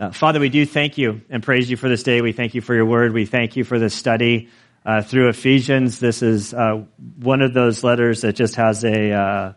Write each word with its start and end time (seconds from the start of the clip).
Uh, 0.00 0.12
Father, 0.12 0.38
we 0.38 0.48
do 0.48 0.64
thank 0.64 0.96
you 0.96 1.22
and 1.28 1.42
praise 1.42 1.68
you 1.68 1.76
for 1.76 1.88
this 1.88 2.04
day. 2.04 2.20
We 2.20 2.30
thank 2.30 2.54
you 2.54 2.60
for 2.60 2.72
your 2.72 2.84
word. 2.84 3.12
We 3.12 3.26
thank 3.26 3.56
you 3.56 3.64
for 3.64 3.80
this 3.80 3.96
study 3.96 4.48
uh, 4.86 5.02
through 5.02 5.28
Ephesians. 5.28 5.98
This 5.98 6.22
is 6.22 6.54
uh, 6.54 6.84
one 7.18 7.42
of 7.42 7.52
those 7.52 7.82
letters 7.82 8.20
that 8.20 8.34
just 8.34 8.54
has 8.54 8.84
a 8.84 9.10
uh, 9.10 9.52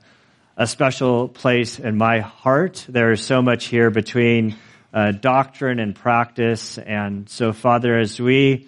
a 0.57 0.65
special 0.65 1.27
place 1.27 1.77
in 1.77 1.95
my 1.95 2.21
heart. 2.21 2.87
There 2.89 3.11
is 3.11 3.23
so 3.23 3.43
much 3.43 3.65
here 3.65 3.91
between 3.91 4.55
uh, 4.91 5.11
doctrine 5.11 5.77
and 5.77 5.95
practice, 5.95 6.79
and 6.79 7.29
so 7.29 7.53
Father, 7.53 7.99
as 7.99 8.19
we 8.19 8.67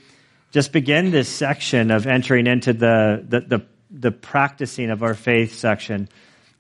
just 0.52 0.74
begin 0.74 1.10
this 1.10 1.28
section 1.28 1.90
of 1.90 2.06
entering 2.06 2.46
into 2.46 2.74
the 2.74 3.26
the, 3.28 3.40
the, 3.40 3.66
the 3.90 4.12
practicing 4.12 4.92
of 4.92 5.02
our 5.02 5.16
faith 5.16 5.56
section. 5.56 6.08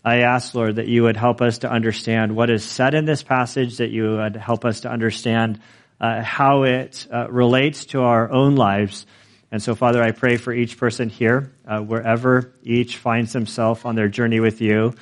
I 0.05 0.17
ask, 0.17 0.53
Lord, 0.53 0.75
that 0.75 0.87
you 0.87 1.03
would 1.03 1.15
help 1.15 1.41
us 1.41 1.59
to 1.59 1.71
understand 1.71 2.35
what 2.35 2.49
is 2.49 2.65
said 2.65 2.93
in 2.93 3.05
this 3.05 3.23
passage, 3.23 3.77
that 3.77 3.89
you 3.89 4.17
would 4.17 4.35
help 4.35 4.65
us 4.65 4.81
to 4.81 4.91
understand 4.91 5.61
uh, 6.01 6.21
how 6.21 6.63
it 6.63 7.07
uh, 7.09 7.31
relates 7.31 7.85
to 7.87 8.01
our 8.01 8.29
own 8.29 8.57
lives. 8.57 9.05
And 9.49 9.63
so, 9.63 9.75
Father, 9.75 10.03
I 10.03 10.11
pray 10.11 10.35
for 10.35 10.51
each 10.51 10.77
person 10.77 11.07
here, 11.07 11.53
uh, 11.65 11.79
wherever 11.79 12.53
each 12.63 12.97
finds 12.97 13.31
himself 13.31 13.85
on 13.85 13.95
their 13.95 14.09
journey 14.09 14.41
with 14.41 14.59
you. 14.59 14.93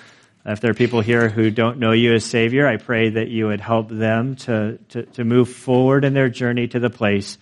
If 0.46 0.60
there 0.60 0.72
are 0.72 0.76
people 0.76 1.02
here 1.02 1.30
who 1.30 1.50
don't 1.50 1.80
know 1.80 1.94
you 1.94 2.14
as 2.14 2.26
Savior, 2.26 2.68
I 2.68 2.78
pray 2.78 3.10
that 3.10 3.30
you 3.30 3.48
would 3.48 3.62
help 3.62 3.90
them 3.90 4.36
to, 4.38 4.78
to, 4.90 5.04
to 5.04 5.24
move 5.24 5.50
forward 5.50 6.04
in 6.04 6.14
their 6.14 6.30
journey 6.30 6.68
to 6.68 6.80
the 6.80 6.90
place 6.90 7.40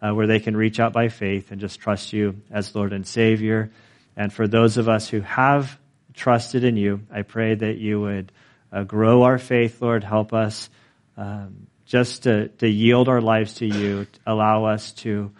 uh, 0.00 0.12
where 0.12 0.26
they 0.26 0.40
can 0.40 0.56
reach 0.56 0.80
out 0.80 0.92
by 0.92 1.08
faith 1.08 1.50
and 1.50 1.60
just 1.60 1.80
trust 1.80 2.12
you 2.12 2.40
as 2.50 2.74
Lord 2.74 2.92
and 2.92 3.06
Savior. 3.06 3.70
And 4.16 4.32
for 4.32 4.46
those 4.46 4.76
of 4.76 4.88
us 4.88 5.08
who 5.08 5.20
have 5.20 5.78
trusted 6.14 6.64
in 6.64 6.76
you. 6.76 7.00
I 7.10 7.22
pray 7.22 7.54
that 7.54 7.78
you 7.78 8.00
would 8.00 8.32
uh, 8.72 8.84
grow 8.84 9.22
our 9.22 9.38
faith, 9.38 9.82
Lord. 9.82 10.04
Help 10.04 10.32
us 10.32 10.70
um, 11.16 11.66
just 11.84 12.24
to, 12.24 12.48
to 12.48 12.68
yield 12.68 13.08
our 13.08 13.20
lives 13.20 13.54
to 13.54 13.66
you. 13.66 14.06
Allow 14.26 14.64
us 14.64 14.92
to 14.92 15.32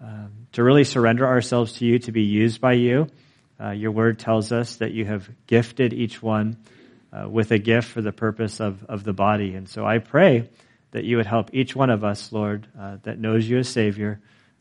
um, 0.00 0.30
to 0.52 0.62
really 0.62 0.84
surrender 0.84 1.26
ourselves 1.26 1.74
to 1.74 1.84
you, 1.84 1.98
to 2.00 2.12
be 2.12 2.22
used 2.22 2.60
by 2.60 2.74
you. 2.74 3.08
Uh, 3.60 3.70
your 3.70 3.90
word 3.90 4.18
tells 4.18 4.52
us 4.52 4.76
that 4.76 4.92
you 4.92 5.04
have 5.04 5.28
gifted 5.46 5.92
each 5.92 6.22
one 6.22 6.56
uh, 7.12 7.28
with 7.28 7.50
a 7.50 7.58
gift 7.58 7.88
for 7.88 8.00
the 8.00 8.12
purpose 8.12 8.60
of, 8.60 8.84
of 8.84 9.02
the 9.02 9.12
body. 9.12 9.54
And 9.54 9.68
so 9.68 9.84
I 9.84 9.98
pray 9.98 10.48
that 10.92 11.04
you 11.04 11.16
would 11.16 11.26
help 11.26 11.50
each 11.52 11.74
one 11.74 11.90
of 11.90 12.04
us, 12.04 12.32
Lord, 12.32 12.66
uh, 12.78 12.98
that 13.02 13.18
knows 13.18 13.48
you 13.48 13.58
as 13.58 13.68
Savior, 13.68 14.20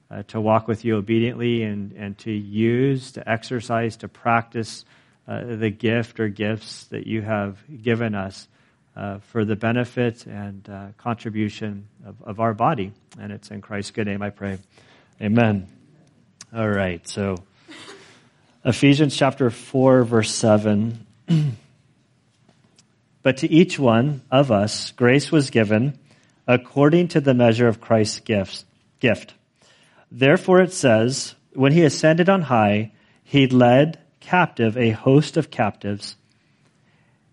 uh, 0.09 0.23
to 0.29 0.41
walk 0.41 0.67
with 0.67 0.83
you 0.83 0.97
obediently 0.97 1.63
and, 1.63 1.91
and 1.93 2.17
to 2.19 2.31
use, 2.31 3.11
to 3.11 3.29
exercise, 3.29 3.97
to 3.97 4.07
practice 4.07 4.85
uh, 5.27 5.55
the 5.55 5.69
gift 5.69 6.19
or 6.19 6.29
gifts 6.29 6.85
that 6.85 7.05
you 7.05 7.21
have 7.21 7.57
given 7.81 8.15
us 8.15 8.47
uh, 8.95 9.19
for 9.19 9.45
the 9.45 9.55
benefit 9.55 10.25
and 10.25 10.67
uh, 10.69 10.87
contribution 10.97 11.87
of, 12.05 12.15
of, 12.23 12.39
our 12.39 12.53
body. 12.53 12.93
And 13.19 13.31
it's 13.31 13.51
in 13.51 13.61
Christ's 13.61 13.91
good 13.91 14.07
name 14.07 14.21
I 14.21 14.29
pray. 14.29 14.57
Amen. 15.21 15.67
All 16.55 16.69
right, 16.69 17.05
so 17.07 17.43
Ephesians 18.63 19.15
chapter 19.15 19.49
4, 19.49 20.03
verse 20.03 20.33
7. 20.33 21.05
but 23.21 23.37
to 23.37 23.51
each 23.51 23.77
one 23.77 24.21
of 24.31 24.51
us, 24.51 24.91
grace 24.91 25.31
was 25.31 25.49
given 25.49 25.99
according 26.47 27.09
to 27.09 27.21
the 27.21 27.33
measure 27.33 27.67
of 27.67 27.81
Christ's 27.81 28.21
gifts, 28.21 28.65
gift. 28.99 29.33
Therefore 30.09 30.61
it 30.61 30.71
says, 30.71 31.35
when 31.53 31.73
he 31.73 31.83
ascended 31.83 32.29
on 32.29 32.43
high, 32.43 32.93
he 33.23 33.47
led 33.47 33.99
captive 34.27 34.77
a 34.77 34.91
host 34.91 35.37
of 35.37 35.49
captives, 35.49 36.17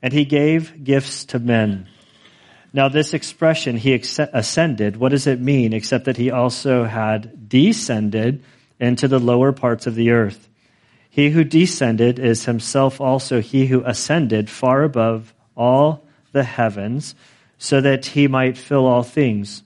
and 0.00 0.12
he 0.12 0.25
gave 0.25 0.84
gifts 0.84 1.25
to 1.25 1.41
men. 1.41 1.89
Now, 2.73 2.89
this 2.89 3.14
expression, 3.14 3.77
he 3.77 3.95
ascended, 3.95 4.97
what 4.97 5.09
does 5.09 5.27
it 5.27 5.41
mean 5.41 5.73
except 5.73 6.05
that 6.05 6.17
he 6.17 6.31
also 6.31 6.84
had 6.84 7.48
descended 7.48 8.45
into 8.78 9.09
the 9.09 9.19
lower 9.19 9.53
parts 9.53 9.89
of 9.89 9.97
the 9.97 10.11
earth? 10.11 10.48
He 11.11 11.31
who 11.31 11.42
descended 11.42 12.20
is 12.20 12.45
himself 12.45 13.01
also 13.01 13.41
he 13.41 13.67
who 13.67 13.83
ascended 13.85 14.48
far 14.48 14.85
above 14.85 15.35
all 15.57 16.07
the 16.30 16.45
heavens, 16.45 17.17
so 17.58 17.80
that 17.80 18.07
he 18.07 18.29
might 18.29 18.57
fill 18.57 18.86
all 18.86 19.02
things. 19.02 19.64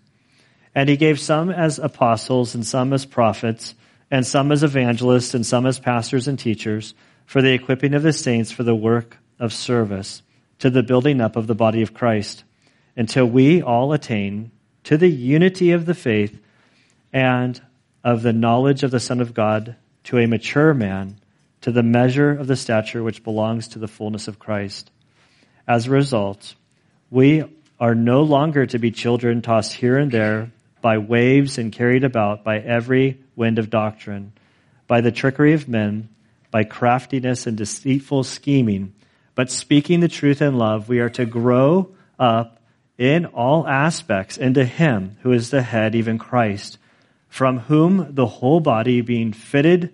And 0.75 0.89
he 0.89 0.97
gave 0.97 1.21
some 1.21 1.51
as 1.51 1.79
apostles, 1.79 2.55
and 2.55 2.65
some 2.65 2.95
as 2.95 3.05
prophets, 3.05 3.75
and 4.11 4.27
some 4.27 4.51
as 4.51 4.63
evangelists, 4.63 5.35
and 5.35 5.45
some 5.45 5.67
as 5.67 5.79
pastors 5.79 6.27
and 6.27 6.39
teachers 6.39 6.95
for 7.29 7.43
the 7.43 7.53
equipping 7.53 7.93
of 7.93 8.03
the 8.03 8.13
saints 8.13 8.51
for 8.51 8.63
the 8.63 8.75
work 8.75 9.19
of 9.39 9.53
service, 9.53 10.23
to 10.59 10.71
the 10.71 10.83
building 10.83 11.21
up 11.21 11.37
of 11.37 11.47
the 11.47 11.55
body 11.55 11.83
of 11.83 11.93
Christ, 11.93 12.43
until 12.97 13.27
we 13.27 13.61
all 13.61 13.93
attain 13.93 14.51
to 14.85 14.97
the 14.97 15.11
unity 15.11 15.73
of 15.73 15.85
the 15.85 15.95
faith 15.95 16.41
and 17.13 17.61
of 18.03 18.23
the 18.23 18.33
knowledge 18.33 18.83
of 18.83 18.91
the 18.91 18.99
Son 18.99 19.21
of 19.21 19.35
God, 19.35 19.77
to 20.05 20.17
a 20.17 20.27
mature 20.27 20.73
man, 20.73 21.19
to 21.61 21.71
the 21.71 21.83
measure 21.83 22.31
of 22.31 22.47
the 22.47 22.57
stature 22.57 23.03
which 23.03 23.23
belongs 23.23 23.69
to 23.69 23.79
the 23.79 23.89
fullness 23.89 24.27
of 24.27 24.39
Christ. 24.39 24.91
As 25.67 25.87
a 25.87 25.91
result, 25.91 26.55
we 27.11 27.45
are 27.79 27.95
no 27.95 28.23
longer 28.23 28.65
to 28.65 28.79
be 28.79 28.91
children 28.91 29.43
tossed 29.43 29.75
here 29.75 29.99
and 29.99 30.11
there 30.11 30.51
by 30.81 30.97
waves 30.97 31.59
and 31.59 31.73
carried 31.73 32.05
about 32.05 32.43
by 32.43 32.59
every 32.59 33.21
wind 33.37 33.59
of 33.59 33.69
doctrine, 33.69 34.33
by 34.87 35.03
the 35.03 35.13
trickery 35.13 35.53
of 35.53 35.69
men 35.69 36.09
by 36.51 36.65
craftiness 36.65 37.47
and 37.47 37.57
deceitful 37.57 38.25
scheming, 38.25 38.95
but 39.35 39.51
speaking 39.51 40.01
the 40.01 40.09
truth 40.09 40.43
in 40.43 40.57
love, 40.57 40.89
we 40.89 41.01
are 41.01 41.11
to 41.11 41.27
grow 41.27 41.95
up 42.19 42.61
in 42.97 43.27
all 43.27 43.67
aspects 43.67 44.37
into 44.37 44.65
Him 44.65 45.17
who 45.23 45.33
is 45.33 45.51
the 45.51 45.63
head, 45.63 45.95
even 45.95 46.19
Christ, 46.19 46.79
from 47.29 47.59
whom 47.59 48.15
the 48.15 48.27
whole 48.27 48.61
body 48.61 49.01
being 49.01 49.33
fitted 49.33 49.93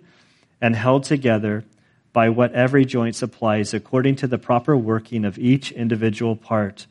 and 0.61 0.75
held 0.75 1.03
together 1.03 1.63
by 2.13 2.29
what 2.29 2.53
every 2.53 2.85
joint 2.85 3.15
supplies 3.15 3.73
according 3.73 4.15
to 4.15 4.27
the 4.27 4.37
proper 4.37 4.75
working 4.75 5.25
of 5.25 5.37
each 5.37 5.71
individual 5.71 6.35
part 6.35 6.87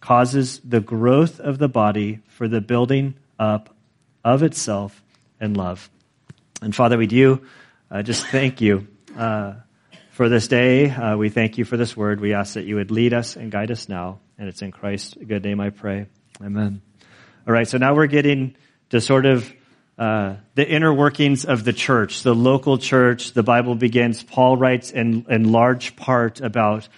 causes 0.00 0.58
the 0.64 0.80
growth 0.80 1.38
of 1.38 1.58
the 1.58 1.68
body 1.68 2.20
for 2.26 2.48
the 2.48 2.60
building 2.60 3.14
up 3.38 3.74
of 4.24 4.42
itself 4.42 5.02
in 5.40 5.54
love. 5.54 5.90
And 6.60 6.74
Father, 6.74 6.96
we 6.96 7.06
do 7.06 7.42
uh, 7.90 8.02
just 8.02 8.26
thank 8.26 8.60
you 8.60 8.88
uh, 9.16 9.54
for 10.10 10.28
this 10.28 10.48
day. 10.48 10.90
Uh, 10.90 11.16
we 11.16 11.28
thank 11.28 11.58
you 11.58 11.64
for 11.64 11.76
this 11.76 11.96
word. 11.96 12.20
We 12.20 12.34
ask 12.34 12.54
that 12.54 12.64
you 12.64 12.76
would 12.76 12.90
lead 12.90 13.14
us 13.14 13.36
and 13.36 13.50
guide 13.50 13.70
us 13.70 13.88
now. 13.88 14.20
And 14.38 14.48
it's 14.48 14.62
in 14.62 14.72
Christ's 14.72 15.14
good 15.14 15.44
name 15.44 15.60
I 15.60 15.70
pray. 15.70 16.06
Amen. 16.42 16.82
All 17.46 17.52
right, 17.52 17.66
so 17.66 17.78
now 17.78 17.94
we're 17.94 18.06
getting 18.06 18.56
to 18.90 19.00
sort 19.00 19.26
of 19.26 19.52
uh, 19.98 20.36
the 20.54 20.68
inner 20.68 20.92
workings 20.92 21.44
of 21.44 21.64
the 21.64 21.72
church, 21.72 22.22
the 22.22 22.34
local 22.34 22.78
church. 22.78 23.32
The 23.32 23.42
Bible 23.42 23.74
begins. 23.74 24.22
Paul 24.22 24.56
writes 24.56 24.90
in, 24.90 25.26
in 25.28 25.52
large 25.52 25.96
part 25.96 26.40
about, 26.40 26.88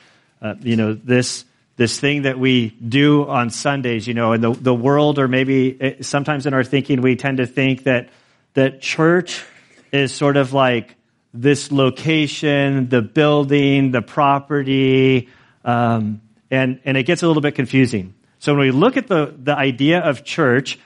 uh, 0.41 0.55
you 0.61 0.77
know, 0.77 0.95
this 0.95 1.45
this 1.77 1.99
thing 1.99 2.23
that 2.23 2.39
we 2.39 2.71
do 2.71 3.27
on 3.27 3.51
Sundays. 3.51 4.07
You 4.07 4.15
know, 4.15 4.33
in 4.33 4.41
the 4.41 4.53
the 4.53 4.75
world, 4.75 5.19
or 5.19 5.27
maybe 5.27 5.77
eh, 5.81 5.95
sometimes 6.03 6.47
in 6.47 6.55
our 6.55 6.63
thinking, 6.63 7.03
we 7.03 7.17
tend 7.17 7.39
to 7.39 7.47
think 7.47 7.85
that 7.85 8.11
that 8.55 8.81
church 8.81 9.45
is 9.93 10.13
sort 10.13 10.37
of 10.37 10.53
like 10.53 10.97
this 11.34 11.72
location, 11.72 12.89
the 12.89 13.03
building, 13.03 13.91
the 13.91 14.00
property, 14.00 15.28
um, 15.65 16.22
and, 16.49 16.81
and 16.84 16.97
it 16.97 17.03
gets 17.03 17.25
a 17.25 17.27
little 17.27 17.43
bit 17.43 17.56
confusing. 17.56 18.15
So 18.39 18.53
when 18.53 18.61
we 18.61 18.71
look 18.71 18.97
at 18.97 19.09
the, 19.09 19.34
the 19.37 19.56
idea 19.56 19.99
of 19.99 20.23
church, 20.23 20.78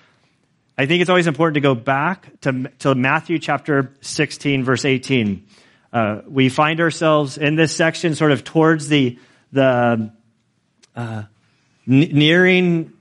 I 0.78 0.86
think 0.86 1.02
it's 1.02 1.10
always 1.10 1.26
important 1.26 1.56
to 1.56 1.60
go 1.60 1.74
back 1.74 2.40
to, 2.42 2.70
to 2.78 2.94
Matthew 2.94 3.38
chapter 3.38 3.92
16, 4.00 4.64
verse 4.64 4.86
18. 4.86 5.46
Uh, 5.92 6.20
we 6.26 6.48
find 6.48 6.80
ourselves 6.80 7.36
in 7.36 7.56
this 7.56 7.76
section 7.76 8.14
sort 8.14 8.32
of 8.32 8.42
towards 8.42 8.88
the, 8.88 9.18
the 9.52 10.10
uh, 10.96 11.22
nearing 11.86 12.92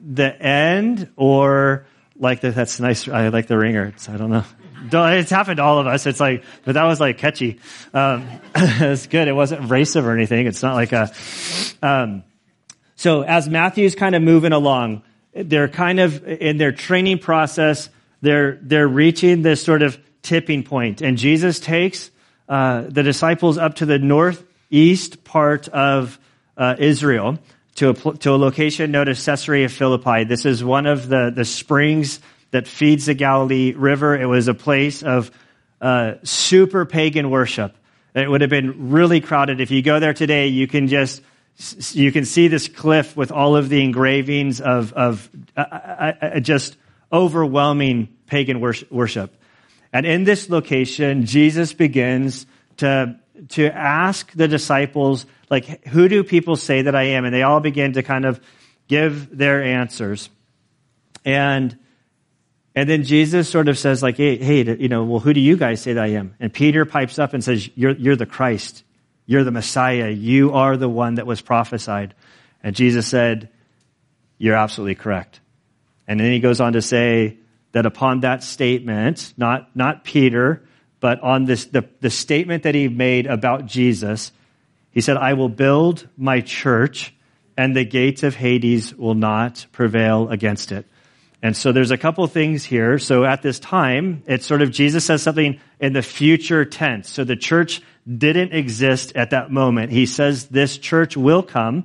the 0.00 0.42
end, 0.42 1.10
or 1.16 1.86
like 2.18 2.40
the, 2.40 2.50
that's 2.50 2.80
nice. 2.80 3.08
I 3.08 3.28
like 3.28 3.46
the 3.46 3.58
ringer. 3.58 3.92
I 4.08 4.16
don't 4.16 4.30
know 4.30 4.44
it's 4.92 5.30
happened 5.30 5.58
to 5.58 5.62
all 5.62 5.78
of 5.78 5.86
us. 5.86 6.06
It's 6.06 6.20
like, 6.20 6.44
but 6.64 6.72
that 6.72 6.84
was 6.84 7.00
like 7.00 7.18
catchy. 7.18 7.60
Um, 7.94 8.28
it's 8.54 9.06
good. 9.06 9.28
It 9.28 9.32
wasn't 9.32 9.64
abrasive 9.64 10.06
or 10.06 10.12
anything. 10.12 10.46
It's 10.46 10.62
not 10.62 10.74
like 10.74 10.92
a. 10.92 11.12
Um, 11.82 12.24
so 12.96 13.22
as 13.22 13.48
Matthew's 13.48 13.94
kind 13.94 14.14
of 14.14 14.22
moving 14.22 14.52
along, 14.52 15.02
they're 15.34 15.68
kind 15.68 16.00
of 16.00 16.26
in 16.26 16.56
their 16.56 16.72
training 16.72 17.18
process. 17.18 17.90
They're 18.22 18.58
they're 18.62 18.88
reaching 18.88 19.42
this 19.42 19.62
sort 19.62 19.82
of 19.82 19.98
tipping 20.22 20.62
point, 20.62 21.02
and 21.02 21.18
Jesus 21.18 21.60
takes 21.60 22.10
uh, 22.48 22.82
the 22.88 23.02
disciples 23.02 23.58
up 23.58 23.76
to 23.76 23.86
the 23.86 23.98
northeast 23.98 25.24
part 25.24 25.68
of 25.68 26.18
uh, 26.56 26.76
Israel 26.78 27.38
to 27.76 27.90
a, 27.90 27.94
to 27.94 28.32
a 28.32 28.36
location 28.36 28.90
known 28.90 29.08
as 29.08 29.24
Caesarea 29.24 29.68
Philippi. 29.68 30.24
This 30.24 30.46
is 30.46 30.64
one 30.64 30.86
of 30.86 31.08
the 31.08 31.30
the 31.34 31.44
springs 31.44 32.20
that 32.56 32.66
feeds 32.66 33.04
the 33.04 33.12
Galilee 33.14 33.74
River. 33.76 34.18
It 34.18 34.24
was 34.24 34.48
a 34.48 34.54
place 34.54 35.02
of 35.02 35.30
uh, 35.78 36.14
super 36.22 36.86
pagan 36.86 37.28
worship. 37.28 37.76
It 38.14 38.30
would 38.30 38.40
have 38.40 38.48
been 38.48 38.90
really 38.90 39.20
crowded. 39.20 39.60
If 39.60 39.70
you 39.70 39.82
go 39.82 40.00
there 40.00 40.14
today, 40.14 40.48
you 40.48 40.66
can 40.66 40.88
just 40.88 41.20
you 41.92 42.12
can 42.12 42.24
see 42.24 42.48
this 42.48 42.68
cliff 42.68 43.14
with 43.14 43.30
all 43.30 43.56
of 43.56 43.68
the 43.68 43.82
engravings 43.82 44.62
of, 44.62 44.94
of 44.94 45.28
uh, 45.54 45.60
uh, 45.60 46.12
uh, 46.22 46.40
just 46.40 46.78
overwhelming 47.12 48.08
pagan 48.26 48.60
worship. 48.60 49.36
And 49.92 50.06
in 50.06 50.24
this 50.24 50.48
location, 50.48 51.26
Jesus 51.26 51.74
begins 51.74 52.46
to, 52.78 53.18
to 53.50 53.70
ask 53.70 54.32
the 54.32 54.48
disciples, 54.48 55.26
like, 55.50 55.86
who 55.86 56.08
do 56.08 56.24
people 56.24 56.56
say 56.56 56.82
that 56.82 56.94
I 56.94 57.02
am? 57.16 57.26
And 57.26 57.34
they 57.34 57.42
all 57.42 57.60
begin 57.60 57.92
to 57.94 58.02
kind 58.02 58.24
of 58.24 58.40
give 58.88 59.36
their 59.36 59.62
answers. 59.62 60.30
And, 61.24 61.78
and 62.76 62.88
then 62.88 63.02
Jesus 63.02 63.48
sort 63.48 63.66
of 63.66 63.76
says, 63.76 64.02
like, 64.02 64.18
hey, 64.18 64.36
hey, 64.36 64.62
you 64.76 64.88
know, 64.88 65.02
well, 65.02 65.18
who 65.18 65.32
do 65.32 65.40
you 65.40 65.56
guys 65.56 65.80
say 65.80 65.94
that 65.94 66.04
I 66.04 66.08
am? 66.08 66.36
And 66.38 66.52
Peter 66.52 66.84
pipes 66.84 67.18
up 67.18 67.34
and 67.34 67.42
says, 67.42 67.68
you're, 67.74 67.96
you're 67.96 68.16
the 68.16 68.26
Christ. 68.26 68.84
You're 69.26 69.42
the 69.42 69.50
Messiah. 69.50 70.08
You 70.08 70.52
are 70.52 70.76
the 70.76 70.88
one 70.88 71.16
that 71.16 71.26
was 71.26 71.40
prophesied. 71.40 72.14
And 72.62 72.74
Jesus 72.74 73.06
said, 73.06 73.50
You're 74.38 74.56
absolutely 74.56 74.94
correct. 74.94 75.40
And 76.06 76.20
then 76.20 76.30
he 76.30 76.40
goes 76.40 76.60
on 76.60 76.74
to 76.74 76.82
say 76.82 77.38
that 77.72 77.84
upon 77.84 78.20
that 78.20 78.44
statement, 78.44 79.34
not, 79.36 79.74
not 79.74 80.04
Peter, 80.04 80.64
but 81.00 81.20
on 81.20 81.44
this, 81.44 81.66
the, 81.66 81.88
the 82.00 82.10
statement 82.10 82.62
that 82.62 82.74
he 82.74 82.88
made 82.88 83.26
about 83.26 83.66
Jesus, 83.66 84.30
he 84.92 85.00
said, 85.00 85.16
I 85.16 85.34
will 85.34 85.48
build 85.48 86.08
my 86.16 86.40
church 86.40 87.12
and 87.56 87.74
the 87.74 87.84
gates 87.84 88.22
of 88.22 88.36
Hades 88.36 88.94
will 88.94 89.14
not 89.14 89.66
prevail 89.72 90.28
against 90.28 90.72
it. 90.72 90.86
And 91.42 91.56
so 91.56 91.72
there's 91.72 91.90
a 91.90 91.98
couple 91.98 92.26
things 92.26 92.64
here. 92.64 92.98
So 92.98 93.24
at 93.24 93.42
this 93.42 93.58
time, 93.58 94.22
it's 94.26 94.46
sort 94.46 94.62
of 94.62 94.70
Jesus 94.70 95.04
says 95.04 95.22
something 95.22 95.60
in 95.78 95.92
the 95.92 96.02
future 96.02 96.64
tense. 96.64 97.10
So 97.10 97.24
the 97.24 97.36
church 97.36 97.82
didn't 98.06 98.52
exist 98.52 99.14
at 99.14 99.30
that 99.30 99.50
moment. 99.50 99.92
He 99.92 100.06
says 100.06 100.46
this 100.46 100.78
church 100.78 101.16
will 101.16 101.42
come, 101.42 101.84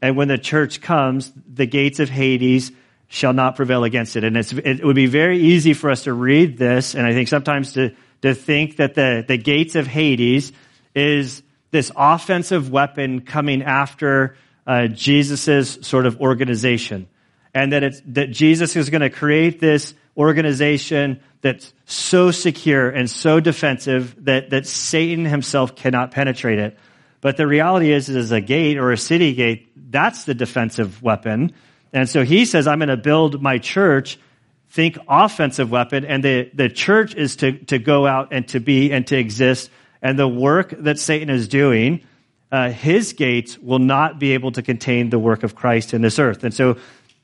and 0.00 0.16
when 0.16 0.28
the 0.28 0.38
church 0.38 0.80
comes, 0.80 1.32
the 1.52 1.66
gates 1.66 1.98
of 1.98 2.10
Hades 2.10 2.70
shall 3.08 3.32
not 3.32 3.56
prevail 3.56 3.84
against 3.84 4.16
it. 4.16 4.24
And 4.24 4.36
it 4.36 4.84
would 4.84 4.96
be 4.96 5.06
very 5.06 5.38
easy 5.38 5.72
for 5.72 5.90
us 5.90 6.04
to 6.04 6.12
read 6.12 6.58
this, 6.58 6.94
and 6.94 7.06
I 7.06 7.12
think 7.12 7.28
sometimes 7.28 7.72
to, 7.74 7.94
to 8.22 8.34
think 8.34 8.76
that 8.76 8.94
the, 8.94 9.24
the 9.26 9.38
gates 9.38 9.74
of 9.74 9.86
Hades 9.86 10.52
is 10.94 11.42
this 11.70 11.90
offensive 11.96 12.70
weapon 12.70 13.20
coming 13.22 13.62
after 13.62 14.36
uh, 14.66 14.88
Jesus' 14.88 15.78
sort 15.86 16.06
of 16.06 16.20
organization. 16.20 17.08
And 17.56 17.72
that, 17.72 17.82
it's, 17.82 18.02
that 18.08 18.30
Jesus 18.32 18.76
is 18.76 18.90
going 18.90 19.00
to 19.00 19.08
create 19.08 19.60
this 19.60 19.94
organization 20.14 21.20
that's 21.40 21.72
so 21.86 22.30
secure 22.30 22.90
and 22.90 23.08
so 23.08 23.40
defensive 23.40 24.14
that, 24.26 24.50
that 24.50 24.66
Satan 24.66 25.24
himself 25.24 25.74
cannot 25.74 26.10
penetrate 26.10 26.58
it. 26.58 26.78
But 27.22 27.38
the 27.38 27.46
reality 27.46 27.92
is, 27.92 28.10
is 28.10 28.30
a 28.30 28.42
gate 28.42 28.76
or 28.76 28.92
a 28.92 28.98
city 28.98 29.32
gate, 29.32 29.72
that's 29.90 30.24
the 30.24 30.34
defensive 30.34 31.02
weapon. 31.02 31.54
And 31.94 32.10
so 32.10 32.24
he 32.24 32.44
says, 32.44 32.66
I'm 32.66 32.78
going 32.78 32.90
to 32.90 32.96
build 32.98 33.40
my 33.40 33.56
church. 33.56 34.18
Think 34.68 34.98
offensive 35.08 35.70
weapon. 35.70 36.04
And 36.04 36.22
the, 36.22 36.50
the 36.52 36.68
church 36.68 37.14
is 37.14 37.36
to, 37.36 37.52
to 37.66 37.78
go 37.78 38.06
out 38.06 38.34
and 38.34 38.46
to 38.48 38.60
be 38.60 38.92
and 38.92 39.06
to 39.06 39.16
exist. 39.16 39.70
And 40.02 40.18
the 40.18 40.28
work 40.28 40.74
that 40.80 40.98
Satan 40.98 41.30
is 41.30 41.48
doing, 41.48 42.04
uh, 42.52 42.68
his 42.68 43.14
gates 43.14 43.58
will 43.58 43.78
not 43.78 44.18
be 44.18 44.32
able 44.32 44.52
to 44.52 44.62
contain 44.62 45.08
the 45.08 45.18
work 45.18 45.42
of 45.42 45.54
Christ 45.54 45.94
in 45.94 46.02
this 46.02 46.18
earth. 46.18 46.44
And 46.44 46.52
so, 46.52 46.76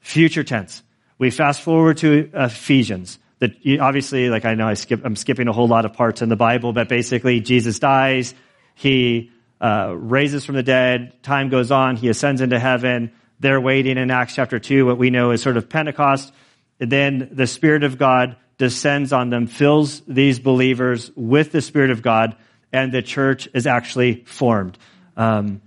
future 0.02 0.44
tense. 0.44 0.82
We 1.18 1.30
fast 1.30 1.62
forward 1.62 1.96
to 1.98 2.30
Ephesians. 2.34 3.18
That 3.38 3.56
obviously, 3.80 4.28
like 4.28 4.44
I 4.44 4.54
know 4.54 4.68
I 4.68 4.74
skip, 4.74 5.00
I'm 5.04 5.16
skipping 5.16 5.48
a 5.48 5.52
whole 5.52 5.66
lot 5.66 5.84
of 5.84 5.94
parts 5.94 6.22
in 6.22 6.28
the 6.28 6.36
Bible, 6.36 6.72
but 6.72 6.88
basically 6.88 7.40
Jesus 7.40 7.78
dies, 7.78 8.34
he 8.74 9.30
uh, 9.60 9.94
raises 9.96 10.44
from 10.44 10.56
the 10.56 10.62
dead, 10.62 11.22
time 11.22 11.48
goes 11.48 11.70
on, 11.70 11.96
he 11.96 12.08
ascends 12.08 12.40
into 12.40 12.58
heaven. 12.58 13.12
They're 13.40 13.60
waiting 13.60 13.98
in 13.98 14.10
Acts 14.10 14.34
chapter 14.34 14.58
2, 14.58 14.86
what 14.86 14.98
we 14.98 15.10
know 15.10 15.32
is 15.32 15.42
sort 15.42 15.56
of 15.56 15.68
Pentecost. 15.68 16.32
And 16.78 16.90
then 16.90 17.30
the 17.32 17.46
Spirit 17.46 17.82
of 17.82 17.98
God 17.98 18.36
descends 18.58 19.12
on 19.12 19.30
them, 19.30 19.46
fills 19.46 20.00
these 20.02 20.38
believers 20.38 21.10
with 21.16 21.50
the 21.50 21.60
Spirit 21.60 21.90
of 21.90 22.02
God, 22.02 22.36
and 22.72 22.92
the 22.92 23.02
church 23.02 23.48
is 23.54 23.66
actually 23.66 24.24
formed. 24.24 24.78
Um, 25.16 25.62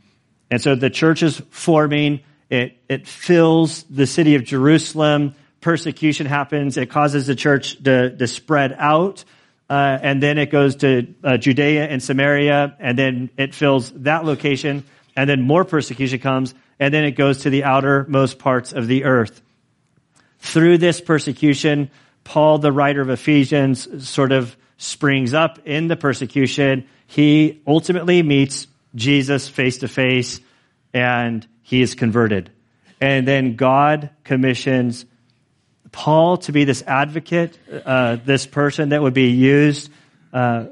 and 0.50 0.62
so 0.62 0.76
the 0.76 0.90
church 0.90 1.24
is 1.24 1.42
forming. 1.50 2.22
It, 2.50 2.78
it 2.88 3.08
fills 3.08 3.84
the 3.84 4.06
city 4.06 4.36
of 4.36 4.44
Jerusalem 4.44 5.36
persecution 5.66 6.28
happens, 6.28 6.78
it 6.78 6.92
causes 6.92 7.26
the 7.26 7.34
church 7.34 7.82
to, 7.84 8.16
to 8.16 8.28
spread 8.28 8.72
out. 8.78 9.26
Uh, 9.68 9.98
and 10.00 10.22
then 10.22 10.38
it 10.38 10.52
goes 10.52 10.76
to 10.76 11.08
uh, 11.24 11.38
Judea 11.38 11.88
and 11.88 12.04
Samaria, 12.04 12.76
and 12.80 12.96
then 12.96 13.32
it 13.36 13.56
fills 13.56 13.92
that 14.04 14.26
location, 14.26 14.84
and 15.16 15.28
then 15.28 15.42
more 15.42 15.66
persecution 15.66 16.20
comes, 16.20 16.54
and 16.80 16.94
then 16.94 17.04
it 17.04 17.14
goes 17.14 17.40
to 17.40 17.50
the 17.50 17.64
outermost 17.64 18.38
parts 18.38 18.74
of 18.74 18.86
the 18.86 19.06
earth. 19.06 19.42
Through 20.38 20.78
this 20.78 21.02
persecution, 21.02 21.90
Paul, 22.24 22.60
the 22.60 22.72
writer 22.72 23.02
of 23.02 23.10
Ephesians, 23.10 24.08
sort 24.08 24.32
of 24.32 24.56
springs 24.78 25.34
up 25.34 25.58
in 25.66 25.88
the 25.88 25.96
persecution. 25.96 26.88
He 27.08 27.60
ultimately 27.66 28.22
meets 28.22 28.68
Jesus 28.94 29.50
face 29.50 29.80
to 29.80 29.88
face, 29.88 30.42
and 30.94 31.48
he 31.66 31.82
is 31.82 31.96
converted. 31.96 32.52
And 33.02 33.28
then 33.28 33.56
God 33.56 34.12
commissions 34.24 35.06
Paul 35.92 36.38
to 36.38 36.52
be 36.52 36.64
this 36.64 36.84
advocate, 36.84 37.58
uh, 37.86 38.18
this 38.24 38.46
person 38.46 38.90
that 38.90 39.02
would 39.02 39.16
be 39.16 39.32
used 39.32 39.90
uh, 40.32 40.68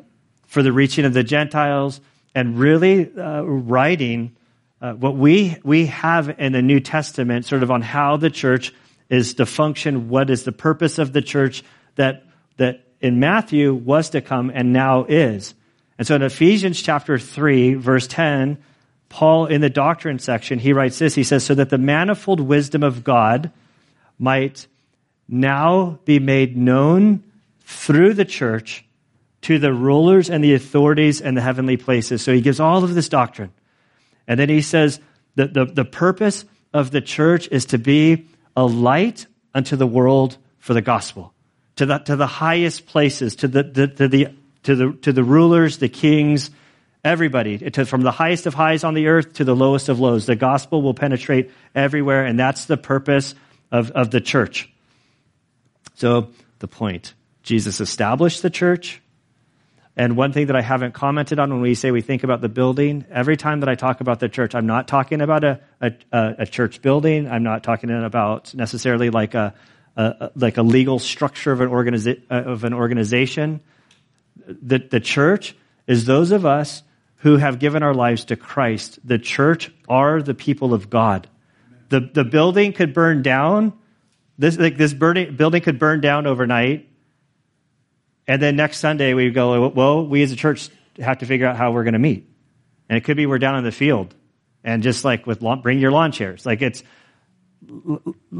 for 0.45 0.61
the 0.61 0.71
reaching 0.71 1.05
of 1.05 1.13
the 1.13 1.23
Gentiles, 1.23 1.99
and 2.35 2.59
really 2.59 3.11
uh, 3.11 3.41
writing 3.41 4.35
uh, 4.81 4.93
what 4.93 5.15
we 5.15 5.57
we 5.63 5.87
have 5.87 6.39
in 6.39 6.51
the 6.51 6.61
New 6.61 6.79
Testament, 6.79 7.45
sort 7.45 7.63
of 7.63 7.71
on 7.71 7.81
how 7.81 8.17
the 8.17 8.29
church 8.29 8.71
is 9.09 9.33
to 9.35 9.47
function, 9.47 10.09
what 10.09 10.29
is 10.29 10.43
the 10.43 10.51
purpose 10.51 10.99
of 10.99 11.11
the 11.11 11.23
church 11.23 11.63
that 11.95 12.23
that 12.57 12.85
in 13.01 13.19
Matthew 13.19 13.73
was 13.73 14.11
to 14.11 14.21
come 14.21 14.51
and 14.53 14.73
now 14.73 15.05
is. 15.05 15.55
And 15.97 16.05
so 16.05 16.15
in 16.15 16.21
Ephesians 16.21 16.81
chapter 16.81 17.17
3, 17.17 17.75
verse 17.75 18.05
10, 18.07 18.59
Paul 19.09 19.45
in 19.45 19.61
the 19.61 19.69
doctrine 19.69 20.19
section, 20.19 20.59
he 20.59 20.73
writes 20.73 20.99
this. 20.99 21.15
He 21.15 21.23
says, 21.23 21.43
So 21.43 21.55
that 21.55 21.69
the 21.69 21.77
manifold 21.77 22.39
wisdom 22.39 22.83
of 22.83 23.03
God 23.03 23.51
might 24.17 24.67
now 25.27 25.99
be 26.05 26.19
made 26.19 26.57
known 26.57 27.23
through 27.61 28.13
the 28.13 28.25
church 28.25 28.85
to 29.41 29.59
the 29.59 29.73
rulers 29.73 30.29
and 30.29 30.43
the 30.43 30.53
authorities 30.53 31.21
and 31.21 31.37
the 31.37 31.41
heavenly 31.41 31.77
places. 31.77 32.21
So 32.21 32.33
he 32.33 32.41
gives 32.41 32.59
all 32.59 32.83
of 32.83 32.95
this 32.95 33.09
doctrine. 33.09 33.51
And 34.27 34.39
then 34.39 34.49
he 34.49 34.61
says 34.61 34.99
that 35.35 35.53
the, 35.53 35.65
the 35.65 35.85
purpose 35.85 36.45
of 36.73 36.91
the 36.91 37.01
church 37.01 37.47
is 37.49 37.65
to 37.65 37.77
be 37.77 38.27
a 38.55 38.65
light 38.65 39.27
unto 39.53 39.75
the 39.75 39.87
world 39.87 40.37
for 40.59 40.73
the 40.73 40.81
gospel, 40.81 41.33
to 41.75 41.85
the, 41.85 41.97
to 41.99 42.15
the 42.15 42.27
highest 42.27 42.85
places, 42.85 43.35
to 43.37 43.47
the, 43.47 43.63
the, 43.63 43.87
to 43.87 44.07
the, 44.07 44.27
to 44.63 44.75
the, 44.75 44.93
to 45.01 45.11
the 45.11 45.23
rulers, 45.23 45.77
the 45.77 45.89
kings, 45.89 46.49
everybody, 47.03 47.57
to, 47.57 47.85
from 47.85 48.01
the 48.01 48.11
highest 48.11 48.45
of 48.45 48.53
highs 48.53 48.83
on 48.83 48.93
the 48.93 49.07
earth 49.07 49.33
to 49.33 49.43
the 49.43 49.55
lowest 49.55 49.89
of 49.89 49.99
lows. 49.99 50.25
The 50.25 50.35
gospel 50.35 50.81
will 50.81 50.93
penetrate 50.93 51.51
everywhere, 51.75 52.25
and 52.25 52.39
that's 52.39 52.65
the 52.65 52.77
purpose 52.77 53.35
of, 53.71 53.91
of 53.91 54.11
the 54.11 54.21
church. 54.21 54.71
So, 55.95 56.29
the 56.59 56.67
point 56.67 57.13
Jesus 57.43 57.81
established 57.81 58.41
the 58.41 58.49
church. 58.49 59.01
And 59.95 60.17
one 60.17 60.33
thing 60.33 60.47
that 60.47 60.55
I 60.55 60.61
haven't 60.61 60.93
commented 60.93 61.37
on 61.37 61.51
when 61.51 61.61
we 61.61 61.75
say 61.75 61.91
we 61.91 62.01
think 62.01 62.23
about 62.23 62.41
the 62.41 62.49
building, 62.49 63.05
every 63.11 63.37
time 63.37 63.59
that 63.59 63.69
I 63.69 63.75
talk 63.75 64.01
about 64.01 64.19
the 64.19 64.27
church, 64.27 64.55
I'm 64.55 64.65
not 64.65 64.87
talking 64.87 65.21
about 65.21 65.43
a, 65.43 65.59
a, 65.81 65.91
a 66.11 66.45
church 66.47 66.81
building. 66.81 67.29
I'm 67.29 67.43
not 67.43 67.63
talking 67.63 67.91
about 67.91 68.55
necessarily 68.55 69.11
like 69.11 69.35
a, 69.35 69.53
a 69.95 70.31
like 70.35 70.57
a 70.57 70.63
legal 70.63 70.97
structure 70.97 71.51
of 71.51 71.61
an, 71.61 71.69
organiza- 71.69 72.23
of 72.31 72.63
an 72.63 72.73
organization. 72.73 73.61
The, 74.47 74.79
the 74.79 74.99
church 74.99 75.55
is 75.85 76.05
those 76.05 76.31
of 76.31 76.45
us 76.45 76.81
who 77.23 77.37
have 77.37 77.57
given 77.57 77.83
our 77.83 77.93
lives 77.93 78.25
to 78.25 78.35
Christ. 78.35 78.99
The 79.05 79.17
church 79.17 79.71
are 79.87 80.21
the 80.21 80.33
people 80.33 80.73
of 80.73 80.89
God. 80.89 81.29
The, 81.87 82.01
the 82.01 82.25
building 82.25 82.73
could 82.73 82.93
burn 82.93 83.21
down, 83.21 83.71
this, 84.37 84.57
like, 84.57 84.75
this 84.75 84.93
burning, 84.93 85.37
building 85.37 85.61
could 85.61 85.79
burn 85.79 86.01
down 86.01 86.27
overnight. 86.27 86.89
And 88.27 88.41
then 88.41 88.57
next 88.57 88.79
Sunday, 88.79 89.13
we 89.13 89.29
go, 89.29 89.69
well, 89.69 90.05
we 90.05 90.21
as 90.21 90.33
a 90.33 90.35
church 90.35 90.69
have 90.99 91.19
to 91.19 91.25
figure 91.25 91.47
out 91.47 91.55
how 91.55 91.71
we're 91.71 91.85
going 91.85 91.93
to 91.93 91.99
meet. 91.99 92.29
And 92.89 92.97
it 92.97 93.05
could 93.05 93.15
be 93.15 93.25
we're 93.25 93.39
down 93.39 93.55
in 93.55 93.63
the 93.63 93.71
field 93.71 94.13
and 94.61 94.83
just 94.83 95.05
like 95.05 95.25
with 95.25 95.41
lawn, 95.41 95.61
bring 95.61 95.79
your 95.79 95.91
lawn 95.91 96.11
chairs. 96.11 96.45
Like 96.45 96.61
it's 96.61 96.83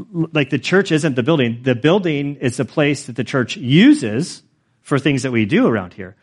like 0.02 0.50
the 0.50 0.58
church 0.58 0.92
isn't 0.92 1.16
the 1.16 1.22
building. 1.22 1.60
The 1.62 1.74
building 1.74 2.36
is 2.36 2.58
the 2.58 2.66
place 2.66 3.06
that 3.06 3.16
the 3.16 3.24
church 3.24 3.56
uses 3.56 4.42
for 4.82 4.98
things 4.98 5.22
that 5.22 5.32
we 5.32 5.46
do 5.46 5.66
around 5.66 5.94
here. 5.94 6.16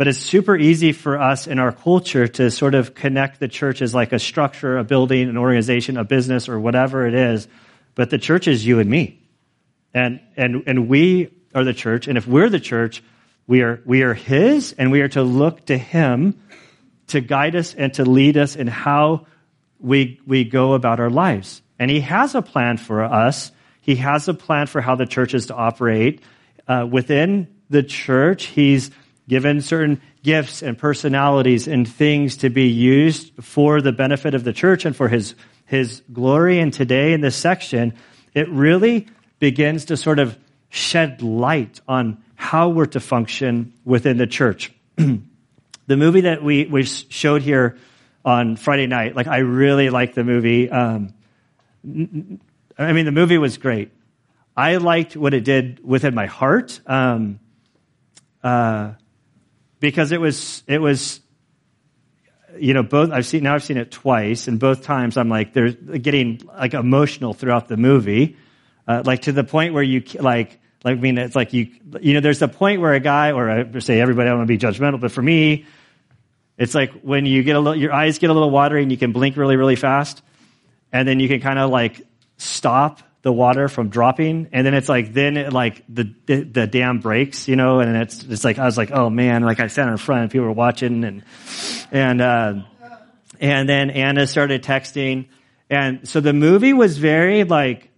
But 0.00 0.08
it's 0.08 0.18
super 0.18 0.56
easy 0.56 0.92
for 0.92 1.20
us 1.20 1.46
in 1.46 1.58
our 1.58 1.72
culture 1.72 2.26
to 2.26 2.50
sort 2.50 2.74
of 2.74 2.94
connect 2.94 3.38
the 3.38 3.48
church 3.48 3.82
as 3.82 3.94
like 3.94 4.12
a 4.12 4.18
structure, 4.18 4.78
a 4.78 4.84
building, 4.84 5.28
an 5.28 5.36
organization, 5.36 5.98
a 5.98 6.04
business, 6.04 6.48
or 6.48 6.58
whatever 6.58 7.06
it 7.06 7.12
is 7.12 7.46
but 7.94 8.08
the 8.08 8.18
church 8.18 8.48
is 8.48 8.66
you 8.66 8.78
and 8.78 8.88
me. 8.88 9.20
And, 9.92 10.20
and, 10.36 10.62
and 10.66 10.88
we 10.88 11.34
are 11.54 11.64
the 11.64 11.74
church. 11.74 12.08
And 12.08 12.16
if 12.16 12.26
we're 12.26 12.48
the 12.48 12.58
church, 12.58 13.02
we 13.46 13.62
are, 13.62 13.82
we 13.84 14.02
are 14.02 14.14
His 14.14 14.72
and 14.72 14.90
we 14.90 15.02
are 15.02 15.08
to 15.08 15.22
look 15.22 15.66
to 15.66 15.76
Him 15.76 16.40
to 17.08 17.20
guide 17.20 17.56
us 17.56 17.74
and 17.74 17.92
to 17.94 18.04
lead 18.04 18.36
us 18.36 18.56
in 18.56 18.68
how 18.68 19.26
we, 19.78 20.20
we 20.26 20.44
go 20.44 20.74
about 20.74 21.00
our 21.00 21.10
lives. 21.10 21.60
And 21.78 21.90
He 21.90 22.00
has 22.00 22.34
a 22.34 22.42
plan 22.42 22.76
for 22.76 23.02
us. 23.02 23.50
He 23.80 23.96
has 23.96 24.28
a 24.28 24.34
plan 24.34 24.66
for 24.66 24.80
how 24.80 24.94
the 24.94 25.06
church 25.06 25.34
is 25.34 25.46
to 25.46 25.54
operate. 25.54 26.22
Uh, 26.68 26.86
within 26.90 27.48
the 27.68 27.82
church, 27.82 28.46
He's 28.46 28.90
given 29.30 29.60
certain 29.60 30.02
gifts 30.24 30.60
and 30.60 30.76
personalities 30.76 31.68
and 31.68 31.86
things 31.88 32.38
to 32.38 32.50
be 32.50 32.66
used 32.66 33.30
for 33.40 33.80
the 33.80 33.92
benefit 33.92 34.34
of 34.34 34.42
the 34.42 34.52
church 34.52 34.84
and 34.84 34.96
for 34.96 35.08
His, 35.08 35.36
His 35.66 36.02
glory. 36.12 36.58
And 36.58 36.72
today 36.72 37.12
in 37.12 37.20
this 37.20 37.36
section, 37.36 37.94
it 38.34 38.48
really 38.48 39.06
begins 39.38 39.84
to 39.84 39.96
sort 39.96 40.18
of 40.18 40.36
shed 40.68 41.22
light 41.22 41.80
on 41.86 42.20
how 42.34 42.70
we're 42.70 42.86
to 42.86 42.98
function 42.98 43.72
within 43.84 44.16
the 44.16 44.26
church. 44.26 44.72
the 44.96 45.22
movie 45.96 46.22
that 46.22 46.42
we, 46.42 46.66
we 46.66 46.82
showed 46.82 47.42
here 47.42 47.78
on 48.24 48.56
Friday 48.56 48.88
night, 48.88 49.14
like 49.14 49.28
I 49.28 49.38
really 49.38 49.90
liked 49.90 50.16
the 50.16 50.24
movie. 50.24 50.68
Um, 50.68 51.14
I 51.84 52.92
mean, 52.92 53.04
the 53.04 53.12
movie 53.12 53.38
was 53.38 53.58
great. 53.58 53.92
I 54.56 54.78
liked 54.78 55.16
what 55.16 55.34
it 55.34 55.44
did 55.44 55.78
within 55.84 56.16
my 56.16 56.26
heart 56.26 56.80
um, 56.84 57.38
uh, 58.42 58.94
because 59.80 60.12
it 60.12 60.20
was 60.20 60.62
it 60.66 60.78
was 60.78 61.20
you 62.58 62.74
know 62.74 62.82
both 62.82 63.10
I've 63.10 63.26
seen 63.26 63.42
now 63.42 63.54
I've 63.54 63.64
seen 63.64 63.78
it 63.78 63.90
twice 63.90 64.46
and 64.46 64.60
both 64.60 64.82
times 64.82 65.16
I'm 65.16 65.28
like 65.28 65.52
they're 65.52 65.70
getting 65.70 66.42
like 66.46 66.74
emotional 66.74 67.34
throughout 67.34 67.68
the 67.68 67.76
movie. 67.76 68.36
Uh, 68.86 69.02
like 69.04 69.22
to 69.22 69.32
the 69.32 69.44
point 69.44 69.74
where 69.74 69.82
you 69.82 70.02
like 70.20 70.60
like 70.84 70.98
I 70.98 71.00
mean 71.00 71.18
it's 71.18 71.36
like 71.36 71.52
you 71.52 71.68
you 72.00 72.14
know 72.14 72.20
there's 72.20 72.42
a 72.42 72.48
point 72.48 72.80
where 72.80 72.92
a 72.92 73.00
guy 73.00 73.32
or 73.32 73.50
I 73.50 73.78
say 73.80 74.00
everybody 74.00 74.28
I 74.28 74.30
don't 74.30 74.40
want 74.40 74.48
to 74.48 74.58
be 74.58 74.58
judgmental 74.58 75.00
but 75.00 75.12
for 75.12 75.22
me 75.22 75.66
it's 76.58 76.74
like 76.74 76.92
when 77.02 77.24
you 77.24 77.42
get 77.42 77.56
a 77.56 77.60
little 77.60 77.80
your 77.80 77.92
eyes 77.92 78.18
get 78.18 78.30
a 78.30 78.32
little 78.32 78.50
watery 78.50 78.82
and 78.82 78.92
you 78.92 78.98
can 78.98 79.12
blink 79.12 79.36
really 79.36 79.56
really 79.56 79.76
fast 79.76 80.22
and 80.92 81.06
then 81.06 81.20
you 81.20 81.28
can 81.28 81.40
kind 81.40 81.58
of 81.58 81.70
like 81.70 82.00
stop 82.36 83.02
the 83.22 83.32
water 83.32 83.68
from 83.68 83.90
dropping 83.90 84.48
and 84.52 84.66
then 84.66 84.74
it's 84.74 84.88
like 84.88 85.12
then 85.12 85.36
it 85.36 85.52
like 85.52 85.84
the, 85.88 86.14
the, 86.26 86.42
the 86.42 86.66
dam 86.66 87.00
breaks 87.00 87.48
you 87.48 87.56
know 87.56 87.80
and 87.80 87.96
it's 87.96 88.22
it's 88.24 88.44
like 88.44 88.58
I 88.58 88.64
was 88.64 88.78
like 88.78 88.90
oh 88.92 89.10
man 89.10 89.42
like 89.42 89.60
I 89.60 89.66
sat 89.66 89.88
in 89.88 89.96
front 89.98 90.22
and 90.22 90.30
people 90.30 90.46
were 90.46 90.52
watching 90.52 91.04
and 91.04 91.22
and 91.90 92.20
uh, 92.20 92.54
and 93.40 93.68
then 93.68 93.90
Anna 93.90 94.26
started 94.26 94.62
texting 94.62 95.26
and 95.68 96.08
so 96.08 96.20
the 96.20 96.32
movie 96.32 96.72
was 96.72 96.96
very 96.96 97.44
like 97.44 97.90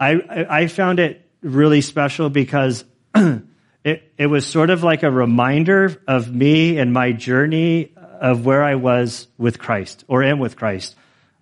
I, 0.00 0.46
I 0.50 0.66
found 0.66 0.98
it 0.98 1.24
really 1.40 1.80
special 1.80 2.30
because 2.30 2.84
it, 3.14 4.12
it 4.18 4.26
was 4.26 4.46
sort 4.46 4.70
of 4.70 4.82
like 4.82 5.02
a 5.02 5.10
reminder 5.10 6.02
of 6.08 6.34
me 6.34 6.78
and 6.78 6.92
my 6.92 7.12
journey 7.12 7.94
of 7.96 8.44
where 8.44 8.62
I 8.62 8.74
was 8.74 9.28
with 9.38 9.58
Christ 9.58 10.04
or 10.08 10.22
am 10.22 10.38
with 10.38 10.56
Christ. 10.56 10.96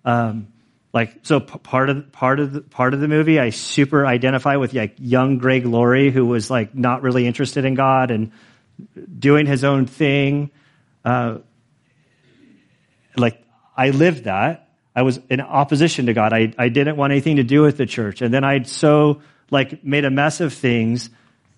Um, 0.05 0.47
like 0.93 1.19
so 1.23 1.39
part 1.39 1.89
of 1.89 2.11
part 2.11 2.39
of 2.39 2.53
the, 2.53 2.61
part 2.61 2.93
of 2.93 2.99
the 2.99 3.07
movie 3.07 3.39
I 3.39 3.49
super 3.49 4.05
identify 4.05 4.57
with 4.57 4.73
like 4.73 4.95
young 4.99 5.39
Greg 5.39 5.65
Laurie 5.65 6.11
who 6.11 6.25
was 6.25 6.51
like 6.51 6.75
not 6.75 7.01
really 7.01 7.25
interested 7.25 7.65
in 7.65 7.73
God 7.73 8.11
and 8.11 8.31
doing 9.19 9.45
his 9.45 9.63
own 9.63 9.87
thing. 9.87 10.51
Uh, 11.03 11.39
like 13.17 13.43
I 13.75 13.89
lived 13.89 14.25
that 14.25 14.63
I 14.95 15.01
was 15.01 15.19
in 15.29 15.41
opposition 15.41 16.05
to 16.05 16.13
God. 16.13 16.33
I, 16.33 16.53
I 16.57 16.69
didn't 16.69 16.97
want 16.97 17.11
anything 17.11 17.37
to 17.37 17.43
do 17.43 17.61
with 17.61 17.77
the 17.77 17.85
church. 17.85 18.21
And 18.21 18.33
then 18.33 18.43
I'd 18.43 18.67
so 18.67 19.21
like 19.49 19.83
made 19.83 20.05
a 20.05 20.11
mess 20.11 20.39
of 20.39 20.53
things 20.53 21.09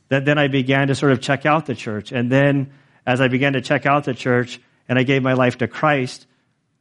that 0.09 0.25
then 0.25 0.37
I 0.37 0.47
began 0.47 0.87
to 0.87 0.95
sort 0.95 1.11
of 1.11 1.19
check 1.19 1.45
out 1.45 1.65
the 1.65 1.75
church. 1.75 2.11
And 2.11 2.31
then 2.31 2.71
as 3.05 3.21
I 3.21 3.27
began 3.27 3.53
to 3.53 3.61
check 3.61 3.85
out 3.85 4.05
the 4.05 4.13
church 4.13 4.59
and 4.87 4.97
I 4.97 5.03
gave 5.03 5.21
my 5.21 5.33
life 5.33 5.57
to 5.57 5.67
Christ, 5.67 6.27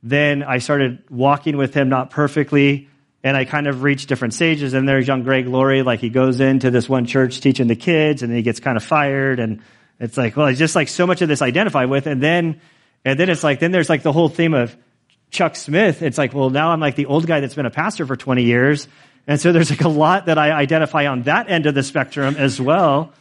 then 0.04 0.42
I 0.42 0.58
started 0.58 1.02
walking 1.10 1.56
with 1.56 1.72
him 1.72 1.88
not 1.88 2.10
perfectly 2.10 2.88
and 3.22 3.38
I 3.38 3.46
kind 3.46 3.66
of 3.66 3.82
reached 3.82 4.06
different 4.06 4.34
stages. 4.34 4.74
And 4.74 4.86
there's 4.86 5.08
young 5.08 5.22
Greg 5.22 5.48
Laurie, 5.48 5.82
like 5.82 6.00
he 6.00 6.10
goes 6.10 6.40
into 6.40 6.70
this 6.70 6.86
one 6.90 7.06
church 7.06 7.40
teaching 7.40 7.68
the 7.68 7.74
kids 7.74 8.22
and 8.22 8.30
then 8.30 8.36
he 8.36 8.42
gets 8.42 8.60
kind 8.60 8.76
of 8.76 8.84
fired. 8.84 9.40
And 9.40 9.62
it's 9.98 10.18
like, 10.18 10.36
well, 10.36 10.48
it's 10.48 10.58
just 10.58 10.76
like 10.76 10.88
so 10.88 11.06
much 11.06 11.22
of 11.22 11.28
this 11.28 11.40
I 11.40 11.46
identify 11.46 11.86
with. 11.86 12.06
And 12.06 12.22
then, 12.22 12.60
and 13.02 13.18
then 13.18 13.30
it's 13.30 13.42
like, 13.42 13.60
then 13.60 13.72
there's 13.72 13.88
like 13.88 14.02
the 14.02 14.12
whole 14.12 14.28
theme 14.28 14.52
of 14.52 14.76
Chuck 15.30 15.56
Smith, 15.56 16.02
it's 16.02 16.18
like, 16.18 16.34
well, 16.34 16.50
now 16.50 16.70
I'm 16.70 16.80
like 16.80 16.96
the 16.96 17.06
old 17.06 17.26
guy 17.26 17.40
that's 17.40 17.54
been 17.54 17.66
a 17.66 17.70
pastor 17.70 18.06
for 18.06 18.14
20 18.14 18.44
years. 18.44 18.86
And 19.26 19.40
so 19.40 19.52
there's 19.52 19.70
like 19.70 19.80
a 19.80 19.88
lot 19.88 20.26
that 20.26 20.36
I 20.36 20.52
identify 20.52 21.06
on 21.06 21.22
that 21.22 21.48
end 21.48 21.64
of 21.64 21.74
the 21.74 21.82
spectrum 21.82 22.36
as 22.38 22.60
well. 22.60 23.14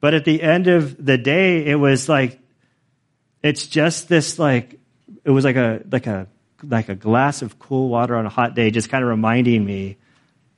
But 0.00 0.12
at 0.12 0.26
the 0.26 0.42
end 0.42 0.68
of 0.68 1.02
the 1.02 1.16
day, 1.16 1.64
it 1.64 1.76
was 1.76 2.10
like, 2.10 2.38
it's 3.42 3.66
just 3.66 4.08
this 4.08 4.38
like, 4.38 4.78
it 5.26 5.30
was 5.30 5.44
like 5.44 5.56
a, 5.56 5.82
like 5.90 6.06
a, 6.06 6.28
like 6.62 6.88
a 6.88 6.94
glass 6.94 7.42
of 7.42 7.58
cool 7.58 7.88
water 7.88 8.14
on 8.16 8.24
a 8.26 8.30
hot 8.30 8.54
day, 8.54 8.70
just 8.70 8.88
kind 8.88 9.02
of 9.02 9.10
reminding 9.10 9.64
me 9.64 9.96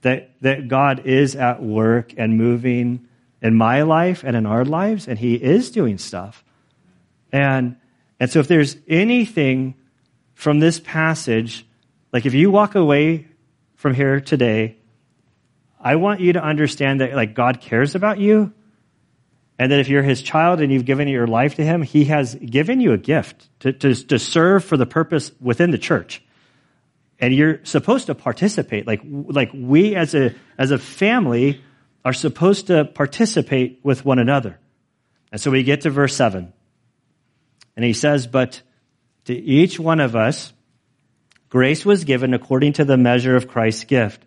that, 0.02 0.30
that 0.42 0.68
God 0.68 1.06
is 1.06 1.34
at 1.34 1.62
work 1.62 2.12
and 2.18 2.36
moving 2.36 3.08
in 3.40 3.54
my 3.54 3.82
life 3.82 4.24
and 4.24 4.36
in 4.36 4.44
our 4.44 4.66
lives, 4.66 5.08
and 5.08 5.18
He 5.18 5.34
is 5.34 5.70
doing 5.70 5.96
stuff. 5.96 6.44
And, 7.32 7.76
and 8.20 8.30
so 8.30 8.40
if 8.40 8.46
there's 8.46 8.76
anything 8.86 9.74
from 10.34 10.60
this 10.60 10.80
passage, 10.80 11.66
like 12.12 12.26
if 12.26 12.34
you 12.34 12.50
walk 12.50 12.74
away 12.74 13.26
from 13.76 13.94
here 13.94 14.20
today, 14.20 14.76
I 15.80 15.96
want 15.96 16.20
you 16.20 16.34
to 16.34 16.44
understand 16.44 17.00
that 17.00 17.14
like 17.14 17.34
God 17.34 17.62
cares 17.62 17.94
about 17.94 18.18
you 18.18 18.52
and 19.58 19.72
that 19.72 19.80
if 19.80 19.88
you're 19.88 20.02
his 20.02 20.22
child 20.22 20.60
and 20.60 20.72
you've 20.72 20.84
given 20.84 21.08
your 21.08 21.26
life 21.26 21.56
to 21.56 21.64
him, 21.64 21.82
he 21.82 22.04
has 22.04 22.34
given 22.34 22.80
you 22.80 22.92
a 22.92 22.98
gift 22.98 23.48
to, 23.60 23.72
to, 23.72 23.94
to 23.94 24.18
serve 24.18 24.64
for 24.64 24.76
the 24.76 24.86
purpose 24.86 25.32
within 25.40 25.72
the 25.72 25.78
church. 25.78 26.22
And 27.18 27.34
you're 27.34 27.64
supposed 27.64 28.06
to 28.06 28.14
participate. 28.14 28.86
Like, 28.86 29.00
like 29.04 29.50
we 29.52 29.96
as 29.96 30.14
a, 30.14 30.34
as 30.56 30.70
a 30.70 30.78
family 30.78 31.60
are 32.04 32.12
supposed 32.12 32.68
to 32.68 32.84
participate 32.84 33.80
with 33.82 34.04
one 34.04 34.20
another. 34.20 34.58
And 35.32 35.40
so 35.40 35.50
we 35.50 35.64
get 35.64 35.80
to 35.80 35.90
verse 35.90 36.14
7. 36.14 36.52
And 37.76 37.84
he 37.84 37.92
says, 37.92 38.28
But 38.28 38.62
to 39.24 39.34
each 39.34 39.80
one 39.80 39.98
of 39.98 40.14
us, 40.14 40.52
grace 41.48 41.84
was 41.84 42.04
given 42.04 42.32
according 42.32 42.74
to 42.74 42.84
the 42.84 42.96
measure 42.96 43.34
of 43.34 43.48
Christ's 43.48 43.84
gift. 43.84 44.24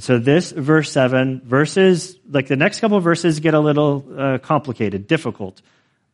And 0.00 0.04
so 0.06 0.18
this 0.18 0.50
verse 0.50 0.90
7, 0.92 1.42
verses, 1.44 2.16
like 2.26 2.46
the 2.46 2.56
next 2.56 2.80
couple 2.80 2.98
verses 3.00 3.38
get 3.40 3.52
a 3.52 3.60
little 3.60 4.02
uh, 4.16 4.38
complicated, 4.38 5.06
difficult. 5.06 5.60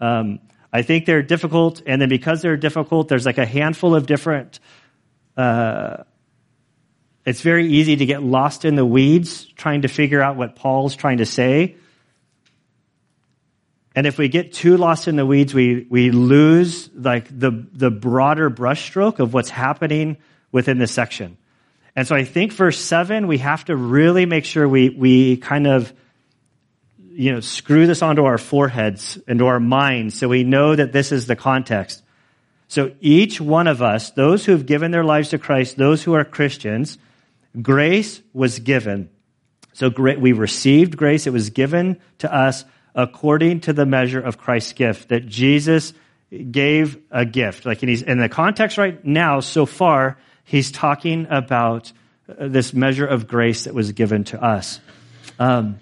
Um, 0.01 0.41
I 0.73 0.83
think 0.83 1.07
they're 1.07 1.23
difficult, 1.23 1.83
and 1.87 2.03
then 2.03 2.09
because 2.09 2.43
they're 2.43 2.57
difficult, 2.57 3.07
there's 3.07 3.25
like 3.25 3.39
a 3.39 3.47
handful 3.47 3.95
of 3.95 4.07
different, 4.07 4.59
uh, 5.37 5.99
it's 7.25 7.43
very 7.43 7.69
easy 7.69 7.95
to 7.95 8.05
get 8.07 8.25
lost 8.25 8.65
in 8.65 8.75
the 8.75 8.85
weeds 8.85 9.45
trying 9.55 9.83
to 9.83 9.89
figure 9.89 10.21
out 10.21 10.35
what 10.35 10.57
Paul's 10.57 10.97
trying 10.97 11.19
to 11.19 11.27
say. 11.27 11.77
And 13.95 14.05
if 14.05 14.19
we 14.19 14.27
get 14.27 14.53
too 14.53 14.77
lost 14.79 15.07
in 15.07 15.15
the 15.15 15.25
weeds, 15.25 15.55
we, 15.55 15.87
we 15.89 16.11
lose 16.11 16.91
like 16.93 17.29
the, 17.29 17.69
the 17.73 17.93
broader 17.93 18.51
brushstroke 18.51 19.21
of 19.21 19.33
what's 19.33 19.51
happening 19.51 20.17
within 20.51 20.79
this 20.79 20.91
section. 20.91 21.39
And 21.97 22.07
so 22.07 22.15
I 22.15 22.25
think 22.25 22.53
verse 22.53 22.79
seven, 22.79 23.27
we 23.27 23.39
have 23.39 23.65
to 23.65 23.75
really 23.75 24.27
make 24.27 24.45
sure 24.45 24.69
we, 24.69 24.91
we 24.91 25.39
kind 25.39 25.67
of, 25.67 25.93
you 26.99 27.33
know, 27.33 27.41
screw 27.41 27.87
this 27.87 28.03
onto 28.03 28.25
our 28.27 28.37
foreheads, 28.37 29.17
into 29.27 29.47
our 29.47 29.59
minds, 29.59 30.19
so 30.19 30.29
we 30.29 30.45
know 30.45 30.77
that 30.77 30.93
this 30.93 31.11
is 31.11 31.27
the 31.27 31.35
context. 31.35 32.03
So 32.69 32.93
each 33.01 33.41
one 33.41 33.67
of 33.67 33.81
us, 33.81 34.11
those 34.11 34.45
who 34.45 34.53
have 34.53 34.67
given 34.67 34.91
their 34.91 35.05
lives 35.05 35.31
to 35.31 35.39
Christ, 35.39 35.79
those 35.79 36.03
who 36.03 36.15
are 36.15 36.25
Christians, 36.25 36.99
grace 37.63 38.21
was 38.35 38.59
given. 38.59 39.09
So 39.73 39.89
we 39.89 40.33
received 40.33 40.97
grace. 40.97 41.27
It 41.27 41.33
was 41.33 41.51
given 41.51 41.99
to 42.19 42.35
us 42.35 42.65
according 42.95 43.61
to 43.61 43.73
the 43.73 43.87
measure 43.87 44.21
of 44.21 44.37
Christ's 44.37 44.73
gift, 44.73 45.09
that 45.11 45.27
Jesus 45.27 45.95
gave 46.51 46.99
a 47.11 47.25
gift. 47.25 47.65
Like 47.65 47.83
in 47.83 48.19
the 48.19 48.29
context 48.29 48.79
right 48.79 49.03
now, 49.05 49.41
so 49.41 49.65
far, 49.65 50.19
he's 50.47 50.73
talking 50.73 51.27
about 51.29 51.93
uh, 52.29 52.49
this 52.49 52.73
measure 52.73 53.07
of 53.07 53.29
grace 53.29 53.65
that 53.65 53.75
was 53.75 53.93
given 53.93 54.25
to 54.25 54.43
us. 54.43 54.81
Um, 55.39 55.79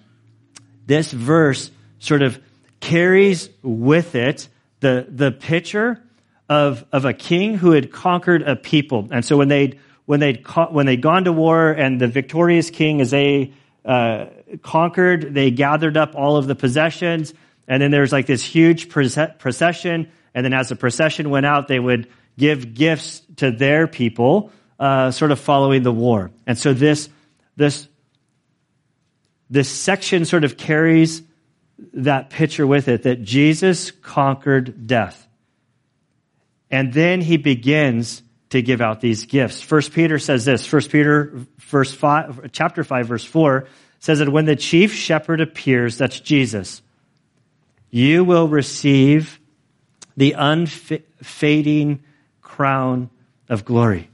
this 0.87 1.13
verse 1.13 1.71
sort 2.01 2.23
of 2.23 2.41
carries 2.81 3.49
with 3.63 4.17
it 4.17 4.49
the, 4.81 5.07
the 5.09 5.31
picture 5.31 6.03
of, 6.49 6.85
of 6.93 7.05
a 7.05 7.13
king 7.15 7.57
who 7.57 7.71
had 7.71 7.93
conquered 7.93 8.43
a 8.43 8.57
people. 8.57 9.09
And 9.11 9.25
so 9.25 9.37
when 9.37 9.49
they'd, 9.49 9.79
when 10.05 10.21
they'd, 10.21 10.45
when 10.71 10.87
they'd 10.87 11.01
gone 11.01 11.25
to 11.25 11.33
war 11.33 11.71
and 11.71 12.01
the 12.01 12.09
victorious 12.09 12.71
king, 12.71 13.01
as 13.01 13.11
they 13.11 13.55
uh, 13.85 14.27
conquered, 14.63 15.33
they 15.33 15.51
gathered 15.51 15.97
up 15.97 16.15
all 16.15 16.37
of 16.37 16.47
the 16.47 16.55
possessions, 16.55 17.33
and 17.67 17.83
then 17.83 17.91
there's 17.91 18.13
like 18.13 18.27
this 18.27 18.43
huge 18.43 18.91
procession. 18.91 20.11
And 20.35 20.45
then 20.45 20.53
as 20.53 20.69
the 20.69 20.77
procession 20.77 21.31
went 21.31 21.47
out, 21.47 21.69
they 21.69 21.79
would 21.79 22.09
give 22.39 22.75
gifts 22.75 23.23
to 23.37 23.51
their 23.51 23.87
people, 23.87 24.51
uh, 24.79 25.11
sort 25.11 25.31
of 25.31 25.39
following 25.39 25.83
the 25.83 25.93
war. 25.93 26.31
And 26.47 26.59
so 26.59 26.73
this, 26.73 27.09
this, 27.57 27.89
this 29.51 29.69
section 29.69 30.25
sort 30.25 30.45
of 30.45 30.57
carries 30.57 31.23
that 31.93 32.31
picture 32.31 32.67
with 32.67 32.89
it 32.89 33.03
that 33.03 33.23
Jesus 33.23 33.91
conquered 33.91 34.87
death. 34.87 35.27
And 36.71 36.93
then 36.93 37.21
he 37.21 37.37
begins 37.37 38.23
to 38.51 38.63
give 38.63 38.81
out 38.81 39.01
these 39.01 39.27
gifts. 39.27 39.61
First 39.61 39.93
Peter 39.93 40.19
says 40.19 40.45
this. 40.45 40.67
First 40.67 40.91
Peter, 40.91 41.47
verse 41.59 41.93
five, 41.93 42.51
chapter 42.53 42.85
five, 42.85 43.07
verse 43.07 43.25
four 43.25 43.67
says 43.99 44.19
that 44.19 44.29
when 44.29 44.45
the 44.45 44.57
chief 44.57 44.93
shepherd 44.93 45.41
appears, 45.41 45.99
that's 45.99 46.21
Jesus, 46.21 46.83
you 47.91 48.25
will 48.25 48.49
receive 48.49 49.41
the 50.17 50.33
unfading 50.33 52.03
crown 52.55 53.11
of 53.49 53.65
glory. 53.65 54.09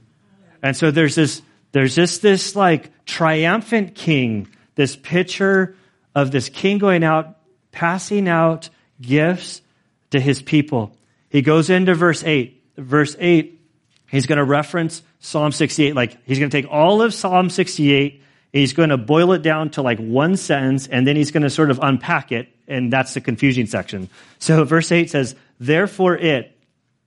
And 0.63 0.75
so 0.75 0.89
there's 0.89 1.13
this, 1.13 1.43
there's 1.73 1.93
just 1.93 2.23
this 2.23 2.55
like 2.55 2.91
triumphant 3.05 3.93
king, 3.93 4.47
this 4.73 4.95
picture 4.95 5.75
of 6.15 6.31
this 6.31 6.49
king 6.49 6.79
going 6.79 7.03
out, 7.03 7.37
passing 7.71 8.27
out 8.27 8.69
gifts 8.99 9.61
to 10.09 10.19
his 10.19 10.41
people. 10.41 10.95
He 11.29 11.43
goes 11.43 11.69
into 11.69 11.93
verse 11.93 12.23
8. 12.23 12.57
Verse 12.77 13.15
8, 13.19 13.61
he's 14.09 14.25
going 14.25 14.37
to 14.37 14.43
reference 14.43 15.03
Psalm 15.19 15.51
68. 15.51 15.93
Like, 15.93 16.17
he's 16.25 16.39
going 16.39 16.49
to 16.49 16.61
take 16.61 16.71
all 16.71 17.03
of 17.03 17.13
Psalm 17.13 17.49
68, 17.49 18.23
he's 18.51 18.73
going 18.73 18.89
to 18.89 18.97
boil 18.97 19.33
it 19.33 19.43
down 19.43 19.69
to 19.71 19.83
like 19.83 19.99
one 19.99 20.35
sentence, 20.35 20.87
and 20.87 21.05
then 21.05 21.15
he's 21.15 21.29
going 21.31 21.43
to 21.43 21.49
sort 21.49 21.69
of 21.69 21.79
unpack 21.83 22.31
it, 22.31 22.47
and 22.67 22.91
that's 22.91 23.13
the 23.13 23.21
confusing 23.21 23.67
section. 23.67 24.09
So 24.39 24.63
verse 24.63 24.91
8 24.91 25.11
says, 25.11 25.35
Therefore 25.59 26.17
it, 26.17 26.57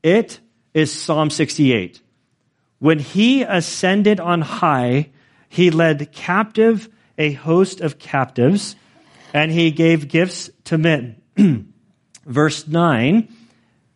it 0.03 0.38
is 0.75 0.93
Psalm 0.93 1.31
68. 1.31 2.00
When 2.81 2.99
he 2.99 3.43
ascended 3.43 4.21
on 4.21 4.43
high, 4.43 5.11
he 5.49 5.71
led 5.71 6.12
captive 6.12 6.88
a 7.16 7.33
host 7.33 7.81
of 7.81 7.99
captives, 7.99 8.75
and 9.33 9.50
he 9.50 9.71
gave 9.71 10.09
gifts 10.09 10.50
to 10.64 10.76
men. 10.76 11.23
Verse 12.26 12.66
9, 12.66 13.28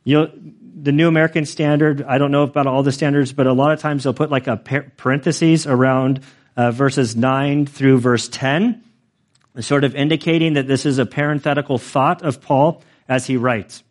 the 0.04 0.92
New 0.92 1.08
American 1.08 1.44
Standard, 1.44 2.02
I 2.02 2.18
don't 2.18 2.30
know 2.30 2.44
about 2.44 2.66
all 2.66 2.82
the 2.82 2.92
standards, 2.92 3.32
but 3.32 3.46
a 3.46 3.52
lot 3.52 3.72
of 3.72 3.80
times 3.80 4.04
they'll 4.04 4.14
put 4.14 4.30
like 4.30 4.46
a 4.46 4.56
parenthesis 4.56 5.66
around 5.66 6.20
uh, 6.56 6.70
verses 6.70 7.16
9 7.16 7.66
through 7.66 7.98
verse 7.98 8.28
10, 8.28 8.82
sort 9.60 9.84
of 9.84 9.94
indicating 9.94 10.54
that 10.54 10.66
this 10.66 10.86
is 10.86 10.98
a 10.98 11.06
parenthetical 11.06 11.78
thought 11.78 12.22
of 12.22 12.40
Paul 12.40 12.82
as 13.08 13.26
he 13.26 13.36
writes. 13.36 13.82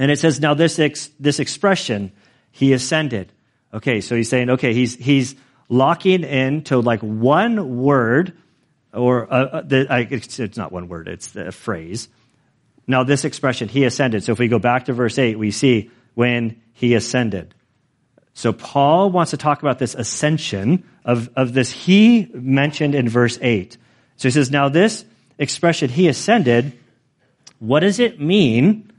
And 0.00 0.10
it 0.10 0.18
says, 0.18 0.40
now 0.40 0.54
this, 0.54 0.78
ex- 0.78 1.10
this 1.20 1.40
expression, 1.40 2.12
he 2.52 2.72
ascended. 2.72 3.30
Okay, 3.74 4.00
so 4.00 4.16
he's 4.16 4.30
saying, 4.30 4.48
okay, 4.48 4.72
he's, 4.72 4.94
he's 4.94 5.36
locking 5.68 6.24
in 6.24 6.64
to 6.64 6.80
like 6.80 7.00
one 7.00 7.76
word, 7.76 8.32
or 8.94 9.30
uh, 9.30 9.44
uh 9.44 9.60
the, 9.60 9.86
I, 9.90 10.08
it's, 10.10 10.38
it's 10.38 10.56
not 10.56 10.72
one 10.72 10.88
word, 10.88 11.06
it's 11.06 11.32
the 11.32 11.52
phrase. 11.52 12.08
Now, 12.86 13.04
this 13.04 13.26
expression, 13.26 13.68
he 13.68 13.84
ascended. 13.84 14.24
So 14.24 14.32
if 14.32 14.38
we 14.38 14.48
go 14.48 14.58
back 14.58 14.86
to 14.86 14.94
verse 14.94 15.18
8, 15.18 15.38
we 15.38 15.50
see 15.50 15.90
when 16.14 16.62
he 16.72 16.94
ascended. 16.94 17.54
So 18.32 18.54
Paul 18.54 19.10
wants 19.10 19.32
to 19.32 19.36
talk 19.36 19.60
about 19.60 19.78
this 19.78 19.94
ascension 19.94 20.88
of, 21.04 21.28
of 21.36 21.52
this 21.52 21.70
he 21.70 22.26
mentioned 22.32 22.94
in 22.94 23.06
verse 23.06 23.38
8. 23.42 23.76
So 24.16 24.28
he 24.28 24.32
says, 24.32 24.50
now 24.50 24.70
this 24.70 25.04
expression, 25.36 25.90
he 25.90 26.08
ascended, 26.08 26.72
what 27.58 27.80
does 27.80 28.00
it 28.00 28.18
mean 28.18 28.89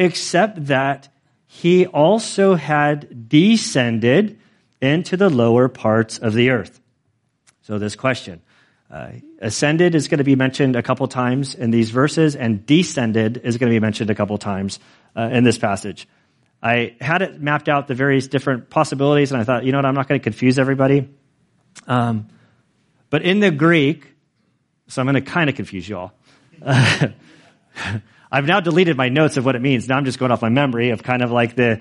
except 0.00 0.66
that 0.66 1.08
he 1.46 1.86
also 1.86 2.54
had 2.54 3.28
descended 3.28 4.38
into 4.80 5.16
the 5.16 5.28
lower 5.28 5.68
parts 5.68 6.16
of 6.16 6.32
the 6.32 6.50
earth. 6.50 6.80
So 7.60 7.78
this 7.78 7.96
question, 7.96 8.40
uh, 8.90 9.10
ascended 9.40 9.94
is 9.94 10.08
going 10.08 10.18
to 10.18 10.24
be 10.24 10.36
mentioned 10.36 10.74
a 10.74 10.82
couple 10.82 11.06
times 11.06 11.54
in 11.54 11.70
these 11.70 11.90
verses, 11.90 12.34
and 12.34 12.64
descended 12.64 13.42
is 13.44 13.58
going 13.58 13.70
to 13.70 13.74
be 13.74 13.78
mentioned 13.80 14.08
a 14.08 14.14
couple 14.14 14.38
times 14.38 14.80
uh, 15.14 15.28
in 15.32 15.44
this 15.44 15.58
passage. 15.58 16.08
I 16.62 16.96
had 17.00 17.20
it 17.20 17.38
mapped 17.40 17.68
out 17.68 17.86
the 17.86 17.94
various 17.94 18.26
different 18.26 18.70
possibilities, 18.70 19.32
and 19.32 19.40
I 19.40 19.44
thought, 19.44 19.64
you 19.64 19.72
know 19.72 19.78
what, 19.78 19.84
I'm 19.84 19.94
not 19.94 20.08
going 20.08 20.18
to 20.18 20.24
confuse 20.24 20.58
everybody. 20.58 21.10
Um, 21.86 22.28
but 23.10 23.22
in 23.22 23.40
the 23.40 23.50
Greek, 23.50 24.06
so 24.88 25.02
I'm 25.02 25.06
going 25.06 25.22
to 25.22 25.30
kind 25.30 25.50
of 25.50 25.56
confuse 25.56 25.86
you 25.86 25.98
all. 25.98 26.12
I've 28.30 28.46
now 28.46 28.60
deleted 28.60 28.96
my 28.96 29.08
notes 29.08 29.36
of 29.36 29.44
what 29.44 29.56
it 29.56 29.62
means. 29.62 29.88
Now 29.88 29.96
I'm 29.96 30.04
just 30.04 30.18
going 30.18 30.30
off 30.30 30.42
my 30.42 30.48
memory 30.48 30.90
of 30.90 31.02
kind 31.02 31.22
of 31.22 31.30
like 31.30 31.56
the, 31.56 31.80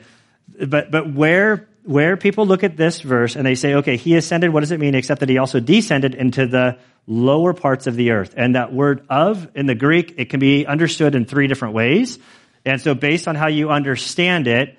but, 0.65 0.89
but 0.91 1.13
where, 1.13 1.67
where 1.83 2.17
people 2.17 2.45
look 2.45 2.63
at 2.63 2.75
this 2.75 3.01
verse 3.01 3.35
and 3.35 3.45
they 3.45 3.55
say, 3.55 3.75
okay, 3.75 3.97
he 3.97 4.15
ascended, 4.15 4.51
what 4.51 4.61
does 4.61 4.71
it 4.71 4.79
mean? 4.79 4.95
Except 4.95 5.19
that 5.19 5.29
he 5.29 5.37
also 5.37 5.59
descended 5.59 6.15
into 6.15 6.47
the 6.47 6.77
lower 7.05 7.53
parts 7.53 7.87
of 7.87 7.95
the 7.95 8.11
earth. 8.11 8.33
And 8.35 8.55
that 8.55 8.73
word 8.73 9.05
of 9.09 9.47
in 9.55 9.65
the 9.65 9.75
Greek, 9.75 10.15
it 10.17 10.29
can 10.29 10.39
be 10.39 10.65
understood 10.65 11.15
in 11.15 11.25
three 11.25 11.47
different 11.47 11.73
ways. 11.73 12.19
And 12.65 12.81
so 12.81 12.93
based 12.93 13.27
on 13.27 13.35
how 13.35 13.47
you 13.47 13.69
understand 13.69 14.47
it, 14.47 14.77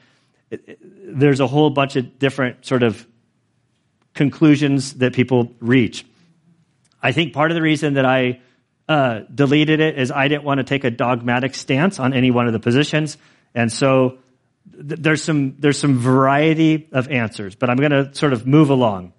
there's 1.05 1.41
a 1.41 1.47
whole 1.47 1.71
bunch 1.71 1.97
of 1.97 2.19
different 2.19 2.67
sort 2.67 2.83
of 2.83 3.07
conclusions 4.15 4.95
that 4.95 5.13
people 5.13 5.55
reach. 5.61 6.05
I 7.03 7.13
think 7.13 7.33
part 7.33 7.51
of 7.51 7.55
the 7.55 7.63
reason 7.63 7.95
that 7.95 8.05
I 8.05 8.41
uh, 8.91 9.21
deleted 9.33 9.79
it 9.79 9.97
is 9.97 10.11
I 10.11 10.27
didn't 10.27 10.43
want 10.43 10.59
to 10.59 10.65
take 10.65 10.83
a 10.83 10.91
dogmatic 10.91 11.55
stance 11.55 12.01
on 12.01 12.13
any 12.13 12.33
one 12.33 12.49
of 12.49 12.53
the 12.53 12.59
positions, 12.59 13.17
and 13.55 13.71
so 13.71 14.19
th- 14.73 14.99
there's 15.01 15.23
some 15.23 15.55
there's 15.61 15.79
some 15.79 15.97
variety 15.97 16.89
of 16.91 17.09
answers. 17.09 17.55
But 17.55 17.71
I'm 17.71 17.77
going 17.77 17.93
to 17.93 18.13
sort 18.17 18.33
of 18.33 18.49
move 18.49 18.69
along. 18.69 19.13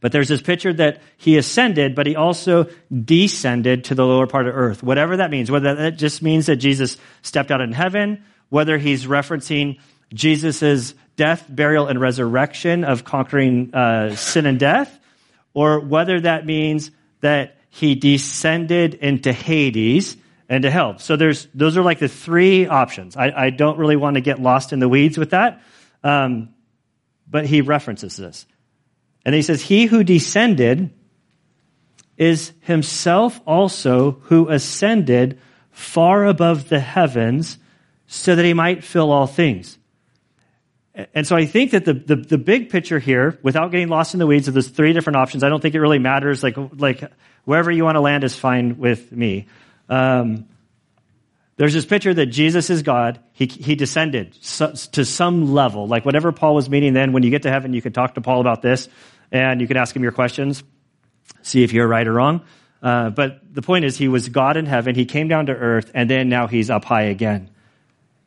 But 0.00 0.10
there's 0.10 0.28
this 0.28 0.42
picture 0.42 0.72
that 0.72 1.00
he 1.16 1.38
ascended, 1.38 1.94
but 1.94 2.08
he 2.08 2.16
also 2.16 2.66
descended 2.92 3.84
to 3.84 3.94
the 3.94 4.04
lower 4.04 4.26
part 4.26 4.48
of 4.48 4.56
earth. 4.56 4.82
Whatever 4.82 5.18
that 5.18 5.30
means, 5.30 5.48
whether 5.48 5.72
that 5.76 5.96
just 5.96 6.20
means 6.20 6.46
that 6.46 6.56
Jesus 6.56 6.96
stepped 7.22 7.52
out 7.52 7.60
in 7.60 7.70
heaven, 7.70 8.24
whether 8.48 8.78
he's 8.78 9.06
referencing 9.06 9.78
Jesus' 10.12 10.94
death, 11.14 11.46
burial, 11.48 11.86
and 11.86 12.00
resurrection 12.00 12.82
of 12.82 13.04
conquering 13.04 13.72
uh, 13.72 14.16
sin 14.16 14.44
and 14.44 14.58
death, 14.58 14.98
or 15.54 15.78
whether 15.78 16.20
that 16.20 16.44
means 16.44 16.90
that 17.20 17.55
he 17.76 17.94
descended 17.94 18.94
into 18.94 19.34
Hades 19.34 20.16
and 20.48 20.62
to 20.62 20.70
hell. 20.70 20.98
So 20.98 21.16
there's, 21.16 21.46
those 21.52 21.76
are 21.76 21.82
like 21.82 21.98
the 21.98 22.08
three 22.08 22.66
options. 22.66 23.18
I, 23.18 23.30
I 23.36 23.50
don't 23.50 23.76
really 23.76 23.96
want 23.96 24.14
to 24.14 24.22
get 24.22 24.40
lost 24.40 24.72
in 24.72 24.78
the 24.78 24.88
weeds 24.88 25.18
with 25.18 25.30
that. 25.30 25.60
Um, 26.02 26.54
but 27.28 27.44
he 27.44 27.60
references 27.60 28.16
this. 28.16 28.46
And 29.26 29.34
he 29.34 29.42
says, 29.42 29.60
He 29.60 29.84
who 29.84 30.04
descended 30.04 30.90
is 32.16 32.54
himself 32.60 33.42
also 33.46 34.12
who 34.22 34.48
ascended 34.48 35.38
far 35.70 36.24
above 36.24 36.70
the 36.70 36.80
heavens 36.80 37.58
so 38.06 38.34
that 38.36 38.44
he 38.46 38.54
might 38.54 38.84
fill 38.84 39.12
all 39.12 39.26
things. 39.26 39.76
And 41.12 41.26
so 41.26 41.36
I 41.36 41.44
think 41.44 41.72
that 41.72 41.84
the, 41.84 41.92
the, 41.92 42.16
the, 42.16 42.38
big 42.38 42.70
picture 42.70 42.98
here, 42.98 43.38
without 43.42 43.70
getting 43.70 43.88
lost 43.88 44.14
in 44.14 44.18
the 44.18 44.26
weeds 44.26 44.48
of 44.48 44.54
those 44.54 44.68
three 44.68 44.94
different 44.94 45.18
options, 45.18 45.44
I 45.44 45.50
don't 45.50 45.60
think 45.60 45.74
it 45.74 45.80
really 45.80 45.98
matters. 45.98 46.42
Like, 46.42 46.56
like 46.78 47.04
wherever 47.44 47.70
you 47.70 47.84
want 47.84 47.96
to 47.96 48.00
land 48.00 48.24
is 48.24 48.34
fine 48.34 48.78
with 48.78 49.12
me. 49.12 49.46
Um, 49.90 50.48
there's 51.56 51.74
this 51.74 51.84
picture 51.84 52.14
that 52.14 52.26
Jesus 52.26 52.70
is 52.70 52.82
God. 52.82 53.20
He, 53.32 53.46
he 53.46 53.74
descended 53.74 54.32
to 54.32 55.04
some 55.04 55.52
level, 55.52 55.86
like 55.86 56.04
whatever 56.06 56.32
Paul 56.32 56.54
was 56.54 56.70
meaning 56.70 56.94
then. 56.94 57.12
When 57.12 57.22
you 57.22 57.30
get 57.30 57.42
to 57.42 57.50
heaven, 57.50 57.74
you 57.74 57.82
can 57.82 57.92
talk 57.92 58.14
to 58.14 58.20
Paul 58.22 58.40
about 58.40 58.62
this 58.62 58.88
and 59.30 59.60
you 59.60 59.66
can 59.66 59.76
ask 59.76 59.94
him 59.94 60.02
your 60.02 60.12
questions, 60.12 60.62
see 61.42 61.62
if 61.62 61.72
you're 61.72 61.88
right 61.88 62.06
or 62.06 62.12
wrong. 62.12 62.42
Uh, 62.82 63.10
but 63.10 63.40
the 63.54 63.62
point 63.62 63.84
is, 63.84 63.96
he 63.96 64.08
was 64.08 64.28
God 64.28 64.56
in 64.56 64.66
heaven. 64.66 64.94
He 64.94 65.06
came 65.06 65.28
down 65.28 65.46
to 65.46 65.52
earth 65.52 65.90
and 65.94 66.08
then 66.08 66.28
now 66.28 66.46
he's 66.46 66.70
up 66.70 66.84
high 66.84 67.04
again. 67.04 67.50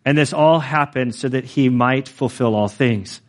And 0.05 0.17
this 0.17 0.33
all 0.33 0.59
happened 0.59 1.15
so 1.15 1.27
that 1.29 1.45
he 1.45 1.69
might 1.69 2.07
fulfill 2.07 2.55
all 2.55 2.67
things. 2.67 3.21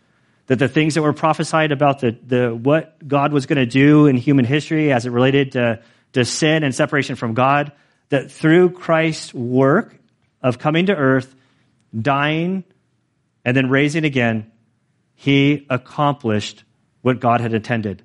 That 0.46 0.58
the 0.58 0.68
things 0.68 0.94
that 0.94 1.02
were 1.02 1.12
prophesied 1.12 1.72
about 1.72 2.00
the, 2.00 2.16
the 2.26 2.54
what 2.54 3.06
God 3.06 3.32
was 3.32 3.46
going 3.46 3.58
to 3.58 3.66
do 3.66 4.06
in 4.06 4.16
human 4.16 4.44
history 4.44 4.92
as 4.92 5.06
it 5.06 5.10
related 5.10 5.52
to, 5.52 5.82
to 6.14 6.24
sin 6.24 6.64
and 6.64 6.74
separation 6.74 7.16
from 7.16 7.34
God, 7.34 7.72
that 8.08 8.30
through 8.30 8.70
Christ's 8.70 9.32
work 9.32 9.96
of 10.42 10.58
coming 10.58 10.86
to 10.86 10.96
earth, 10.96 11.34
dying, 11.98 12.64
and 13.44 13.56
then 13.56 13.68
raising 13.68 14.04
again, 14.04 14.50
he 15.14 15.66
accomplished 15.70 16.64
what 17.02 17.20
God 17.20 17.40
had 17.40 17.54
intended. 17.54 18.02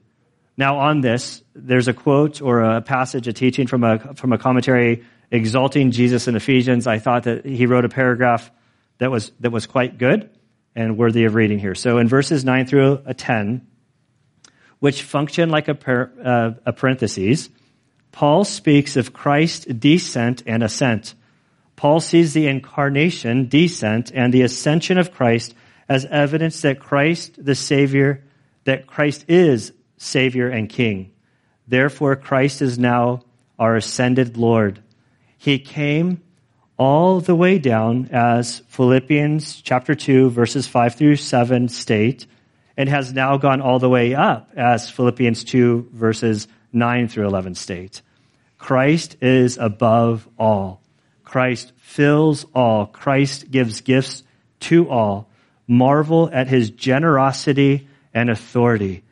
Now, 0.57 0.79
on 0.79 1.01
this, 1.01 1.43
there's 1.53 1.87
a 1.87 1.93
quote 1.93 2.41
or 2.41 2.61
a 2.61 2.81
passage, 2.81 3.27
a 3.27 3.33
teaching 3.33 3.67
from 3.67 3.83
a, 3.83 4.13
from 4.15 4.31
a 4.31 4.37
commentary 4.37 5.03
exalting 5.31 5.91
Jesus 5.91 6.27
in 6.27 6.35
Ephesians, 6.35 6.87
I 6.87 6.99
thought 6.99 7.23
that 7.23 7.45
he 7.45 7.65
wrote 7.65 7.85
a 7.85 7.89
paragraph 7.89 8.51
that 8.97 9.11
was, 9.11 9.31
that 9.39 9.51
was 9.51 9.67
quite 9.67 9.97
good 9.97 10.29
and 10.75 10.97
worthy 10.97 11.25
of 11.25 11.35
reading 11.35 11.59
here. 11.59 11.75
So 11.75 11.97
in 11.97 12.07
verses 12.07 12.45
9 12.45 12.65
through 12.67 13.03
10, 13.15 13.65
which 14.79 15.03
function 15.03 15.49
like 15.49 15.67
a, 15.67 15.75
par, 15.75 16.11
uh, 16.23 16.51
a 16.65 16.73
parenthesis, 16.73 17.49
Paul 18.11 18.43
speaks 18.43 18.95
of 18.95 19.13
Christ's 19.13 19.65
descent 19.65 20.43
and 20.45 20.63
ascent. 20.63 21.15
Paul 21.75 21.99
sees 21.99 22.33
the 22.33 22.47
incarnation, 22.47 23.49
descent, 23.49 24.11
and 24.13 24.33
the 24.33 24.43
ascension 24.43 24.97
of 24.97 25.11
Christ 25.11 25.53
as 25.89 26.05
evidence 26.05 26.61
that 26.61 26.79
Christ, 26.79 27.43
the 27.43 27.55
Savior, 27.55 28.23
that 28.63 28.87
Christ 28.87 29.25
is 29.27 29.73
Savior 29.97 30.47
and 30.47 30.69
King. 30.69 31.11
Therefore, 31.67 32.15
Christ 32.15 32.61
is 32.61 32.79
now 32.79 33.23
our 33.59 33.75
ascended 33.75 34.37
Lord. 34.37 34.81
He 35.45 35.59
came 35.59 36.23
all 36.75 37.19
the 37.19 37.35
way 37.35 37.59
down 37.59 38.09
as 38.11 38.63
Philippians 38.67 39.61
chapter 39.61 39.93
2 39.93 40.31
verses 40.31 40.65
5 40.65 40.95
through 40.95 41.17
7 41.17 41.69
state 41.69 42.25
and 42.75 42.89
has 42.89 43.13
now 43.13 43.37
gone 43.37 43.61
all 43.61 43.77
the 43.77 43.87
way 43.87 44.15
up, 44.15 44.49
as 44.57 44.89
Philippians 44.89 45.43
2 45.43 45.89
verses 45.93 46.47
9 46.73 47.07
through 47.09 47.27
11 47.27 47.53
state. 47.53 48.01
Christ 48.57 49.17
is 49.21 49.59
above 49.59 50.27
all. 50.39 50.81
Christ 51.23 51.73
fills 51.77 52.47
all. 52.55 52.87
Christ 52.87 53.51
gives 53.51 53.81
gifts 53.81 54.23
to 54.61 54.89
all. 54.89 55.29
Marvel 55.67 56.27
at 56.33 56.47
his 56.47 56.71
generosity 56.71 57.87
and 58.15 58.31
authority. 58.31 59.03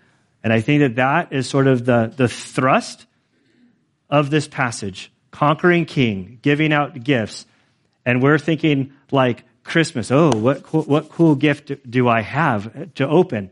And 0.43 0.51
I 0.51 0.61
think 0.61 0.79
that 0.79 0.95
that 0.95 1.31
is 1.31 1.47
sort 1.47 1.67
of 1.67 1.85
the, 1.85 2.11
the 2.17 2.27
thrust 2.27 3.05
of 4.09 4.31
this 4.31 4.47
passage. 4.47 5.11
Conquering 5.33 5.85
king, 5.85 6.37
giving 6.43 6.71
out 6.71 7.03
gifts. 7.03 7.47
And 8.05 8.21
we're 8.21 8.37
thinking 8.37 8.93
like 9.11 9.43
Christmas. 9.63 10.11
Oh, 10.11 10.29
what 10.29 10.61
cool, 10.61 10.83
what 10.83 11.09
cool 11.09 11.33
gift 11.35 11.89
do 11.89 12.07
I 12.07 12.21
have 12.21 12.93
to 12.95 13.07
open? 13.07 13.49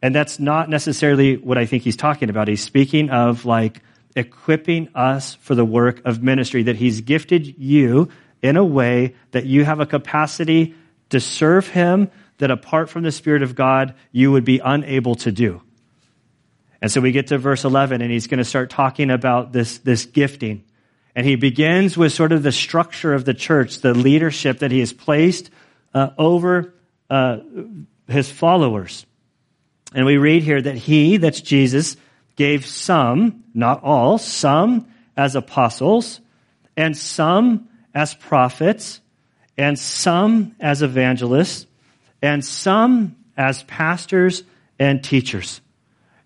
And 0.00 0.14
that's 0.14 0.38
not 0.38 0.70
necessarily 0.70 1.36
what 1.36 1.58
I 1.58 1.66
think 1.66 1.82
he's 1.82 1.96
talking 1.96 2.30
about. 2.30 2.46
He's 2.46 2.62
speaking 2.62 3.10
of 3.10 3.44
like 3.44 3.82
equipping 4.14 4.88
us 4.94 5.34
for 5.34 5.56
the 5.56 5.64
work 5.64 6.00
of 6.04 6.22
ministry, 6.22 6.62
that 6.62 6.76
he's 6.76 7.00
gifted 7.00 7.58
you 7.58 8.08
in 8.40 8.56
a 8.56 8.64
way 8.64 9.16
that 9.32 9.46
you 9.46 9.64
have 9.64 9.80
a 9.80 9.86
capacity 9.86 10.76
to 11.10 11.18
serve 11.18 11.66
him 11.66 12.08
that 12.38 12.52
apart 12.52 12.88
from 12.88 13.02
the 13.02 13.10
Spirit 13.10 13.42
of 13.42 13.56
God, 13.56 13.94
you 14.12 14.30
would 14.30 14.44
be 14.44 14.60
unable 14.60 15.16
to 15.16 15.32
do. 15.32 15.60
And 16.80 16.92
so 16.92 17.00
we 17.00 17.10
get 17.10 17.28
to 17.28 17.38
verse 17.38 17.64
11 17.64 18.00
and 18.00 18.12
he's 18.12 18.28
going 18.28 18.38
to 18.38 18.44
start 18.44 18.70
talking 18.70 19.10
about 19.10 19.52
this, 19.52 19.78
this 19.78 20.04
gifting. 20.04 20.62
And 21.16 21.26
he 21.26 21.36
begins 21.36 21.96
with 21.96 22.12
sort 22.12 22.30
of 22.30 22.42
the 22.42 22.52
structure 22.52 23.14
of 23.14 23.24
the 23.24 23.32
church, 23.32 23.80
the 23.80 23.94
leadership 23.94 24.58
that 24.58 24.70
he 24.70 24.80
has 24.80 24.92
placed 24.92 25.50
uh, 25.94 26.10
over 26.18 26.74
uh, 27.08 27.38
his 28.06 28.30
followers. 28.30 29.06
And 29.94 30.04
we 30.04 30.18
read 30.18 30.42
here 30.42 30.60
that 30.60 30.76
he, 30.76 31.16
that's 31.16 31.40
Jesus, 31.40 31.96
gave 32.36 32.66
some, 32.66 33.44
not 33.54 33.82
all, 33.82 34.18
some 34.18 34.92
as 35.16 35.34
apostles, 35.34 36.20
and 36.76 36.94
some 36.94 37.70
as 37.94 38.12
prophets, 38.12 39.00
and 39.56 39.78
some 39.78 40.54
as 40.60 40.82
evangelists, 40.82 41.66
and 42.20 42.44
some 42.44 43.16
as 43.38 43.62
pastors 43.62 44.42
and 44.78 45.02
teachers. 45.02 45.62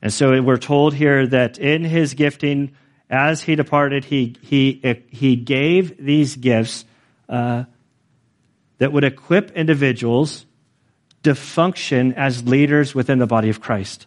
And 0.02 0.12
so 0.12 0.42
we're 0.42 0.56
told 0.56 0.94
here 0.94 1.28
that 1.28 1.58
in 1.58 1.84
his 1.84 2.14
gifting, 2.14 2.72
as 3.10 3.42
he 3.42 3.56
departed, 3.56 4.04
he, 4.04 4.36
he, 4.40 5.04
he 5.10 5.34
gave 5.36 6.02
these 6.02 6.36
gifts 6.36 6.84
uh, 7.28 7.64
that 8.78 8.92
would 8.92 9.04
equip 9.04 9.50
individuals 9.50 10.46
to 11.24 11.34
function 11.34 12.14
as 12.14 12.44
leaders 12.44 12.94
within 12.94 13.18
the 13.18 13.26
body 13.26 13.50
of 13.50 13.60
Christ. 13.60 14.06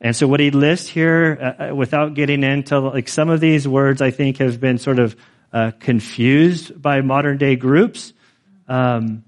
And 0.00 0.14
so 0.14 0.28
what 0.28 0.40
he 0.40 0.50
lists 0.50 0.88
here, 0.88 1.38
uh, 1.40 1.70
uh, 1.70 1.74
without 1.74 2.12
getting 2.14 2.44
into 2.44 2.78
like 2.78 3.08
some 3.08 3.30
of 3.30 3.40
these 3.40 3.66
words, 3.66 4.02
I 4.02 4.10
think 4.10 4.38
have 4.38 4.60
been 4.60 4.76
sort 4.76 4.98
of 4.98 5.16
uh, 5.52 5.72
confused 5.80 6.80
by 6.80 7.00
modern 7.00 7.38
day 7.38 7.56
groups. 7.56 8.12
Um, 8.68 9.24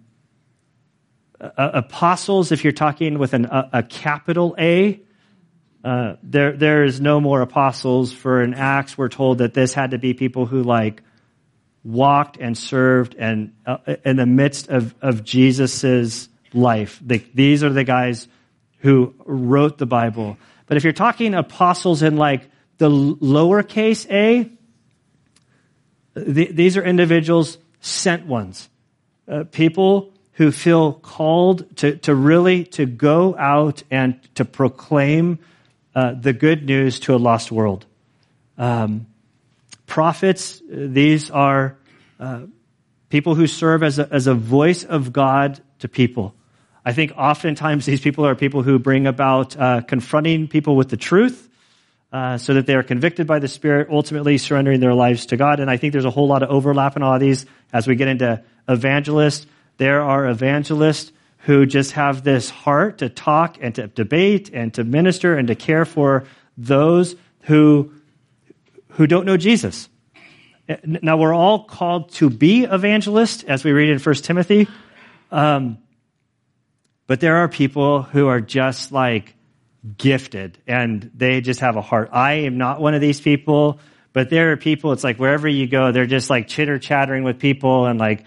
apostles, 1.40 2.52
if 2.52 2.64
you're 2.64 2.72
talking 2.72 3.18
with 3.18 3.32
an, 3.32 3.46
a, 3.46 3.70
a 3.72 3.82
capital 3.82 4.54
A, 4.58 5.00
uh, 5.84 6.16
there, 6.22 6.56
there 6.56 6.84
is 6.84 7.00
no 7.00 7.20
more 7.20 7.40
apostles. 7.40 8.12
For 8.12 8.42
an 8.42 8.54
Acts, 8.54 8.98
we're 8.98 9.08
told 9.08 9.38
that 9.38 9.54
this 9.54 9.72
had 9.72 9.92
to 9.92 9.98
be 9.98 10.14
people 10.14 10.46
who 10.46 10.62
like 10.62 11.02
walked 11.84 12.36
and 12.36 12.56
served 12.58 13.14
and 13.16 13.54
uh, 13.64 13.78
in 14.04 14.16
the 14.16 14.26
midst 14.26 14.68
of, 14.68 14.94
of 15.00 15.24
Jesus's 15.24 16.28
life. 16.52 17.00
The, 17.04 17.24
these 17.34 17.62
are 17.62 17.70
the 17.70 17.84
guys 17.84 18.28
who 18.78 19.14
wrote 19.24 19.78
the 19.78 19.86
Bible. 19.86 20.36
But 20.66 20.76
if 20.76 20.84
you're 20.84 20.92
talking 20.92 21.34
apostles 21.34 22.02
in 22.02 22.16
like 22.16 22.48
the 22.78 22.90
lowercase 22.90 24.10
a, 24.10 24.50
the, 26.14 26.52
these 26.52 26.76
are 26.76 26.82
individuals 26.82 27.58
sent 27.80 28.26
ones, 28.26 28.68
uh, 29.28 29.44
people 29.44 30.12
who 30.32 30.52
feel 30.52 30.92
called 30.92 31.76
to, 31.76 31.96
to 31.96 32.14
really 32.14 32.64
to 32.64 32.86
go 32.86 33.36
out 33.36 33.82
and 33.90 34.20
to 34.34 34.44
proclaim 34.44 35.38
uh, 35.98 36.14
the 36.14 36.32
good 36.32 36.64
news 36.64 37.00
to 37.00 37.12
a 37.12 37.18
lost 37.18 37.50
world. 37.50 37.84
Um, 38.56 39.08
prophets, 39.86 40.62
these 40.70 41.28
are 41.28 41.76
uh, 42.20 42.42
people 43.08 43.34
who 43.34 43.48
serve 43.48 43.82
as 43.82 43.98
a, 43.98 44.08
as 44.12 44.28
a 44.28 44.34
voice 44.34 44.84
of 44.84 45.12
God 45.12 45.60
to 45.80 45.88
people. 45.88 46.36
I 46.84 46.92
think 46.92 47.14
oftentimes 47.16 47.84
these 47.84 48.00
people 48.00 48.24
are 48.26 48.36
people 48.36 48.62
who 48.62 48.78
bring 48.78 49.08
about 49.08 49.56
uh, 49.56 49.80
confronting 49.80 50.46
people 50.46 50.76
with 50.76 50.88
the 50.88 50.96
truth 50.96 51.48
uh, 52.12 52.38
so 52.38 52.54
that 52.54 52.66
they 52.66 52.76
are 52.76 52.84
convicted 52.84 53.26
by 53.26 53.40
the 53.40 53.48
Spirit, 53.48 53.88
ultimately 53.90 54.38
surrendering 54.38 54.78
their 54.78 54.94
lives 54.94 55.26
to 55.26 55.36
God. 55.36 55.58
And 55.58 55.68
I 55.68 55.78
think 55.78 55.92
there's 55.92 56.04
a 56.04 56.10
whole 56.10 56.28
lot 56.28 56.44
of 56.44 56.50
overlap 56.50 56.94
in 56.94 57.02
all 57.02 57.14
of 57.14 57.20
these 57.20 57.44
as 57.72 57.88
we 57.88 57.96
get 57.96 58.06
into 58.06 58.40
evangelists. 58.68 59.48
There 59.78 60.00
are 60.02 60.28
evangelists 60.28 61.10
who 61.48 61.64
just 61.64 61.92
have 61.92 62.24
this 62.24 62.50
heart 62.50 62.98
to 62.98 63.08
talk 63.08 63.56
and 63.62 63.74
to 63.74 63.86
debate 63.86 64.50
and 64.52 64.74
to 64.74 64.84
minister 64.84 65.34
and 65.34 65.48
to 65.48 65.54
care 65.54 65.86
for 65.86 66.24
those 66.58 67.16
who, 67.44 67.90
who 68.90 69.06
don't 69.06 69.24
know 69.24 69.38
Jesus. 69.38 69.88
Now, 70.84 71.16
we're 71.16 71.32
all 71.32 71.64
called 71.64 72.12
to 72.16 72.28
be 72.28 72.64
evangelists, 72.64 73.44
as 73.44 73.64
we 73.64 73.72
read 73.72 73.88
in 73.88 73.98
1 73.98 74.14
Timothy. 74.16 74.68
Um, 75.32 75.78
but 77.06 77.20
there 77.20 77.36
are 77.36 77.48
people 77.48 78.02
who 78.02 78.26
are 78.26 78.42
just 78.42 78.92
like 78.92 79.34
gifted 79.96 80.58
and 80.66 81.10
they 81.14 81.40
just 81.40 81.60
have 81.60 81.76
a 81.76 81.80
heart. 81.80 82.10
I 82.12 82.32
am 82.44 82.58
not 82.58 82.78
one 82.78 82.92
of 82.92 83.00
these 83.00 83.22
people, 83.22 83.80
but 84.12 84.28
there 84.28 84.52
are 84.52 84.58
people, 84.58 84.92
it's 84.92 85.02
like 85.02 85.16
wherever 85.16 85.48
you 85.48 85.66
go, 85.66 85.92
they're 85.92 86.04
just 86.04 86.28
like 86.28 86.46
chitter 86.46 86.78
chattering 86.78 87.24
with 87.24 87.38
people 87.38 87.86
and 87.86 87.98
like 87.98 88.26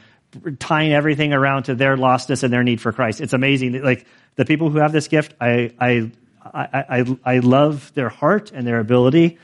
tying 0.60 0.94
everything 0.94 1.34
around 1.34 1.63
to 1.63 1.76
their 1.76 1.98
lostness 1.98 2.44
and 2.44 2.54
their 2.54 2.63
need 2.63 2.82
for 2.82 2.91
Christ. 2.91 3.22
It's 3.22 3.34
amazing. 3.34 3.82
Like 3.82 4.06
the 4.36 4.46
people 4.46 4.70
who 4.70 4.80
have 4.80 4.91
this 4.91 5.08
gift, 5.08 5.34
I, 5.39 5.72
I, 5.80 6.12
I, 6.44 6.67
I, 6.74 7.17
I 7.24 7.39
love 7.39 7.94
their 7.94 8.10
heart 8.10 8.52
and 8.52 8.65
their 8.65 8.80
ability. 8.80 9.38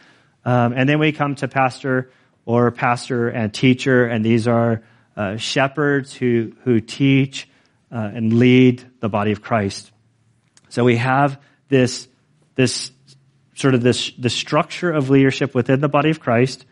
Um, 0.45 0.73
and 0.73 0.87
then 0.87 0.99
we 0.99 1.11
come 1.11 1.35
to 1.35 1.47
pastor 1.47 2.11
or 2.45 2.71
pastor 2.71 3.27
and 3.27 3.53
teacher, 3.53 4.05
and 4.05 4.23
these 4.23 4.47
are 4.47 4.81
uh, 5.17 5.35
shepherds 5.35 6.13
who, 6.13 6.53
who 6.63 6.79
teach 6.79 7.49
uh, 7.91 8.11
and 8.13 8.33
lead 8.33 8.89
the 9.01 9.09
body 9.09 9.31
of 9.31 9.41
Christ. 9.41 9.91
So 10.69 10.83
we 10.83 10.97
have 10.97 11.41
this, 11.67 12.07
this 12.55 12.91
sort 13.55 13.73
of 13.73 13.81
this, 13.81 14.11
the 14.11 14.29
structure 14.29 14.91
of 14.91 15.09
leadership 15.09 15.53
within 15.53 15.81
the 15.81 15.89
body 15.89 16.11
of 16.11 16.19
Christ. 16.19 16.65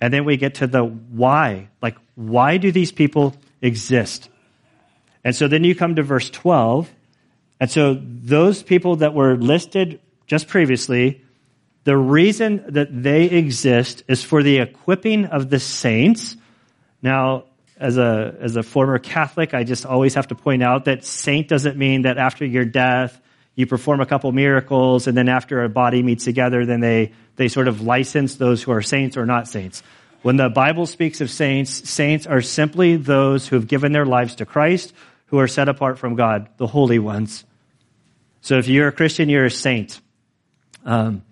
And 0.00 0.14
then 0.14 0.24
we 0.24 0.38
get 0.38 0.56
to 0.56 0.66
the 0.66 0.82
why. 0.82 1.68
Like, 1.82 1.96
why 2.14 2.56
do 2.56 2.72
these 2.72 2.92
people 2.92 3.34
exist? 3.62 4.28
And 5.24 5.34
so 5.34 5.48
then 5.48 5.64
you 5.64 5.74
come 5.74 5.96
to 5.96 6.02
verse 6.02 6.30
12. 6.30 6.90
And 7.60 7.70
so 7.70 7.94
those 7.94 8.62
people 8.62 8.96
that 8.96 9.14
were 9.14 9.36
listed 9.36 10.00
just 10.26 10.48
previously, 10.48 11.22
the 11.84 11.96
reason 11.96 12.64
that 12.68 13.02
they 13.02 13.24
exist 13.24 14.04
is 14.08 14.22
for 14.22 14.42
the 14.42 14.58
equipping 14.58 15.26
of 15.26 15.50
the 15.50 15.58
saints. 15.58 16.36
Now, 17.02 17.44
as 17.76 17.96
a, 17.96 18.36
as 18.40 18.56
a 18.56 18.62
former 18.62 18.98
Catholic, 18.98 19.54
I 19.54 19.64
just 19.64 19.86
always 19.86 20.14
have 20.14 20.28
to 20.28 20.34
point 20.34 20.62
out 20.62 20.84
that 20.84 21.04
saint 21.04 21.48
doesn't 21.48 21.76
mean 21.76 22.02
that 22.02 22.18
after 22.18 22.44
your 22.44 22.64
death, 22.64 23.20
you 23.56 23.66
perform 23.66 24.00
a 24.00 24.06
couple 24.06 24.30
miracles, 24.32 25.06
and 25.06 25.16
then 25.16 25.28
after 25.28 25.64
a 25.64 25.68
body 25.68 26.02
meets 26.02 26.24
together, 26.24 26.64
then 26.64 26.80
they, 26.80 27.12
they 27.36 27.48
sort 27.48 27.68
of 27.68 27.82
license 27.82 28.36
those 28.36 28.62
who 28.62 28.72
are 28.72 28.82
saints 28.82 29.16
or 29.16 29.26
not 29.26 29.48
saints. 29.48 29.82
When 30.22 30.36
the 30.36 30.50
Bible 30.50 30.86
speaks 30.86 31.20
of 31.20 31.30
saints, 31.30 31.88
saints 31.88 32.26
are 32.26 32.42
simply 32.42 32.96
those 32.96 33.48
who 33.48 33.56
have 33.56 33.66
given 33.66 33.92
their 33.92 34.04
lives 34.04 34.36
to 34.36 34.46
Christ, 34.46 34.92
who 35.26 35.38
are 35.38 35.48
set 35.48 35.68
apart 35.68 35.98
from 35.98 36.14
God, 36.14 36.48
the 36.58 36.66
holy 36.66 36.98
ones. 36.98 37.44
So 38.42 38.58
if 38.58 38.68
you're 38.68 38.88
a 38.88 38.92
Christian, 38.92 39.28
you're 39.28 39.46
a 39.46 39.50
saint. 39.50 40.00
Um, 40.84 41.22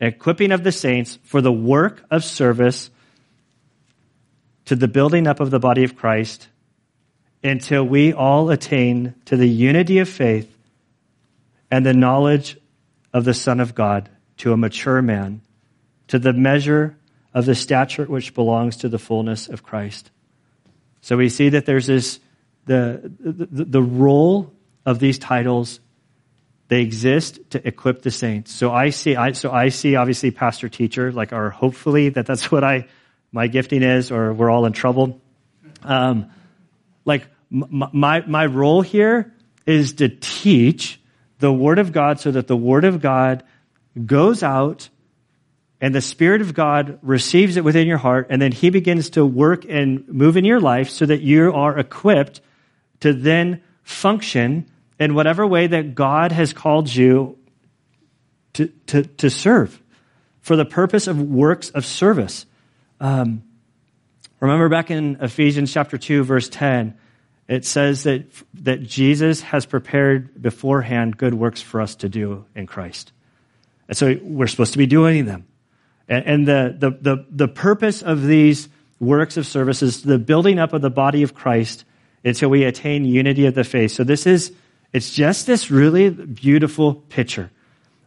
equipping 0.00 0.52
of 0.52 0.64
the 0.64 0.72
saints 0.72 1.18
for 1.24 1.40
the 1.40 1.52
work 1.52 2.04
of 2.10 2.24
service 2.24 2.90
to 4.66 4.74
the 4.74 4.88
building 4.88 5.26
up 5.26 5.40
of 5.40 5.50
the 5.50 5.60
body 5.60 5.84
of 5.84 5.96
Christ 5.96 6.48
until 7.42 7.84
we 7.84 8.12
all 8.12 8.50
attain 8.50 9.14
to 9.26 9.36
the 9.36 9.48
unity 9.48 9.98
of 9.98 10.08
faith 10.08 10.52
and 11.70 11.86
the 11.86 11.94
knowledge 11.94 12.56
of 13.12 13.24
the 13.24 13.34
Son 13.34 13.60
of 13.60 13.74
God 13.74 14.08
to 14.38 14.52
a 14.52 14.56
mature 14.56 15.00
man, 15.00 15.40
to 16.08 16.18
the 16.18 16.32
measure 16.32 16.96
of 17.36 17.44
the 17.44 17.54
stature 17.54 18.06
which 18.06 18.32
belongs 18.32 18.78
to 18.78 18.88
the 18.88 18.98
fullness 18.98 19.46
of 19.46 19.62
Christ. 19.62 20.10
So 21.02 21.18
we 21.18 21.28
see 21.28 21.50
that 21.50 21.66
there's 21.66 21.86
this, 21.86 22.18
the, 22.64 23.12
the, 23.20 23.64
the 23.66 23.82
role 23.82 24.54
of 24.86 25.00
these 25.00 25.18
titles, 25.18 25.80
they 26.68 26.80
exist 26.80 27.38
to 27.50 27.68
equip 27.68 28.00
the 28.00 28.10
saints. 28.10 28.52
So 28.52 28.72
I 28.72 28.88
see, 28.88 29.16
I, 29.16 29.32
so 29.32 29.52
I 29.52 29.68
see 29.68 29.96
obviously 29.96 30.30
pastor 30.30 30.70
teacher, 30.70 31.12
like, 31.12 31.34
or 31.34 31.50
hopefully 31.50 32.08
that 32.08 32.24
that's 32.24 32.50
what 32.50 32.64
I, 32.64 32.88
my 33.32 33.48
gifting 33.48 33.82
is, 33.82 34.10
or 34.10 34.32
we're 34.32 34.50
all 34.50 34.64
in 34.64 34.72
trouble. 34.72 35.20
Um, 35.82 36.30
like 37.04 37.26
my, 37.50 38.22
my 38.22 38.46
role 38.46 38.80
here 38.80 39.34
is 39.66 39.92
to 39.94 40.08
teach 40.08 40.98
the 41.38 41.52
Word 41.52 41.78
of 41.78 41.92
God 41.92 42.18
so 42.18 42.30
that 42.30 42.46
the 42.46 42.56
Word 42.56 42.84
of 42.84 43.02
God 43.02 43.42
goes 44.06 44.42
out 44.42 44.88
and 45.80 45.94
the 45.94 46.00
Spirit 46.00 46.40
of 46.40 46.54
God 46.54 46.98
receives 47.02 47.56
it 47.56 47.64
within 47.64 47.86
your 47.86 47.98
heart, 47.98 48.28
and 48.30 48.40
then 48.40 48.52
He 48.52 48.70
begins 48.70 49.10
to 49.10 49.26
work 49.26 49.64
and 49.68 50.08
move 50.08 50.36
in 50.36 50.44
your 50.44 50.60
life 50.60 50.88
so 50.88 51.04
that 51.06 51.20
you 51.20 51.52
are 51.52 51.78
equipped 51.78 52.40
to 53.00 53.12
then 53.12 53.62
function 53.82 54.70
in 54.98 55.14
whatever 55.14 55.46
way 55.46 55.66
that 55.66 55.94
God 55.94 56.32
has 56.32 56.52
called 56.52 56.94
you 56.94 57.38
to, 58.54 58.68
to, 58.86 59.02
to 59.02 59.28
serve 59.28 59.82
for 60.40 60.56
the 60.56 60.64
purpose 60.64 61.06
of 61.06 61.20
works 61.20 61.68
of 61.70 61.84
service. 61.84 62.46
Um, 63.00 63.42
remember 64.40 64.70
back 64.70 64.90
in 64.90 65.18
Ephesians 65.20 65.72
chapter 65.72 65.98
2, 65.98 66.24
verse 66.24 66.48
10, 66.48 66.96
it 67.48 67.64
says 67.64 68.04
that, 68.04 68.24
that 68.54 68.82
Jesus 68.82 69.42
has 69.42 69.66
prepared 69.66 70.40
beforehand 70.40 71.18
good 71.18 71.34
works 71.34 71.60
for 71.60 71.80
us 71.80 71.96
to 71.96 72.08
do 72.08 72.46
in 72.54 72.66
Christ. 72.66 73.12
And 73.88 73.96
so 73.96 74.18
we're 74.22 74.46
supposed 74.46 74.72
to 74.72 74.78
be 74.78 74.86
doing 74.86 75.26
them. 75.26 75.46
And, 76.08 76.26
and 76.26 76.48
the, 76.48 76.76
the, 76.78 76.90
the, 76.90 77.26
the 77.30 77.48
purpose 77.48 78.02
of 78.02 78.26
these 78.26 78.68
works 79.00 79.36
of 79.36 79.46
service 79.46 79.82
is 79.82 80.02
the 80.02 80.18
building 80.18 80.58
up 80.58 80.72
of 80.72 80.82
the 80.82 80.90
body 80.90 81.22
of 81.22 81.34
Christ 81.34 81.84
until 82.24 82.48
we 82.48 82.64
attain 82.64 83.04
unity 83.04 83.46
of 83.46 83.54
the 83.54 83.64
faith. 83.64 83.92
So 83.92 84.04
this 84.04 84.26
is, 84.26 84.52
it's 84.92 85.12
just 85.12 85.46
this 85.46 85.70
really 85.70 86.10
beautiful 86.10 86.94
picture. 86.94 87.50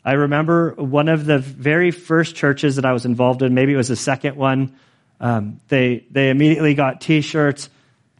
I 0.03 0.13
remember 0.13 0.73
one 0.75 1.09
of 1.09 1.25
the 1.25 1.39
very 1.39 1.91
first 1.91 2.35
churches 2.35 2.77
that 2.77 2.85
I 2.85 2.93
was 2.93 3.05
involved 3.05 3.41
in, 3.41 3.53
maybe 3.53 3.73
it 3.73 3.77
was 3.77 3.89
the 3.89 3.95
second 3.95 4.35
one, 4.35 4.75
um, 5.19 5.59
they, 5.67 6.05
they 6.09 6.29
immediately 6.29 6.73
got 6.73 7.01
t-shirts 7.01 7.69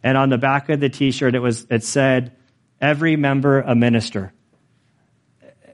and 0.02 0.16
on 0.16 0.30
the 0.30 0.38
back 0.38 0.68
of 0.68 0.80
the 0.80 0.88
t-shirt, 0.88 1.34
it 1.34 1.40
was, 1.40 1.66
it 1.70 1.84
said, 1.84 2.36
every 2.80 3.16
member 3.16 3.60
a 3.60 3.74
minister. 3.74 4.32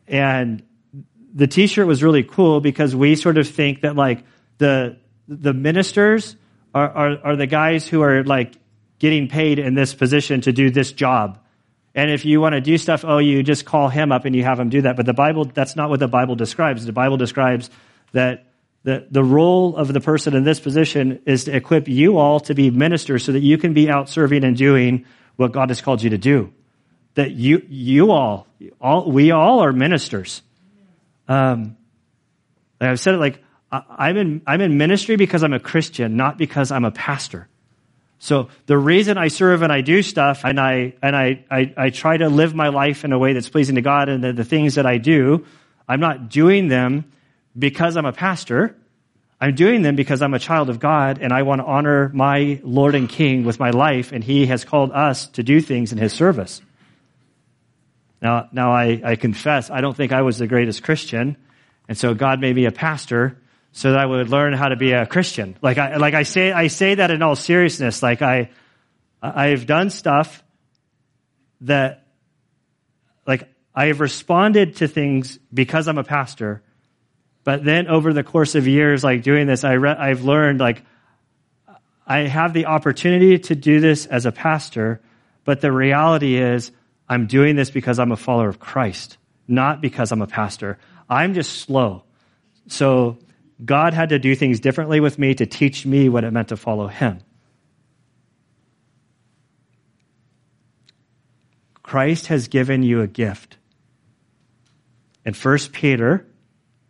And 0.09 0.63
the 1.37 1.47
t-shirt 1.47 1.87
was 1.87 2.03
really 2.03 2.23
cool 2.23 2.61
because 2.61 2.97
we 2.97 3.15
sort 3.15 3.37
of 3.37 3.47
think 3.47 3.83
that 3.83 3.95
like 3.95 4.25
the, 4.57 4.97
the 5.29 5.53
ministers 5.53 6.35
are, 6.75 6.89
are, 6.89 7.19
are 7.25 7.37
the 7.37 7.47
guys 7.47 7.87
who 7.87 8.03
are 8.03 8.25
like 8.25 8.55
getting 8.99 9.29
paid 9.29 9.59
in 9.59 9.75
this 9.75 9.95
position 9.95 10.41
to 10.41 10.53
do 10.53 10.71
this 10.71 10.93
job. 10.93 11.39
And 11.95 12.11
if 12.11 12.25
you 12.25 12.41
want 12.41 12.55
to 12.55 12.63
do 12.63 12.79
stuff, 12.79 13.05
oh, 13.05 13.19
you 13.19 13.43
just 13.43 13.67
call 13.67 13.91
him 13.91 14.13
up 14.13 14.25
and 14.25 14.35
you 14.35 14.45
have 14.45 14.59
him 14.59 14.71
do 14.71 14.83
that. 14.83 14.97
But 14.97 15.05
the 15.05 15.13
Bible, 15.13 15.45
that's 15.45 15.77
not 15.77 15.91
what 15.91 16.01
the 16.01 16.09
Bible 16.09 16.37
describes. 16.37 16.87
The 16.87 16.93
Bible 16.93 17.19
describes 17.19 17.69
that 18.13 18.47
the, 18.85 19.07
the 19.11 19.23
role 19.23 19.77
of 19.77 19.93
the 19.93 20.01
person 20.01 20.35
in 20.35 20.45
this 20.45 20.59
position 20.59 21.21
is 21.27 21.45
to 21.45 21.55
equip 21.55 21.87
you 21.87 22.17
all 22.17 22.41
to 22.41 22.55
be 22.55 22.71
ministers 22.71 23.25
so 23.25 23.33
that 23.33 23.41
you 23.41 23.59
can 23.59 23.75
be 23.75 23.91
out 23.91 24.09
serving 24.09 24.43
and 24.43 24.57
doing 24.57 25.05
what 25.37 25.53
God 25.53 25.69
has 25.69 25.83
called 25.83 26.03
you 26.03 26.11
to 26.11 26.19
do. 26.19 26.53
That 27.15 27.33
you, 27.33 27.63
you 27.69 28.13
all, 28.13 28.47
all 28.81 29.11
we 29.11 29.33
all 29.33 29.61
are 29.61 29.73
ministers. 29.73 30.41
Um, 31.29 31.77
I've 32.81 33.01
said 33.01 33.15
it 33.15 33.19
like, 33.19 33.43
I'm 33.71 34.17
in, 34.17 34.43
I'm 34.47 34.61
in 34.61 34.79
ministry 34.79 35.17
because 35.17 35.43
I'm 35.43 35.53
a 35.53 35.61
Christian, 35.61 36.17
not 36.17 36.39
because 36.39 36.71
I'm 36.71 36.85
a 36.85 36.91
pastor. 36.91 37.49
So 38.19 38.49
the 38.67 38.79
reason 38.79 39.19
I 39.19 39.29
serve 39.29 39.63
and 39.63 39.73
I 39.73 39.83
do 39.83 40.03
stuff 40.03 40.45
and 40.45 40.59
I, 40.59 40.95
and 41.03 41.15
I, 41.15 41.45
I, 41.51 41.75
I 41.77 41.91
try 41.91 42.17
to 42.17 42.29
live 42.29 42.55
my 42.55 42.69
life 42.69 43.05
in 43.05 43.13
a 43.13 43.19
way 43.19 43.33
that's 43.33 43.49
pleasing 43.49 43.75
to 43.75 43.83
God 43.83 44.09
and 44.09 44.25
the, 44.25 44.33
the 44.33 44.45
things 44.45 44.77
that 44.77 44.87
I 44.87 44.99
do, 44.99 45.45
I'm 45.89 46.01
not 46.01 46.31
doing 46.31 46.69
them 46.69 47.13
because 47.59 47.97
I'm 47.97 48.07
a 48.07 48.13
pastor. 48.13 48.77
I'm 49.41 49.55
doing 49.55 49.83
them 49.83 49.97
because 49.97 50.23
I'm 50.23 50.33
a 50.33 50.39
child 50.39 50.71
of 50.71 50.81
God 50.81 51.19
and 51.21 51.33
I 51.33 51.43
want 51.43 51.61
to 51.61 51.67
honor 51.67 52.11
my 52.15 52.61
Lord 52.63 52.95
and 52.95 53.09
King 53.09 53.45
with 53.45 53.61
my 53.61 53.71
life, 53.71 54.13
and 54.13 54.25
He 54.25 54.47
has 54.47 54.65
called 54.65 54.93
us 54.93 55.27
to 55.29 55.43
do 55.43 55.61
things 55.61 55.93
in 55.93 55.99
His 55.99 56.13
service. 56.13 56.63
Now, 58.21 58.49
now 58.53 58.73
I, 58.73 59.01
I 59.05 59.17
confess, 59.17 59.71
I 59.71 59.81
don't 59.81 59.97
think 59.97 60.13
I 60.13 60.23
was 60.23 60.39
the 60.39 60.47
greatest 60.47 60.83
Christian, 60.83 61.37
and 61.89 61.97
so 61.97 62.15
God 62.15 62.41
made 62.41 62.57
me 62.57 62.65
a 62.65 62.73
pastor 62.73 63.39
so 63.73 63.93
that 63.93 64.01
I 64.01 64.07
would 64.07 64.31
learn 64.31 64.55
how 64.55 64.69
to 64.69 64.77
be 64.77 64.93
a 64.93 65.07
Christian. 65.07 65.57
Like 65.61 65.79
I, 65.79 65.97
like 65.97 66.15
I 66.15 66.23
say, 66.23 66.51
I 66.51 66.69
say 66.69 66.95
that 66.95 67.11
in 67.11 67.23
all 67.23 67.37
seriousness. 67.37 68.03
Like 68.03 68.23
I, 68.23 68.51
I've 69.21 69.67
done 69.67 69.91
stuff 69.91 70.43
that, 71.61 72.07
like 73.27 73.49
I 73.75 73.87
have 73.87 74.01
responded 74.01 74.77
to 74.77 74.89
things 74.89 75.39
because 75.53 75.89
I'm 75.89 75.99
a 75.99 76.05
pastor 76.05 76.63
but 77.47 77.65
then 77.65 77.87
over 77.87 78.13
the 78.13 78.25
course 78.25 78.57
of 78.57 78.67
years, 78.67 79.05
like 79.05 79.23
doing 79.23 79.47
this, 79.47 79.63
I 79.63 79.75
re- 79.75 79.91
I've 79.91 80.25
learned 80.25 80.59
like 80.59 80.83
I 82.05 82.23
have 82.23 82.53
the 82.53 82.67
opportunity 82.67 83.39
to 83.39 83.55
do 83.55 83.79
this 83.79 84.05
as 84.05 84.27
a 84.27 84.33
pastor, 84.33 85.01
but 85.45 85.61
the 85.61 85.71
reality 85.71 86.39
is 86.39 86.73
I'm 87.09 87.27
doing 87.27 87.57
this 87.57 87.71
because 87.71 87.99
I'm 87.99 88.13
a 88.13 88.17
follower 88.17 88.49
of 88.49 88.59
Christ, 88.59 89.19
not 89.47 89.81
because 89.81 90.13
I'm 90.13 90.23
a 90.23 90.27
pastor. 90.27 90.79
I'm 91.09 91.35
just 91.35 91.61
slow. 91.61 92.05
So 92.69 93.19
God 93.65 93.95
had 93.95 94.11
to 94.11 94.19
do 94.19 94.35
things 94.35 94.61
differently 94.61 95.01
with 95.01 95.19
me 95.19 95.35
to 95.35 95.47
teach 95.47 95.87
me 95.87 96.09
what 96.09 96.25
it 96.25 96.33
meant 96.33 96.49
to 96.49 96.57
follow 96.57 96.89
Him. 96.89 97.21
Christ 101.83 102.27
has 102.27 102.49
given 102.49 102.83
you 102.83 103.01
a 103.01 103.07
gift. 103.07 103.57
In 105.25 105.35
1 105.35 105.59
Peter 105.73 106.27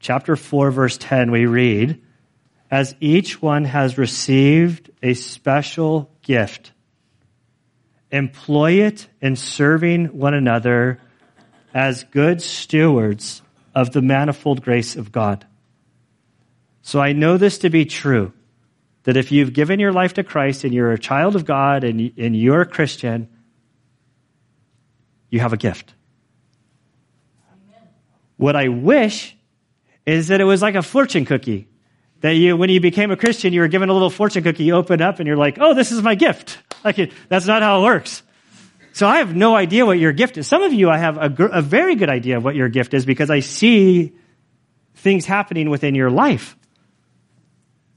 chapter 0.01 0.37
4, 0.37 0.71
verse 0.71 0.97
10, 0.99 1.31
we 1.31 1.45
read, 1.45 2.03
As 2.71 2.95
each 3.01 3.43
one 3.43 3.65
has 3.65 3.99
received 3.99 4.91
a 5.03 5.13
special 5.13 6.11
gift, 6.23 6.73
employ 8.11 8.85
it 8.85 9.09
in 9.21 9.37
serving 9.37 10.07
one 10.19 10.35
another 10.35 11.01
as 11.75 12.05
good 12.05 12.41
stewards 12.41 13.43
of 13.75 13.93
the 13.93 14.03
manifold 14.03 14.63
grace 14.63 14.97
of 14.97 15.13
God. 15.13 15.47
So 16.83 17.01
I 17.01 17.13
know 17.13 17.37
this 17.37 17.59
to 17.59 17.71
be 17.71 17.85
true 17.85 18.33
that 19.03 19.17
if 19.17 19.31
you've 19.31 19.53
given 19.53 19.79
your 19.79 19.93
life 19.93 20.15
to 20.15 20.25
Christ 20.25 20.65
and 20.65 20.73
you're 20.73 20.93
a 20.93 20.99
child 20.99 21.37
of 21.37 21.45
God 21.45 21.85
and, 21.85 22.13
and 22.17 22.35
you're 22.35 22.63
a 22.63 22.67
Christian, 22.67 23.29
you 25.31 25.41
have 25.41 25.53
a 25.53 25.57
gift. 25.57 25.95
Amen. 27.53 27.89
What 28.37 28.57
I 28.57 28.69
wish 28.69 29.37
is 30.07 30.29
that 30.29 30.41
it 30.41 30.45
was 30.45 30.63
like 30.63 30.75
a 30.75 30.83
fortune 30.83 31.25
cookie. 31.25 31.69
That 32.21 32.31
you, 32.31 32.57
when 32.57 32.71
you 32.71 32.81
became 32.81 33.11
a 33.11 33.17
Christian, 33.17 33.53
you 33.53 33.61
were 33.61 33.69
given 33.69 33.89
a 33.89 33.93
little 33.93 34.11
fortune 34.11 34.43
cookie, 34.43 34.65
you 34.65 34.75
open 34.75 35.03
up 35.03 35.19
and 35.19 35.27
you're 35.27 35.37
like, 35.37 35.59
oh, 35.61 35.75
this 35.75 35.93
is 35.93 36.03
my 36.03 36.15
gift. 36.15 36.59
Like, 36.85 37.13
that's 37.29 37.47
not 37.47 37.63
how 37.63 37.81
it 37.81 37.85
works. 37.85 38.23
So 38.93 39.07
I 39.07 39.19
have 39.19 39.37
no 39.37 39.55
idea 39.55 39.85
what 39.85 39.99
your 39.99 40.13
gift 40.13 40.39
is. 40.39 40.47
Some 40.47 40.63
of 40.63 40.73
you, 40.73 40.89
I 40.89 40.97
have 40.97 41.19
a, 41.19 41.45
a 41.53 41.63
very 41.63 41.97
good 41.97 42.09
idea 42.09 42.39
of 42.39 42.45
what 42.45 42.55
your 42.55 42.69
gift 42.69 42.95
is 42.95 43.05
because 43.05 43.31
I 43.31 43.41
see 43.41 44.13
things 44.95 45.27
happening 45.27 45.69
within 45.69 45.95
your 45.95 46.11
life. 46.11 46.57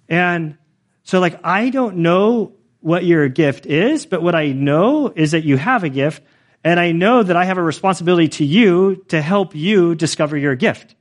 And 0.10 0.58
so 1.04 1.20
like, 1.20 1.40
I 1.44 1.70
don't 1.70 1.98
know 1.98 2.54
what 2.82 3.06
your 3.06 3.30
gift 3.30 3.66
is, 3.66 4.06
but 4.06 4.22
what 4.22 4.36
I 4.36 4.48
know 4.48 5.08
is 5.16 5.32
that 5.32 5.44
you 5.44 5.58
have 5.58 5.84
a 5.84 5.90
gift 5.90 6.22
and 6.64 6.80
I 6.80 6.92
know 6.92 7.24
that 7.24 7.36
I 7.36 7.46
have 7.46 7.58
a 7.58 7.64
responsibility 7.64 8.28
to 8.30 8.46
you 8.46 9.06
to 9.08 9.22
help 9.22 9.56
you 9.56 9.96
discover 9.96 10.36
your 10.36 10.56
gift 10.56 10.96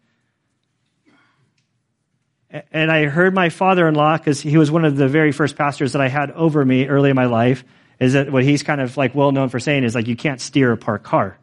and 2.51 2.91
I 2.91 3.05
heard 3.07 3.35
my 3.35 3.49
father-in-law, 3.49 4.19
because 4.19 4.41
he 4.41 4.57
was 4.57 4.71
one 4.71 4.85
of 4.85 4.97
the 4.97 5.09
very 5.09 5.33
first 5.33 5.57
pastors 5.57 5.93
that 5.93 6.01
I 6.01 6.09
had 6.09 6.31
over 6.31 6.65
me 6.65 6.87
early 6.87 7.11
in 7.11 7.17
my 7.17 7.27
life, 7.27 7.65
is 8.01 8.15
that 8.15 8.31
what 8.31 8.45
he's 8.45 8.63
kind 8.63 8.81
of 8.81 8.97
like 8.97 9.15
well 9.15 9.33
known 9.33 9.49
for 9.49 9.61
saying 9.61 9.85
is 9.85 9.95
like 9.95 10.07
you 10.07 10.17
can't 10.17 10.41
steer 10.41 10.73
a 10.73 10.77
parked 10.77 11.05
car. 11.05 11.37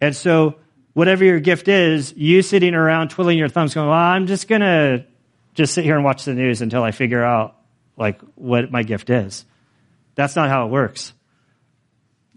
And 0.00 0.14
so 0.14 0.56
whatever 0.92 1.24
your 1.24 1.40
gift 1.40 1.68
is, 1.68 2.12
you 2.16 2.42
sitting 2.42 2.74
around 2.74 3.10
twiddling 3.10 3.38
your 3.38 3.48
thumbs 3.48 3.74
going, 3.74 3.88
well, 3.88 3.98
I'm 3.98 4.26
just 4.26 4.46
gonna 4.48 5.06
just 5.54 5.74
sit 5.74 5.84
here 5.84 5.96
and 5.96 6.04
watch 6.04 6.24
the 6.24 6.34
news 6.34 6.62
until 6.62 6.82
I 6.82 6.90
figure 6.90 7.22
out 7.22 7.56
like 7.96 8.20
what 8.34 8.70
my 8.70 8.82
gift 8.82 9.10
is. 9.10 9.44
That's 10.14 10.36
not 10.36 10.48
how 10.48 10.66
it 10.66 10.70
works. 10.70 11.12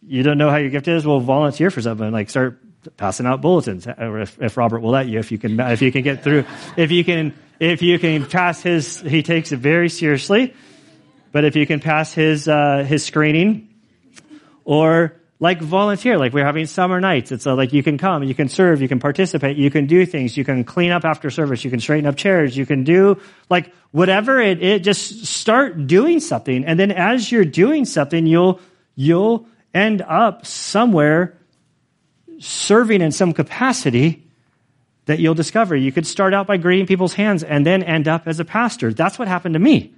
You 0.05 0.23
don't 0.23 0.37
know 0.37 0.49
how 0.49 0.57
your 0.57 0.69
gift 0.69 0.87
is? 0.87 1.05
Well, 1.05 1.19
volunteer 1.19 1.69
for 1.69 1.81
something. 1.81 2.11
Like 2.11 2.29
start 2.29 2.61
passing 2.97 3.25
out 3.25 3.41
bulletins, 3.41 3.87
or 3.87 4.19
if, 4.21 4.41
if 4.41 4.57
Robert 4.57 4.79
will 4.79 4.91
let 4.91 5.07
you, 5.07 5.19
if 5.19 5.31
you 5.31 5.37
can, 5.37 5.59
if 5.59 5.81
you 5.81 5.91
can 5.91 6.01
get 6.01 6.23
through, 6.23 6.45
if 6.77 6.91
you 6.91 7.03
can, 7.03 7.33
if 7.59 7.81
you 7.81 7.99
can 7.99 8.25
pass 8.25 8.61
his, 8.61 8.99
he 9.01 9.23
takes 9.23 9.51
it 9.51 9.57
very 9.57 9.89
seriously. 9.89 10.53
But 11.31 11.45
if 11.45 11.55
you 11.55 11.65
can 11.65 11.79
pass 11.79 12.13
his 12.13 12.47
uh, 12.47 12.85
his 12.87 13.03
screening, 13.03 13.69
or 14.65 15.15
like 15.39 15.61
volunteer, 15.61 16.17
like 16.17 16.31
we're 16.31 16.45
having 16.45 16.65
summer 16.65 17.01
nights. 17.01 17.31
It's 17.33 17.45
a, 17.45 17.53
like 17.53 17.73
you 17.73 17.83
can 17.83 17.97
come, 17.97 18.23
you 18.23 18.33
can 18.33 18.47
serve, 18.47 18.81
you 18.81 18.87
can 18.87 18.99
participate, 18.99 19.57
you 19.57 19.69
can 19.69 19.87
do 19.87 20.05
things, 20.05 20.37
you 20.37 20.45
can 20.45 20.63
clean 20.63 20.91
up 20.91 21.03
after 21.03 21.29
service, 21.29 21.65
you 21.65 21.69
can 21.69 21.81
straighten 21.81 22.05
up 22.05 22.15
chairs, 22.15 22.55
you 22.55 22.65
can 22.65 22.85
do 22.85 23.19
like 23.49 23.73
whatever 23.91 24.39
it, 24.39 24.63
it 24.63 24.83
just 24.83 25.25
start 25.25 25.85
doing 25.85 26.21
something. 26.21 26.63
And 26.63 26.79
then 26.79 26.91
as 26.91 27.29
you're 27.29 27.43
doing 27.43 27.83
something, 27.83 28.25
you'll, 28.25 28.61
you'll 28.95 29.45
end 29.73 30.01
up 30.01 30.45
somewhere 30.45 31.35
serving 32.39 33.01
in 33.01 33.11
some 33.11 33.33
capacity 33.33 34.23
that 35.05 35.19
you'll 35.19 35.33
discover. 35.33 35.75
You 35.75 35.91
could 35.91 36.07
start 36.07 36.33
out 36.33 36.47
by 36.47 36.57
greeting 36.57 36.87
people's 36.87 37.13
hands 37.13 37.43
and 37.43 37.65
then 37.65 37.83
end 37.83 38.07
up 38.07 38.27
as 38.27 38.39
a 38.39 38.45
pastor. 38.45 38.93
That's 38.93 39.19
what 39.19 39.27
happened 39.27 39.53
to 39.53 39.59
me. 39.59 39.93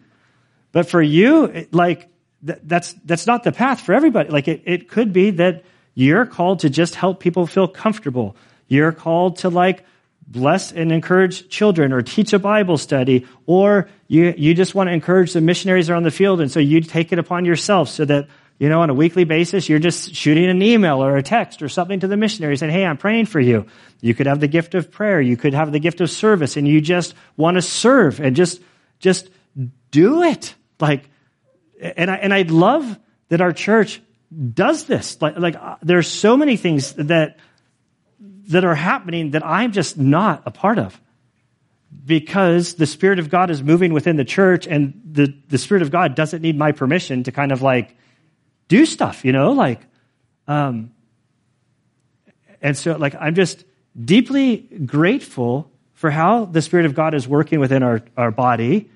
But 0.71 0.89
for 0.89 1.01
you, 1.01 1.67
like, 1.71 2.09
that's, 2.41 2.93
that's 3.05 3.27
not 3.27 3.43
the 3.43 3.51
path 3.51 3.81
for 3.81 3.93
everybody. 3.93 4.29
Like, 4.29 4.47
it, 4.47 4.63
it 4.65 4.89
could 4.89 5.13
be 5.13 5.31
that 5.31 5.63
you're 5.93 6.25
called 6.25 6.59
to 6.59 6.69
just 6.69 6.95
help 6.95 7.19
people 7.19 7.47
feel 7.47 7.67
comfortable. 7.67 8.35
You're 8.67 8.91
called 8.91 9.37
to 9.37 9.49
like 9.49 9.85
bless 10.27 10.71
and 10.71 10.91
encourage 10.91 11.49
children 11.49 11.93
or 11.93 12.01
teach 12.01 12.33
a 12.33 12.39
Bible 12.39 12.77
study, 12.77 13.25
or 13.45 13.87
you, 14.07 14.33
you 14.37 14.53
just 14.53 14.73
want 14.75 14.87
to 14.89 14.93
encourage 14.93 15.33
the 15.33 15.41
missionaries 15.41 15.89
around 15.89 16.03
the 16.03 16.11
field. 16.11 16.41
And 16.41 16.51
so 16.51 16.59
you 16.59 16.81
take 16.81 17.13
it 17.13 17.19
upon 17.19 17.45
yourself 17.45 17.89
so 17.89 18.05
that, 18.05 18.27
you 18.57 18.69
know, 18.69 18.81
on 18.81 18.89
a 18.89 18.93
weekly 18.93 19.25
basis, 19.25 19.67
you're 19.67 19.79
just 19.79 20.15
shooting 20.15 20.49
an 20.49 20.61
email 20.61 21.03
or 21.03 21.17
a 21.17 21.23
text 21.23 21.61
or 21.61 21.69
something 21.69 21.99
to 21.99 22.07
the 22.07 22.15
missionaries 22.15 22.61
saying, 22.61 22.71
Hey, 22.71 22.85
I'm 22.85 22.97
praying 22.97 23.25
for 23.25 23.39
you. 23.39 23.65
You 24.01 24.13
could 24.13 24.27
have 24.27 24.39
the 24.39 24.47
gift 24.47 24.75
of 24.75 24.91
prayer. 24.91 25.19
You 25.19 25.35
could 25.35 25.53
have 25.53 25.71
the 25.71 25.79
gift 25.79 25.99
of 26.01 26.09
service 26.09 26.55
and 26.55 26.67
you 26.67 26.79
just 26.79 27.15
want 27.35 27.55
to 27.55 27.61
serve 27.61 28.19
and 28.19 28.35
just, 28.35 28.61
just 28.99 29.29
do 29.91 30.23
it. 30.23 30.55
Like, 30.79 31.09
and 31.81 32.09
I, 32.09 32.15
and 32.15 32.33
I 32.33 32.43
love 32.43 32.97
that 33.29 33.41
our 33.41 33.51
church 33.51 34.01
does 34.53 34.85
this. 34.85 35.21
Like, 35.21 35.37
like 35.37 35.55
uh, 35.55 36.01
so 36.01 36.37
many 36.37 36.57
things 36.57 36.93
that 36.93 37.37
that 38.47 38.63
are 38.63 38.75
happening 38.75 39.31
that 39.31 39.45
I'm 39.45 39.71
just 39.71 39.97
not 39.97 40.43
a 40.45 40.51
part 40.51 40.77
of. 40.77 40.99
Because 42.05 42.75
the 42.75 42.85
Spirit 42.85 43.19
of 43.19 43.29
God 43.29 43.49
is 43.49 43.63
moving 43.63 43.93
within 43.93 44.17
the 44.17 44.25
church, 44.25 44.67
and 44.67 45.01
the, 45.09 45.33
the 45.47 45.57
Spirit 45.57 45.81
of 45.81 45.91
God 45.91 46.13
doesn't 46.13 46.41
need 46.41 46.57
my 46.57 46.71
permission 46.71 47.23
to 47.23 47.31
kind 47.31 47.51
of 47.51 47.61
like 47.61 47.95
do 48.67 48.85
stuff, 48.85 49.25
you 49.25 49.31
know? 49.31 49.51
Like, 49.51 49.81
um, 50.47 50.91
and 52.61 52.77
so, 52.77 52.97
like, 52.97 53.15
I'm 53.19 53.35
just 53.35 53.63
deeply 54.03 54.57
grateful 54.57 55.71
for 55.93 56.11
how 56.11 56.45
the 56.45 56.61
Spirit 56.61 56.85
of 56.85 56.93
God 56.93 57.13
is 57.13 57.27
working 57.27 57.59
within 57.59 57.83
our, 57.83 58.01
our 58.17 58.31
body. 58.31 58.89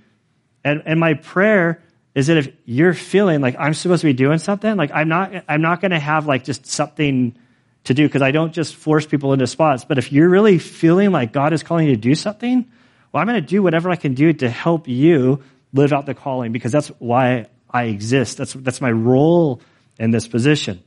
And, 0.63 0.83
and 0.85 0.99
my 0.99 1.13
prayer 1.13 1.81
is 2.15 2.27
that 2.27 2.37
if 2.37 2.51
you're 2.65 2.93
feeling 2.93 3.41
like 3.41 3.55
I'm 3.57 3.73
supposed 3.73 4.01
to 4.01 4.07
be 4.07 4.13
doing 4.13 4.39
something, 4.39 4.75
like 4.75 4.91
I'm 4.93 5.07
not, 5.07 5.31
I'm 5.47 5.61
not 5.61 5.81
going 5.81 5.91
to 5.91 5.99
have 5.99 6.25
like 6.25 6.43
just 6.43 6.65
something 6.65 7.37
to 7.85 7.93
do 7.93 8.07
because 8.07 8.21
I 8.21 8.31
don't 8.31 8.53
just 8.53 8.75
force 8.75 9.05
people 9.05 9.33
into 9.33 9.47
spots. 9.47 9.85
But 9.85 9.97
if 9.97 10.11
you're 10.11 10.29
really 10.29 10.59
feeling 10.59 11.11
like 11.11 11.31
God 11.31 11.53
is 11.53 11.63
calling 11.63 11.87
you 11.87 11.95
to 11.95 12.01
do 12.01 12.15
something, 12.15 12.69
well, 13.11 13.21
I'm 13.21 13.27
going 13.27 13.41
to 13.41 13.47
do 13.47 13.63
whatever 13.63 13.89
I 13.89 13.95
can 13.95 14.13
do 14.13 14.33
to 14.33 14.49
help 14.49 14.87
you 14.87 15.41
live 15.73 15.93
out 15.93 16.05
the 16.05 16.13
calling 16.13 16.51
because 16.51 16.71
that's 16.71 16.89
why 16.99 17.47
I 17.69 17.83
exist. 17.83 18.37
That's, 18.37 18.53
that's 18.53 18.81
my 18.81 18.91
role 18.91 19.61
in 19.99 20.11
this 20.11 20.27
position. 20.27 20.81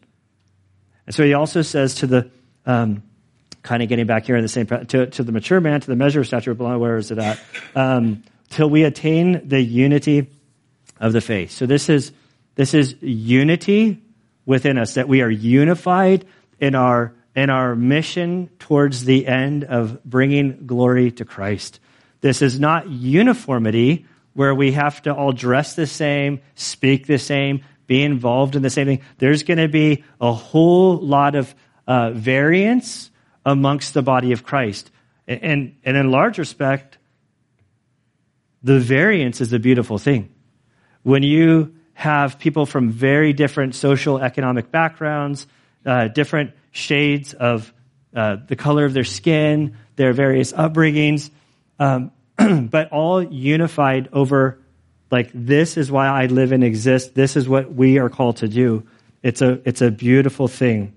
And 1.06 1.14
so 1.14 1.24
he 1.24 1.34
also 1.34 1.62
says 1.62 1.96
to 1.96 2.06
the, 2.06 2.30
um, 2.66 3.02
kind 3.62 3.82
of 3.82 3.88
getting 3.88 4.06
back 4.06 4.26
here 4.26 4.36
in 4.36 4.42
the 4.42 4.48
same, 4.48 4.66
to, 4.66 5.06
to 5.06 5.22
the 5.22 5.32
mature 5.32 5.60
man, 5.60 5.80
to 5.80 5.86
the 5.86 5.96
measure 5.96 6.20
of 6.20 6.26
stature, 6.26 6.54
where 6.54 6.96
is 6.96 7.10
it 7.10 7.18
at? 7.18 7.38
Um, 7.74 8.24
till 8.50 8.68
we 8.68 8.84
attain 8.84 9.48
the 9.48 9.60
unity 9.60 10.30
of 10.98 11.12
the 11.12 11.20
faith. 11.20 11.50
So 11.50 11.66
this 11.66 11.88
is, 11.88 12.12
this 12.54 12.74
is 12.74 12.96
unity 13.00 14.02
within 14.44 14.78
us, 14.78 14.94
that 14.94 15.08
we 15.08 15.22
are 15.22 15.30
unified 15.30 16.24
in 16.58 16.74
our, 16.74 17.14
in 17.34 17.50
our 17.50 17.74
mission 17.74 18.50
towards 18.58 19.04
the 19.04 19.26
end 19.26 19.64
of 19.64 20.02
bringing 20.04 20.66
glory 20.66 21.12
to 21.12 21.24
Christ. 21.24 21.80
This 22.20 22.42
is 22.42 22.60
not 22.60 22.88
uniformity 22.88 24.06
where 24.34 24.54
we 24.54 24.72
have 24.72 25.02
to 25.02 25.14
all 25.14 25.32
dress 25.32 25.74
the 25.74 25.86
same, 25.86 26.40
speak 26.54 27.06
the 27.06 27.18
same, 27.18 27.64
be 27.86 28.02
involved 28.02 28.56
in 28.56 28.62
the 28.62 28.70
same 28.70 28.86
thing. 28.86 29.02
There's 29.18 29.42
going 29.42 29.58
to 29.58 29.68
be 29.68 30.04
a 30.20 30.32
whole 30.32 30.96
lot 30.96 31.34
of 31.34 31.54
uh, 31.86 32.12
variance 32.12 33.10
amongst 33.44 33.94
the 33.94 34.02
body 34.02 34.32
of 34.32 34.44
Christ. 34.44 34.90
And, 35.26 35.76
and 35.84 35.96
in 35.96 36.10
large 36.10 36.38
respect, 36.38 36.98
the 38.62 38.78
variance 38.78 39.40
is 39.40 39.52
a 39.52 39.58
beautiful 39.58 39.98
thing. 39.98 40.32
When 41.02 41.22
you 41.22 41.74
have 41.94 42.38
people 42.38 42.66
from 42.66 42.90
very 42.90 43.32
different 43.32 43.74
social 43.74 44.18
economic 44.18 44.70
backgrounds, 44.70 45.46
uh, 45.84 46.08
different 46.08 46.52
shades 46.70 47.34
of 47.34 47.72
uh, 48.14 48.36
the 48.46 48.56
color 48.56 48.84
of 48.84 48.92
their 48.92 49.04
skin, 49.04 49.76
their 49.96 50.12
various 50.12 50.52
upbringings, 50.52 51.30
um, 51.78 52.12
but 52.70 52.90
all 52.92 53.22
unified 53.22 54.08
over 54.12 54.58
like 55.10 55.30
this 55.34 55.76
is 55.76 55.90
why 55.90 56.08
I 56.08 56.26
live 56.26 56.52
and 56.52 56.64
exist. 56.64 57.14
This 57.14 57.36
is 57.36 57.48
what 57.48 57.72
we 57.74 57.98
are 57.98 58.08
called 58.08 58.38
to 58.38 58.48
do. 58.48 58.86
It's 59.22 59.42
a 59.42 59.60
it's 59.68 59.82
a 59.82 59.90
beautiful 59.90 60.48
thing. 60.48 60.94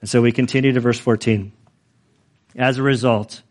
And 0.00 0.08
so 0.08 0.22
we 0.22 0.32
continue 0.32 0.72
to 0.72 0.80
verse 0.80 0.98
14. 0.98 1.52
As 2.56 2.78
a 2.78 2.82
result, 2.82 3.42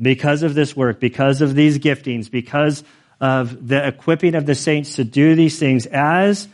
because 0.00 0.42
of 0.42 0.54
this 0.54 0.76
work, 0.76 1.00
because 1.00 1.40
of 1.40 1.54
these 1.54 1.78
giftings, 1.78 2.30
because 2.30 2.84
of 3.20 3.66
the 3.66 3.86
equipping 3.86 4.34
of 4.34 4.44
the 4.44 4.54
saints 4.54 4.96
to 4.96 5.04
do 5.04 5.34
these 5.34 5.58
things, 5.58 5.86
as 5.86 6.48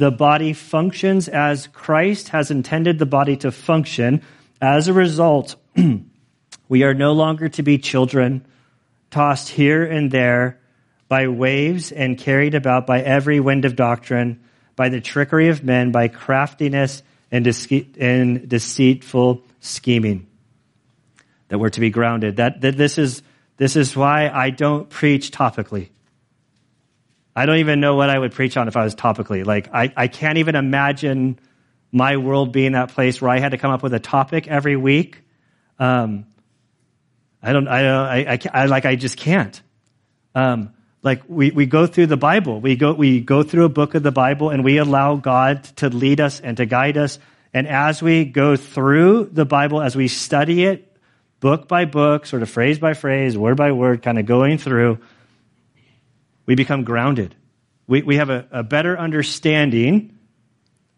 the 0.00 0.10
body 0.10 0.54
functions 0.54 1.28
as 1.28 1.66
Christ 1.66 2.30
has 2.30 2.50
intended 2.50 2.98
the 2.98 3.06
body 3.06 3.36
to 3.36 3.52
function. 3.52 4.22
As 4.60 4.88
a 4.88 4.94
result, 4.94 5.56
we 6.70 6.84
are 6.84 6.94
no 6.94 7.12
longer 7.12 7.48
to 7.48 7.64
be 7.64 7.78
children 7.78 8.46
tossed 9.10 9.48
here 9.48 9.84
and 9.84 10.10
there 10.10 10.60
by 11.08 11.26
waves 11.26 11.90
and 11.90 12.16
carried 12.16 12.54
about 12.54 12.86
by 12.86 13.00
every 13.02 13.40
wind 13.40 13.64
of 13.64 13.74
doctrine, 13.74 14.40
by 14.76 14.88
the 14.88 15.00
trickery 15.00 15.48
of 15.48 15.64
men, 15.64 15.90
by 15.90 16.06
craftiness 16.06 17.02
and, 17.32 17.44
and 17.98 18.48
deceitful 18.48 19.42
scheming. 19.58 20.28
That 21.48 21.58
we're 21.58 21.70
to 21.70 21.80
be 21.80 21.90
grounded. 21.90 22.36
That, 22.36 22.60
that 22.60 22.76
this 22.76 22.98
is, 22.98 23.22
this 23.56 23.74
is 23.74 23.96
why 23.96 24.28
I 24.28 24.50
don't 24.50 24.88
preach 24.88 25.32
topically. 25.32 25.88
I 27.34 27.46
don't 27.46 27.58
even 27.58 27.80
know 27.80 27.96
what 27.96 28.10
I 28.10 28.18
would 28.18 28.30
preach 28.30 28.56
on 28.56 28.68
if 28.68 28.76
I 28.76 28.84
was 28.84 28.94
topically. 28.94 29.44
Like, 29.44 29.74
I, 29.74 29.92
I 29.96 30.06
can't 30.06 30.38
even 30.38 30.54
imagine 30.54 31.40
my 31.90 32.16
world 32.16 32.52
being 32.52 32.72
that 32.72 32.90
place 32.90 33.20
where 33.20 33.30
I 33.32 33.40
had 33.40 33.50
to 33.50 33.58
come 33.58 33.72
up 33.72 33.82
with 33.82 33.92
a 33.92 33.98
topic 33.98 34.46
every 34.46 34.76
week. 34.76 35.22
Um, 35.80 36.26
I 37.42 37.52
don't, 37.52 37.68
I, 37.68 37.82
don't, 37.82 38.06
I, 38.06 38.32
I, 38.32 38.62
I, 38.62 38.66
like, 38.66 38.84
I 38.84 38.96
just 38.96 39.16
can't. 39.16 39.60
Um, 40.34 40.74
like 41.02 41.22
we, 41.28 41.50
we 41.50 41.66
go 41.66 41.86
through 41.86 42.06
the 42.06 42.16
Bible. 42.16 42.60
We 42.60 42.76
go, 42.76 42.92
we 42.92 43.20
go 43.20 43.42
through 43.42 43.64
a 43.64 43.70
book 43.70 43.94
of 43.94 44.02
the 44.02 44.12
Bible 44.12 44.50
and 44.50 44.62
we 44.62 44.76
allow 44.76 45.16
God 45.16 45.64
to 45.76 45.88
lead 45.88 46.20
us 46.20 46.40
and 46.40 46.56
to 46.58 46.66
guide 46.66 46.98
us. 46.98 47.18
And 47.54 47.66
as 47.66 48.02
we 48.02 48.24
go 48.24 48.56
through 48.56 49.30
the 49.32 49.44
Bible, 49.44 49.80
as 49.80 49.96
we 49.96 50.08
study 50.08 50.64
it 50.64 50.86
book 51.40 51.66
by 51.66 51.86
book, 51.86 52.26
sort 52.26 52.42
of 52.42 52.50
phrase 52.50 52.78
by 52.78 52.92
phrase, 52.92 53.36
word 53.36 53.56
by 53.56 53.72
word, 53.72 54.02
kind 54.02 54.18
of 54.18 54.26
going 54.26 54.58
through, 54.58 54.98
we 56.44 56.54
become 56.54 56.84
grounded. 56.84 57.34
We, 57.86 58.02
we 58.02 58.16
have 58.16 58.28
a, 58.28 58.46
a 58.50 58.62
better 58.62 58.96
understanding 58.98 60.18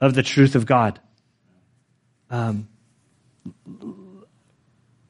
of 0.00 0.14
the 0.14 0.22
truth 0.22 0.56
of 0.56 0.66
God. 0.66 0.98
Um, 2.28 2.68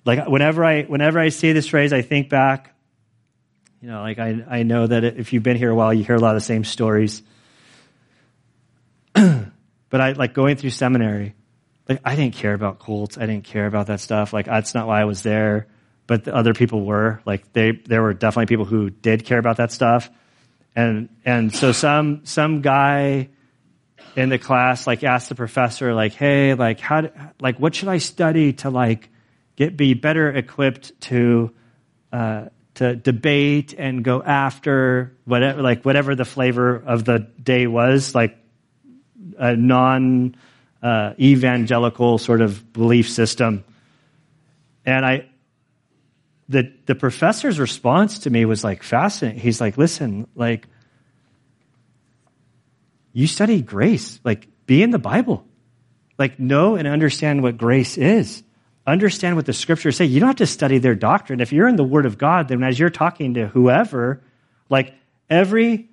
like 0.05 0.27
whenever 0.29 0.65
I 0.65 0.83
whenever 0.83 1.19
I 1.19 1.29
say 1.29 1.53
this 1.53 1.69
phrase, 1.69 1.93
I 1.93 2.03
think 2.03 2.29
back. 2.29 2.75
You 3.81 3.89
know, 3.89 4.01
like 4.01 4.19
I 4.19 4.45
I 4.49 4.63
know 4.63 4.87
that 4.87 5.05
if 5.05 5.33
you've 5.33 5.43
been 5.43 5.57
here 5.57 5.71
a 5.71 5.75
while, 5.75 5.93
you 5.93 6.05
hear 6.05 6.17
a 6.17 6.21
lot 6.21 6.37
of 6.37 6.41
the 6.43 6.47
same 6.47 6.65
stories. 6.65 7.23
but 9.15 10.01
I 10.01 10.13
like 10.13 10.35
going 10.35 10.57
through 10.57 10.71
seminary. 10.71 11.35
Like 11.89 12.01
I 12.05 12.17
didn't 12.17 12.35
care 12.35 12.55
about 12.55 12.79
cults. 12.79 13.19
I 13.19 13.27
didn't 13.27 13.45
care 13.45 13.67
about 13.67 13.89
that 13.89 14.01
stuff. 14.01 14.33
Like 14.33 14.47
that's 14.47 14.75
not 14.75 14.87
why 14.87 15.01
I 15.01 15.05
was 15.05 15.23
there. 15.23 15.67
But 16.07 16.25
the 16.25 16.35
other 16.35 16.55
people 16.55 16.85
were. 16.85 17.21
Like 17.25 17.53
they 17.53 17.73
there 17.73 18.03
were 18.03 18.15
definitely 18.15 18.47
people 18.47 18.65
who 18.65 18.91
did 18.91 19.25
care 19.25 19.39
about 19.39 19.57
that 19.57 19.73
stuff. 19.73 20.11
And, 20.75 21.09
and 21.25 21.55
so 21.55 21.73
some, 21.73 22.25
some 22.25 22.63
guy 22.63 23.29
in 24.17 24.29
the 24.29 24.39
class, 24.39 24.87
like, 24.87 25.05
asked 25.05 25.29
the 25.29 25.35
professor, 25.35 25.95
like, 25.95 26.15
hey, 26.15 26.55
like, 26.55 26.81
how, 26.81 27.11
like, 27.41 27.59
what 27.59 27.75
should 27.75 27.89
I 27.89 27.99
study 27.99 28.55
to, 28.55 28.71
like, 28.71 29.11
get, 29.57 29.77
be 29.77 29.95
better 29.95 30.31
equipped 30.31 31.01
to, 31.03 31.53
uh, 32.13 32.47
to 32.75 32.97
debate 32.97 33.75
and 33.77 34.03
go 34.03 34.23
after 34.23 35.17
whatever, 35.25 35.63
like, 35.63 35.85
whatever 35.85 36.15
the 36.15 36.25
flavor 36.25 36.77
of 36.77 37.05
the 37.05 37.19
day 37.43 37.67
was, 37.67 38.15
like, 38.15 38.37
a 39.39 39.57
non, 39.57 40.37
uh, 40.83 41.15
evangelical 41.19 42.19
sort 42.19 42.41
of 42.41 42.73
belief 42.73 43.09
system. 43.09 43.65
And 44.85 45.07
I, 45.07 45.29
the, 46.49 46.73
the 46.87 46.95
professor's 46.95 47.59
response 47.59 48.21
to 48.21 48.31
me 48.31 48.45
was 48.45 48.65
like 48.65 48.83
fascinating. 48.83 49.41
He's 49.41 49.61
like, 49.61 49.79
listen, 49.79 50.27
like, 50.35 50.67
you 53.13 53.27
study 53.27 53.63
grace. 53.63 54.21
Like, 54.25 54.49
be 54.67 54.83
in 54.83 54.91
the 54.91 54.99
Bible. 54.99 55.47
Like, 56.19 56.39
know 56.39 56.77
and 56.77 56.89
understand 56.89 57.43
what 57.43 57.59
grace 57.59 57.97
is. 57.97 58.43
Understand 58.87 59.37
what 59.37 59.47
the 59.47 59.53
scriptures 59.53 59.97
say. 59.97 60.05
You 60.05 60.19
don't 60.19 60.29
have 60.29 60.37
to 60.37 60.47
study 60.47 60.79
their 60.79 60.95
doctrine. 60.97 61.41
If 61.41 61.53
you're 61.53 61.69
in 61.69 61.77
the 61.77 61.85
Word 61.85 62.05
of 62.05 62.19
God, 62.19 62.49
then 62.49 62.63
as 62.65 62.79
you're 62.79 62.91
talking 62.91 63.35
to 63.35 63.47
whoever, 63.47 64.23
like 64.69 64.95
every 65.31 65.89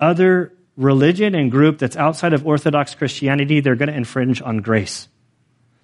other 0.00 0.52
religion 0.76 1.34
and 1.34 1.50
group 1.50 1.78
that's 1.78 1.96
outside 1.96 2.32
of 2.32 2.46
Orthodox 2.46 2.94
Christianity, 2.94 3.60
they're 3.60 3.76
going 3.76 3.88
to 3.88 3.96
infringe 3.96 4.42
on 4.42 4.58
grace. 4.58 5.08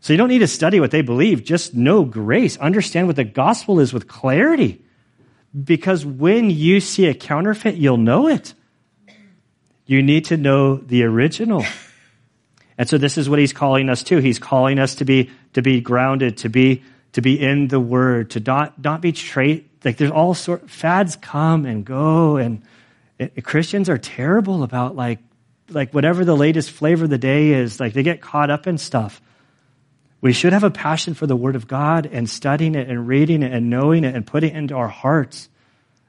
So 0.01 0.12
you 0.12 0.16
don't 0.16 0.28
need 0.28 0.40
to 0.40 0.49
study 0.49 0.80
what 0.80 0.90
they 0.90 1.03
believe. 1.03 1.45
Just 1.45 1.74
know 1.74 2.05
grace. 2.05 2.57
Understand 2.57 3.07
what 3.07 3.14
the 3.14 3.24
gospel 3.24 3.78
is 3.78 3.93
with 3.93 4.09
clarity. 4.09 4.84
Because 5.62 6.05
when 6.05 6.51
you 6.51 6.80
see 6.80 7.07
a 7.07 7.14
counterfeit, 7.14 7.76
you'll 7.76 7.99
know 7.99 8.26
it. 8.26 8.55
You 9.86 10.03
need 10.03 10.24
to 10.26 10.36
know 10.36 10.76
the 10.76 11.05
original. 11.05 11.64
And 12.83 12.89
so 12.89 12.99
this 12.99 13.16
is 13.16 13.30
what 13.30 13.39
he's 13.39 13.53
calling 13.53 13.89
us 13.89 14.03
to. 14.03 14.18
He's 14.18 14.41
calling 14.41 14.80
us 14.80 14.97
to 14.97 15.05
be, 15.05 15.30
to 15.53 15.62
be 15.62 15.80
grounded, 15.80 16.39
to 16.39 16.49
be, 16.49 16.83
to 17.12 17.22
be 17.22 17.41
in 17.41 17.68
the 17.68 17.78
word, 17.78 18.30
to 18.30 18.41
not, 18.41 18.83
not 18.83 19.01
be 19.01 19.12
trait. 19.12 19.70
Like 19.85 19.99
there's 19.99 20.11
all 20.11 20.35
sort, 20.35 20.68
fads 20.68 21.14
come 21.14 21.64
and 21.64 21.85
go 21.85 22.39
and 22.39 22.61
Christians 23.45 23.89
are 23.89 23.99
terrible 23.99 24.64
about 24.64 24.97
like, 24.97 25.20
like 25.68 25.95
whatever 25.95 26.24
the 26.24 26.35
latest 26.35 26.72
flavor 26.72 27.05
of 27.05 27.11
the 27.11 27.18
day 27.18 27.51
is. 27.51 27.78
Like 27.78 27.93
they 27.93 28.03
get 28.03 28.20
caught 28.20 28.51
up 28.51 28.66
in 28.66 28.78
stuff. 28.78 29.22
We 30.20 30.33
should 30.33 30.53
have 30.53 30.64
a 30.64 30.70
passion 30.70 31.14
for 31.14 31.28
the 31.28 31.37
Word 31.37 31.55
of 31.55 31.68
God 31.68 32.07
and 32.11 32.28
studying 32.28 32.74
it 32.74 32.89
and 32.89 33.07
reading 33.07 33.45
it 33.45 33.53
and 33.53 33.70
knowing 33.70 34.03
it 34.03 34.16
and 34.16 34.26
putting 34.26 34.57
it 34.57 34.57
into 34.57 34.74
our 34.74 34.89
hearts. 34.89 35.49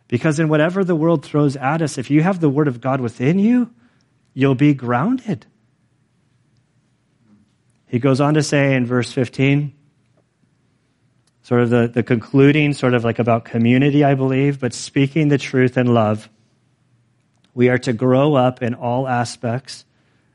Because 0.07 0.39
in 0.39 0.49
whatever 0.49 0.83
the 0.83 0.95
world 0.95 1.23
throws 1.23 1.55
at 1.55 1.83
us, 1.83 1.99
if 1.99 2.09
you 2.09 2.23
have 2.23 2.39
the 2.39 2.49
Word 2.49 2.67
of 2.67 2.81
God 2.81 2.99
within 2.99 3.37
you, 3.37 3.71
you'll 4.33 4.55
be 4.55 4.73
grounded. 4.73 5.45
He 7.93 7.99
goes 7.99 8.19
on 8.19 8.33
to 8.33 8.41
say 8.41 8.75
in 8.75 8.87
verse 8.87 9.11
15, 9.11 9.71
sort 11.43 11.61
of 11.61 11.69
the, 11.69 11.87
the 11.93 12.01
concluding, 12.01 12.73
sort 12.73 12.95
of 12.95 13.03
like 13.03 13.19
about 13.19 13.45
community, 13.45 14.03
I 14.03 14.15
believe, 14.15 14.59
but 14.59 14.73
speaking 14.73 15.27
the 15.27 15.37
truth 15.37 15.77
in 15.77 15.93
love. 15.93 16.27
We 17.53 17.69
are 17.69 17.77
to 17.77 17.93
grow 17.93 18.33
up 18.33 18.63
in 18.63 18.73
all 18.73 19.07
aspects 19.07 19.85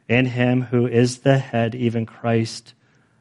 in 0.09 0.27
Him 0.27 0.63
who 0.63 0.87
is 0.87 1.19
the 1.19 1.39
head, 1.39 1.75
even 1.75 2.07
Christ 2.07 2.75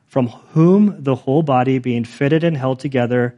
from 0.06 0.28
whom 0.28 1.02
the 1.02 1.16
whole 1.16 1.42
body, 1.42 1.80
being 1.80 2.06
fitted 2.06 2.44
and 2.44 2.56
held 2.56 2.80
together 2.80 3.36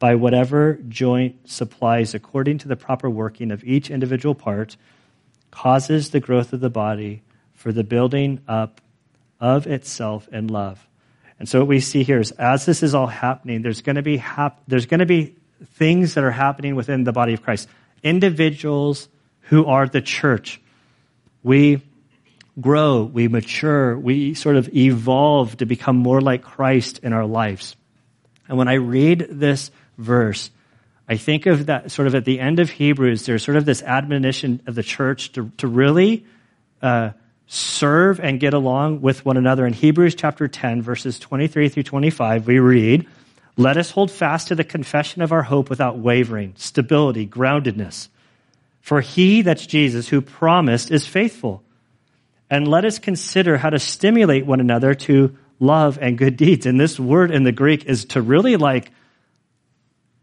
by 0.00 0.16
whatever 0.16 0.80
joint 0.88 1.48
supplies 1.48 2.12
according 2.12 2.58
to 2.58 2.66
the 2.66 2.74
proper 2.74 3.08
working 3.08 3.52
of 3.52 3.62
each 3.62 3.88
individual 3.88 4.34
part, 4.34 4.76
causes 5.52 6.10
the 6.10 6.18
growth 6.18 6.52
of 6.52 6.58
the 6.58 6.68
body 6.68 7.22
for 7.54 7.70
the 7.70 7.84
building 7.84 8.40
up 8.48 8.80
of 9.40 9.66
itself 9.66 10.28
in 10.28 10.48
love. 10.48 10.86
And 11.38 11.48
so 11.48 11.60
what 11.60 11.68
we 11.68 11.80
see 11.80 12.02
here 12.02 12.20
is 12.20 12.32
as 12.32 12.66
this 12.66 12.82
is 12.82 12.94
all 12.94 13.06
happening, 13.06 13.62
there's 13.62 13.80
going 13.80 13.96
to 13.96 14.02
be 14.02 14.18
hap- 14.18 14.60
there's 14.68 14.86
going 14.86 15.00
to 15.00 15.06
be 15.06 15.34
things 15.74 16.14
that 16.14 16.24
are 16.24 16.30
happening 16.30 16.74
within 16.74 17.04
the 17.04 17.12
body 17.12 17.32
of 17.32 17.42
Christ. 17.42 17.68
Individuals 18.02 19.08
who 19.42 19.66
are 19.66 19.86
the 19.86 20.02
church. 20.02 20.60
We 21.42 21.82
grow, 22.60 23.04
we 23.04 23.28
mature, 23.28 23.98
we 23.98 24.34
sort 24.34 24.56
of 24.56 24.74
evolve 24.74 25.56
to 25.58 25.66
become 25.66 25.96
more 25.96 26.20
like 26.20 26.42
Christ 26.42 27.00
in 27.02 27.12
our 27.12 27.26
lives. 27.26 27.76
And 28.48 28.58
when 28.58 28.68
I 28.68 28.74
read 28.74 29.26
this 29.30 29.70
verse, 29.96 30.50
I 31.08 31.16
think 31.16 31.46
of 31.46 31.66
that 31.66 31.90
sort 31.90 32.06
of 32.06 32.14
at 32.14 32.24
the 32.24 32.38
end 32.38 32.60
of 32.60 32.70
Hebrews, 32.70 33.26
there's 33.26 33.44
sort 33.44 33.56
of 33.56 33.64
this 33.64 33.82
admonition 33.82 34.60
of 34.66 34.74
the 34.74 34.82
church 34.82 35.32
to, 35.32 35.50
to 35.58 35.66
really 35.66 36.26
uh, 36.82 37.10
serve 37.52 38.20
and 38.20 38.38
get 38.38 38.54
along 38.54 39.00
with 39.00 39.24
one 39.24 39.36
another. 39.36 39.66
In 39.66 39.72
Hebrews 39.72 40.14
chapter 40.14 40.46
10, 40.46 40.82
verses 40.82 41.18
23 41.18 41.68
through 41.68 41.82
25, 41.82 42.46
we 42.46 42.60
read, 42.60 43.08
Let 43.56 43.76
us 43.76 43.90
hold 43.90 44.12
fast 44.12 44.48
to 44.48 44.54
the 44.54 44.62
confession 44.62 45.20
of 45.20 45.32
our 45.32 45.42
hope 45.42 45.68
without 45.68 45.98
wavering, 45.98 46.54
stability, 46.56 47.26
groundedness. 47.26 48.08
For 48.80 49.00
he, 49.00 49.42
that's 49.42 49.66
Jesus, 49.66 50.08
who 50.08 50.20
promised, 50.20 50.92
is 50.92 51.08
faithful 51.08 51.64
and 52.48 52.68
let 52.68 52.84
us 52.84 53.00
consider 53.00 53.58
how 53.58 53.70
to 53.70 53.80
stimulate 53.80 54.46
one 54.46 54.60
another 54.60 54.94
to 54.94 55.36
love 55.58 55.98
and 56.00 56.16
good 56.16 56.36
deeds. 56.36 56.66
And 56.66 56.78
this 56.78 57.00
word 57.00 57.32
in 57.32 57.42
the 57.42 57.52
Greek 57.52 57.84
is 57.84 58.04
to 58.06 58.22
really 58.22 58.56
like, 58.58 58.92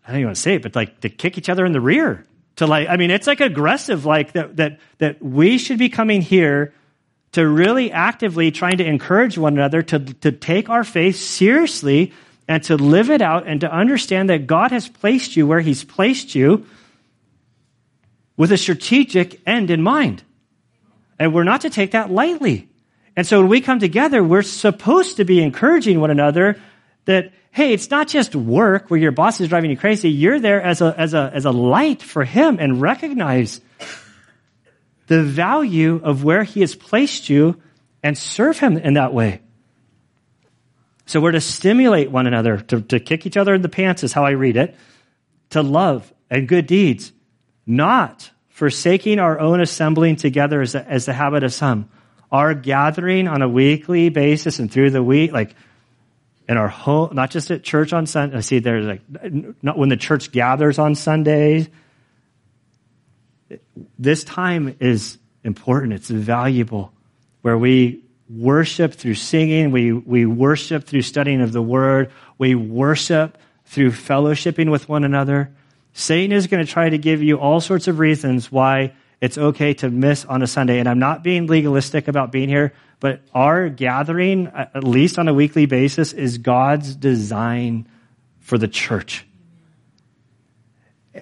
I 0.05 0.11
don't 0.11 0.19
even 0.19 0.27
want 0.29 0.37
to 0.37 0.41
say 0.41 0.55
it, 0.55 0.61
but 0.61 0.77
like 0.77 1.01
to 1.01 1.09
kick 1.09 1.37
each 1.37 1.49
other 1.49 1.65
in 1.65 1.73
the 1.73 1.81
rear. 1.81 2.23
To 2.55 2.67
like, 2.67 2.87
I 2.87 2.95
mean, 2.95 3.11
it's 3.11 3.27
like 3.27 3.41
aggressive, 3.41 4.05
like 4.05 4.31
that, 4.31 4.55
that, 4.55 4.79
that 4.99 5.21
we 5.21 5.57
should 5.57 5.77
be 5.77 5.89
coming 5.89 6.21
here 6.21 6.73
to 7.33 7.47
really 7.47 7.91
actively 7.91 8.51
trying 8.51 8.77
to 8.77 8.85
encourage 8.85 9.37
one 9.37 9.53
another 9.53 9.81
to, 9.81 9.99
to 9.99 10.31
take 10.31 10.69
our 10.69 10.83
faith 10.83 11.17
seriously 11.17 12.13
and 12.47 12.63
to 12.63 12.77
live 12.77 13.09
it 13.09 13.21
out 13.21 13.47
and 13.47 13.61
to 13.61 13.71
understand 13.71 14.29
that 14.29 14.47
God 14.47 14.71
has 14.71 14.87
placed 14.87 15.35
you 15.35 15.45
where 15.45 15.59
He's 15.59 15.83
placed 15.83 16.35
you 16.35 16.65
with 18.37 18.51
a 18.51 18.57
strategic 18.57 19.41
end 19.45 19.69
in 19.69 19.81
mind. 19.81 20.23
And 21.19 21.33
we're 21.33 21.43
not 21.43 21.61
to 21.61 21.69
take 21.69 21.91
that 21.91 22.11
lightly. 22.11 22.69
And 23.15 23.25
so 23.25 23.39
when 23.39 23.49
we 23.49 23.61
come 23.61 23.79
together, 23.79 24.23
we're 24.23 24.43
supposed 24.43 25.17
to 25.17 25.25
be 25.25 25.41
encouraging 25.41 25.99
one 25.99 26.11
another 26.11 26.61
that, 27.05 27.33
hey, 27.51 27.73
it's 27.73 27.89
not 27.89 28.07
just 28.07 28.35
work 28.35 28.89
where 28.89 28.99
your 28.99 29.11
boss 29.11 29.41
is 29.41 29.49
driving 29.49 29.71
you 29.71 29.77
crazy. 29.77 30.11
You're 30.11 30.39
there 30.39 30.61
as 30.61 30.81
a, 30.81 30.93
as 30.95 31.15
a, 31.15 31.31
as 31.33 31.45
a 31.45 31.51
light 31.51 32.03
for 32.03 32.23
him 32.23 32.57
and 32.59 32.79
recognize 32.79 33.59
the 35.07 35.23
value 35.23 35.99
of 36.03 36.23
where 36.23 36.43
he 36.43 36.61
has 36.61 36.75
placed 36.75 37.29
you 37.29 37.61
and 38.03 38.17
serve 38.17 38.59
him 38.59 38.77
in 38.77 38.93
that 38.93 39.13
way. 39.13 39.41
So 41.05 41.21
we're 41.21 41.31
to 41.31 41.41
stimulate 41.41 42.11
one 42.11 42.27
another, 42.27 42.57
to, 42.57 42.81
to 42.81 42.99
kick 42.99 43.25
each 43.25 43.37
other 43.37 43.53
in 43.53 43.61
the 43.61 43.69
pants 43.69 44.03
is 44.03 44.11
how 44.11 44.25
I 44.25 44.31
read 44.31 44.57
it, 44.57 44.75
to 45.51 45.61
love 45.61 46.13
and 46.29 46.47
good 46.47 46.67
deeds, 46.67 47.13
not 47.65 48.29
forsaking 48.49 49.19
our 49.19 49.39
own 49.39 49.61
assembling 49.61 50.17
together 50.17 50.61
as, 50.61 50.75
a, 50.75 50.85
as 50.85 51.05
the 51.05 51.13
habit 51.13 51.43
of 51.43 51.53
some, 51.53 51.89
our 52.29 52.53
gathering 52.53 53.29
on 53.29 53.41
a 53.41 53.47
weekly 53.47 54.09
basis 54.09 54.59
and 54.59 54.69
through 54.69 54.89
the 54.89 55.01
week, 55.01 55.31
like 55.31 55.55
in 56.49 56.57
our 56.57 56.67
home, 56.67 57.11
not 57.13 57.31
just 57.31 57.51
at 57.51 57.63
church 57.63 57.93
on 57.93 58.05
Sunday. 58.05 58.37
I 58.37 58.39
see 58.41 58.59
there's 58.59 58.85
like, 58.85 59.01
not 59.61 59.77
when 59.77 59.87
the 59.89 59.97
church 59.97 60.31
gathers 60.31 60.79
on 60.79 60.95
Sundays. 60.95 61.69
This 63.97 64.23
time 64.23 64.75
is 64.79 65.17
important. 65.43 65.93
It's 65.93 66.09
valuable 66.09 66.91
where 67.41 67.57
we 67.57 68.03
worship 68.29 68.93
through 68.93 69.15
singing. 69.15 69.71
We, 69.71 69.93
we 69.93 70.25
worship 70.25 70.85
through 70.85 71.03
studying 71.03 71.41
of 71.41 71.53
the 71.53 71.61
word. 71.61 72.11
We 72.37 72.55
worship 72.55 73.37
through 73.65 73.91
fellowshipping 73.91 74.69
with 74.69 74.89
one 74.89 75.03
another. 75.03 75.51
Satan 75.93 76.35
is 76.35 76.47
going 76.47 76.65
to 76.65 76.71
try 76.71 76.89
to 76.89 76.97
give 76.97 77.23
you 77.23 77.39
all 77.39 77.59
sorts 77.61 77.87
of 77.87 77.99
reasons 77.99 78.51
why 78.51 78.93
it's 79.19 79.37
okay 79.37 79.73
to 79.75 79.89
miss 79.89 80.25
on 80.25 80.41
a 80.41 80.47
Sunday. 80.47 80.79
And 80.79 80.87
I'm 80.87 80.99
not 80.99 81.23
being 81.23 81.47
legalistic 81.47 82.07
about 82.07 82.31
being 82.31 82.49
here, 82.49 82.73
but 82.99 83.21
our 83.33 83.69
gathering, 83.69 84.47
at 84.47 84.83
least 84.83 85.17
on 85.17 85.27
a 85.27 85.33
weekly 85.33 85.65
basis, 85.65 86.13
is 86.13 86.37
God's 86.37 86.95
design 86.95 87.87
for 88.39 88.57
the 88.57 88.67
church. 88.67 89.25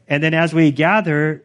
And 0.07 0.21
then 0.21 0.33
as 0.33 0.53
we 0.53 0.71
gather, 0.71 1.43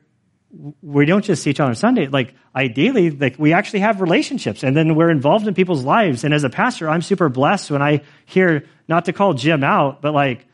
we 0.82 1.06
don't 1.06 1.24
just 1.24 1.42
see 1.42 1.50
each 1.50 1.60
other 1.60 1.70
on 1.70 1.76
Sunday. 1.76 2.08
Like 2.08 2.34
ideally, 2.54 3.10
like 3.10 3.38
we 3.38 3.52
actually 3.52 3.80
have 3.80 4.00
relationships 4.00 4.62
and 4.62 4.76
then 4.76 4.94
we're 4.94 5.10
involved 5.10 5.46
in 5.46 5.54
people's 5.54 5.84
lives. 5.84 6.24
And 6.24 6.34
as 6.34 6.44
a 6.44 6.50
pastor, 6.50 6.88
I'm 6.88 7.02
super 7.02 7.28
blessed 7.28 7.70
when 7.70 7.82
I 7.82 8.02
hear 8.26 8.66
not 8.88 9.04
to 9.04 9.12
call 9.12 9.34
Jim 9.34 9.62
out, 9.62 10.02
but 10.02 10.12
like 10.12 10.46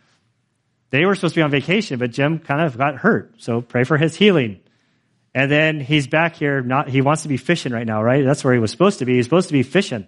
they 0.90 1.04
were 1.04 1.14
supposed 1.14 1.34
to 1.34 1.38
be 1.38 1.42
on 1.42 1.50
vacation, 1.50 1.98
but 1.98 2.10
Jim 2.10 2.38
kind 2.38 2.60
of 2.60 2.76
got 2.76 2.96
hurt. 2.96 3.34
So 3.38 3.60
pray 3.60 3.84
for 3.84 3.96
his 3.96 4.14
healing. 4.14 4.60
And 5.34 5.50
then 5.50 5.80
he's 5.80 6.06
back 6.06 6.36
here. 6.36 6.62
Not 6.62 6.88
he 6.88 7.00
wants 7.00 7.22
to 7.22 7.28
be 7.28 7.36
fishing 7.36 7.72
right 7.72 7.86
now, 7.86 8.02
right? 8.02 8.24
That's 8.24 8.44
where 8.44 8.54
he 8.54 8.60
was 8.60 8.70
supposed 8.70 9.00
to 9.00 9.04
be. 9.04 9.16
He's 9.16 9.26
supposed 9.26 9.48
to 9.48 9.52
be 9.52 9.62
fishing. 9.62 10.06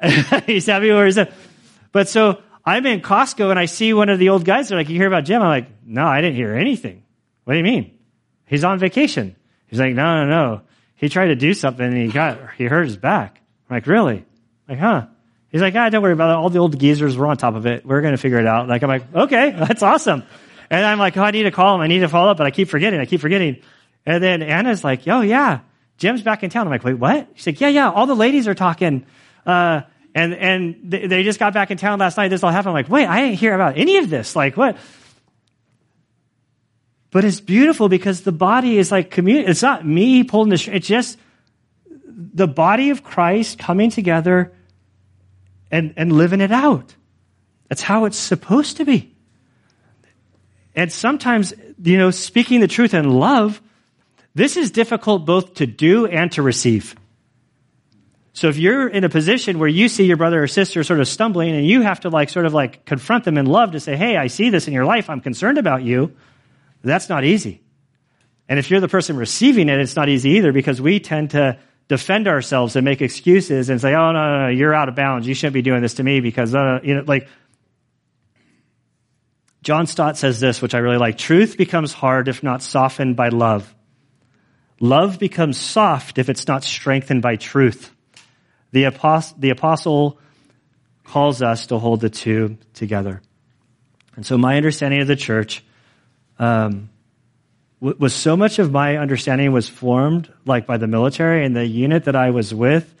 he's 0.46 0.66
happy 0.66 0.90
where 0.90 1.06
he's 1.06 1.18
at. 1.18 1.32
But 1.90 2.08
so 2.08 2.40
I'm 2.64 2.86
in 2.86 3.00
Costco 3.00 3.50
and 3.50 3.58
I 3.58 3.66
see 3.66 3.92
one 3.92 4.08
of 4.08 4.18
the 4.18 4.28
old 4.28 4.44
guys. 4.44 4.68
They're 4.68 4.78
like, 4.78 4.88
"You 4.88 4.96
hear 4.96 5.08
about 5.08 5.24
Jim?" 5.24 5.42
I'm 5.42 5.48
like, 5.48 5.68
"No, 5.84 6.06
I 6.06 6.20
didn't 6.20 6.36
hear 6.36 6.54
anything." 6.54 7.02
What 7.44 7.54
do 7.54 7.58
you 7.58 7.64
mean? 7.64 7.97
He's 8.48 8.64
on 8.64 8.78
vacation. 8.78 9.36
He's 9.68 9.78
like, 9.78 9.94
"No, 9.94 10.24
no, 10.24 10.28
no. 10.28 10.60
He 10.96 11.08
tried 11.08 11.28
to 11.28 11.36
do 11.36 11.54
something 11.54 11.86
and 11.86 11.96
he 11.96 12.08
got 12.08 12.38
he 12.56 12.64
hurt 12.64 12.84
his 12.84 12.96
back." 12.96 13.40
I'm 13.68 13.76
like, 13.76 13.86
"Really?" 13.86 14.24
I'm 14.68 14.68
like, 14.68 14.78
huh? 14.78 15.06
He's 15.50 15.62
like, 15.62 15.74
ah, 15.74 15.88
don't 15.88 16.02
worry 16.02 16.12
about 16.12 16.30
it. 16.30 16.36
All 16.36 16.50
the 16.50 16.58
old 16.58 16.78
geezers 16.78 17.16
were 17.16 17.26
on 17.26 17.36
top 17.36 17.54
of 17.54 17.66
it. 17.66 17.84
We're 17.86 18.02
going 18.02 18.12
to 18.12 18.18
figure 18.18 18.38
it 18.38 18.46
out. 18.46 18.68
Like, 18.68 18.82
I'm 18.82 18.88
like, 18.88 19.14
okay, 19.14 19.50
that's 19.58 19.82
awesome. 19.82 20.22
And 20.70 20.84
I'm 20.84 20.98
like, 20.98 21.16
oh, 21.16 21.22
I 21.22 21.30
need 21.30 21.44
to 21.44 21.50
call 21.50 21.74
him. 21.74 21.80
I 21.80 21.86
need 21.86 22.00
to 22.00 22.08
follow 22.08 22.30
up, 22.30 22.36
but 22.36 22.46
I 22.46 22.50
keep 22.50 22.68
forgetting. 22.68 23.00
I 23.00 23.06
keep 23.06 23.20
forgetting. 23.20 23.62
And 24.04 24.22
then 24.22 24.42
Anna's 24.42 24.84
like, 24.84 25.08
oh, 25.08 25.22
yeah, 25.22 25.60
Jim's 25.96 26.22
back 26.22 26.42
in 26.42 26.50
town. 26.50 26.66
I'm 26.66 26.70
like, 26.70 26.84
wait, 26.84 26.94
what? 26.94 27.28
She's 27.34 27.46
like, 27.46 27.60
yeah, 27.60 27.68
yeah, 27.68 27.90
all 27.90 28.06
the 28.06 28.14
ladies 28.14 28.46
are 28.46 28.54
talking. 28.54 29.06
Uh, 29.46 29.82
and, 30.14 30.34
and 30.34 30.90
they 30.90 31.22
just 31.22 31.38
got 31.38 31.54
back 31.54 31.70
in 31.70 31.78
town 31.78 31.98
last 31.98 32.16
night. 32.16 32.28
This 32.28 32.42
all 32.42 32.50
happened. 32.50 32.70
I'm 32.70 32.74
like, 32.74 32.90
wait, 32.90 33.06
I 33.06 33.22
didn't 33.22 33.38
hear 33.38 33.54
about 33.54 33.78
any 33.78 33.98
of 33.98 34.10
this. 34.10 34.36
Like, 34.36 34.56
what? 34.56 34.76
But 37.10 37.24
it's 37.24 37.40
beautiful 37.40 37.88
because 37.88 38.22
the 38.22 38.32
body 38.32 38.78
is 38.78 38.92
like 38.92 39.10
community. 39.10 39.50
It's 39.50 39.62
not 39.62 39.86
me 39.86 40.24
pulling 40.24 40.50
the, 40.50 40.70
it's 40.72 40.86
just 40.86 41.18
the 42.06 42.46
body 42.46 42.90
of 42.90 43.02
Christ 43.02 43.58
coming 43.58 43.90
together 43.90 44.52
and, 45.70 45.94
and 45.96 46.12
living 46.12 46.40
it 46.40 46.52
out. 46.52 46.94
That's 47.68 47.82
how 47.82 48.04
it's 48.04 48.18
supposed 48.18 48.78
to 48.78 48.84
be. 48.84 49.14
And 50.74 50.92
sometimes, 50.92 51.54
you 51.82 51.98
know, 51.98 52.10
speaking 52.10 52.60
the 52.60 52.68
truth 52.68 52.94
in 52.94 53.10
love, 53.10 53.60
this 54.34 54.56
is 54.56 54.70
difficult 54.70 55.24
both 55.24 55.54
to 55.54 55.66
do 55.66 56.06
and 56.06 56.30
to 56.32 56.42
receive. 56.42 56.94
So 58.32 58.48
if 58.48 58.56
you're 58.56 58.86
in 58.86 59.02
a 59.02 59.08
position 59.08 59.58
where 59.58 59.68
you 59.68 59.88
see 59.88 60.04
your 60.04 60.16
brother 60.16 60.40
or 60.40 60.46
sister 60.46 60.84
sort 60.84 61.00
of 61.00 61.08
stumbling 61.08 61.56
and 61.56 61.66
you 61.66 61.82
have 61.82 62.00
to 62.00 62.10
like 62.10 62.28
sort 62.28 62.46
of 62.46 62.54
like 62.54 62.84
confront 62.84 63.24
them 63.24 63.36
in 63.36 63.46
love 63.46 63.72
to 63.72 63.80
say, 63.80 63.96
Hey, 63.96 64.16
I 64.16 64.28
see 64.28 64.50
this 64.50 64.68
in 64.68 64.74
your 64.74 64.84
life. 64.84 65.10
I'm 65.10 65.20
concerned 65.20 65.58
about 65.58 65.82
you. 65.82 66.14
That's 66.82 67.08
not 67.08 67.24
easy. 67.24 67.62
And 68.48 68.58
if 68.58 68.70
you're 68.70 68.80
the 68.80 68.88
person 68.88 69.16
receiving 69.16 69.68
it, 69.68 69.78
it's 69.78 69.96
not 69.96 70.08
easy 70.08 70.30
either 70.30 70.52
because 70.52 70.80
we 70.80 71.00
tend 71.00 71.30
to 71.30 71.58
defend 71.88 72.28
ourselves 72.28 72.76
and 72.76 72.84
make 72.84 73.02
excuses 73.02 73.70
and 73.70 73.80
say, 73.80 73.94
oh, 73.94 74.12
no, 74.12 74.12
no, 74.12 74.38
no, 74.42 74.48
you're 74.48 74.74
out 74.74 74.88
of 74.88 74.94
bounds. 74.94 75.26
You 75.26 75.34
shouldn't 75.34 75.54
be 75.54 75.62
doing 75.62 75.82
this 75.82 75.94
to 75.94 76.02
me 76.02 76.20
because, 76.20 76.54
uh, 76.54 76.80
you 76.82 76.94
know, 76.94 77.04
like, 77.06 77.28
John 79.62 79.86
Stott 79.86 80.16
says 80.16 80.40
this, 80.40 80.62
which 80.62 80.74
I 80.74 80.78
really 80.78 80.98
like. 80.98 81.18
Truth 81.18 81.58
becomes 81.58 81.92
hard 81.92 82.28
if 82.28 82.42
not 82.42 82.62
softened 82.62 83.16
by 83.16 83.28
love. 83.28 83.74
Love 84.80 85.18
becomes 85.18 85.58
soft 85.58 86.18
if 86.18 86.28
it's 86.28 86.46
not 86.46 86.62
strengthened 86.62 87.20
by 87.20 87.36
truth. 87.36 87.90
The 88.70 88.84
apostle, 88.84 89.36
the 89.40 89.50
apostle 89.50 90.20
calls 91.04 91.42
us 91.42 91.66
to 91.68 91.78
hold 91.78 92.00
the 92.00 92.10
two 92.10 92.58
together. 92.74 93.20
And 94.14 94.24
so 94.24 94.38
my 94.38 94.56
understanding 94.56 95.00
of 95.00 95.08
the 95.08 95.16
church, 95.16 95.64
um, 96.38 96.90
was 97.80 98.14
so 98.14 98.36
much 98.36 98.58
of 98.58 98.72
my 98.72 98.96
understanding 98.96 99.52
was 99.52 99.68
formed 99.68 100.32
like 100.44 100.66
by 100.66 100.76
the 100.76 100.86
military 100.86 101.44
and 101.44 101.54
the 101.54 101.66
unit 101.66 102.04
that 102.04 102.16
I 102.16 102.30
was 102.30 102.52
with 102.52 102.92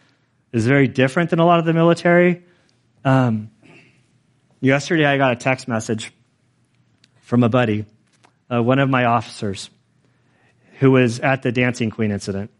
is 0.52 0.66
very 0.66 0.86
different 0.86 1.30
than 1.30 1.40
a 1.40 1.46
lot 1.46 1.58
of 1.58 1.64
the 1.64 1.72
military. 1.72 2.42
Um, 3.04 3.50
yesterday 4.60 5.04
I 5.04 5.16
got 5.18 5.32
a 5.32 5.36
text 5.36 5.68
message 5.68 6.12
from 7.20 7.42
a 7.42 7.48
buddy, 7.48 7.84
uh, 8.50 8.62
one 8.62 8.78
of 8.78 8.88
my 8.88 9.04
officers, 9.04 9.68
who 10.78 10.92
was 10.92 11.18
at 11.20 11.42
the 11.42 11.52
Dancing 11.52 11.90
Queen 11.90 12.10
incident. 12.10 12.50